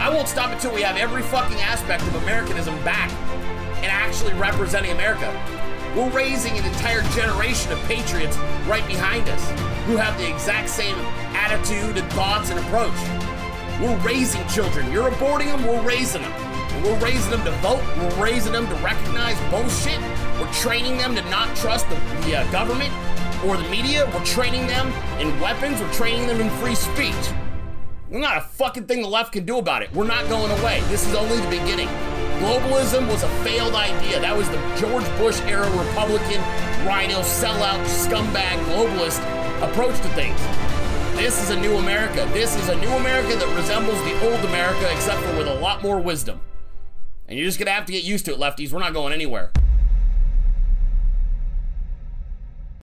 I 0.00 0.08
won't 0.12 0.26
stop 0.26 0.50
until 0.50 0.74
we 0.74 0.82
have 0.82 0.96
every 0.96 1.22
fucking 1.22 1.58
aspect 1.58 2.02
of 2.02 2.14
Americanism 2.16 2.74
back 2.82 3.10
and 3.76 3.86
actually 3.86 4.34
representing 4.34 4.90
America. 4.90 5.30
We're 5.94 6.10
raising 6.10 6.58
an 6.58 6.64
entire 6.64 7.02
generation 7.12 7.70
of 7.70 7.78
patriots 7.84 8.36
right 8.66 8.84
behind 8.88 9.28
us 9.28 9.50
who 9.86 9.96
have 9.96 10.18
the 10.18 10.28
exact 10.28 10.68
same 10.68 10.96
attitude 11.36 11.96
and 11.96 12.12
thoughts 12.12 12.50
and 12.50 12.58
approach. 12.58 12.98
We're 13.80 13.96
raising 14.04 14.46
children. 14.48 14.90
You're 14.90 15.10
aborting 15.10 15.46
them, 15.46 15.64
we're 15.64 15.82
raising 15.82 16.22
them. 16.22 16.53
We're 16.82 16.98
raising 16.98 17.30
them 17.30 17.44
to 17.44 17.52
vote. 17.62 17.82
We're 17.98 18.22
raising 18.22 18.52
them 18.52 18.66
to 18.66 18.74
recognize 18.76 19.38
bullshit. 19.50 20.00
We're 20.40 20.52
training 20.52 20.98
them 20.98 21.14
to 21.14 21.22
not 21.30 21.54
trust 21.56 21.88
the, 21.88 21.96
the 22.26 22.36
uh, 22.36 22.50
government 22.50 22.92
or 23.44 23.56
the 23.56 23.68
media. 23.68 24.10
We're 24.12 24.24
training 24.24 24.66
them 24.66 24.88
in 25.20 25.38
weapons. 25.40 25.80
We're 25.80 25.92
training 25.92 26.26
them 26.26 26.40
in 26.40 26.50
free 26.60 26.74
speech. 26.74 27.14
There's 28.10 28.22
not 28.22 28.38
a 28.38 28.42
fucking 28.42 28.86
thing 28.86 29.02
the 29.02 29.08
left 29.08 29.32
can 29.32 29.44
do 29.44 29.58
about 29.58 29.82
it. 29.82 29.92
We're 29.92 30.06
not 30.06 30.28
going 30.28 30.50
away. 30.60 30.80
This 30.88 31.06
is 31.06 31.14
only 31.14 31.36
the 31.36 31.48
beginning. 31.48 31.88
Globalism 32.38 33.08
was 33.08 33.22
a 33.22 33.28
failed 33.44 33.74
idea. 33.74 34.20
That 34.20 34.36
was 34.36 34.48
the 34.50 34.58
George 34.76 35.06
Bush 35.18 35.40
era 35.42 35.68
Republican, 35.70 36.40
rhino, 36.86 37.20
sellout, 37.20 37.82
scumbag, 37.86 38.62
globalist 38.66 39.20
approach 39.62 39.96
to 39.96 40.08
things. 40.10 40.38
This 41.16 41.42
is 41.42 41.50
a 41.50 41.60
new 41.60 41.76
America. 41.76 42.28
This 42.32 42.56
is 42.56 42.68
a 42.68 42.76
new 42.76 42.90
America 42.90 43.36
that 43.36 43.56
resembles 43.56 43.98
the 44.02 44.14
old 44.28 44.44
America, 44.44 44.92
except 44.92 45.20
for 45.22 45.36
with 45.38 45.46
a 45.46 45.54
lot 45.54 45.82
more 45.82 46.00
wisdom. 46.00 46.40
And 47.28 47.38
you're 47.38 47.46
just 47.46 47.58
gonna 47.58 47.70
have 47.70 47.86
to 47.86 47.92
get 47.92 48.04
used 48.04 48.24
to 48.26 48.32
it, 48.32 48.38
lefties. 48.38 48.72
We're 48.72 48.80
not 48.80 48.92
going 48.92 49.12
anywhere. 49.12 49.50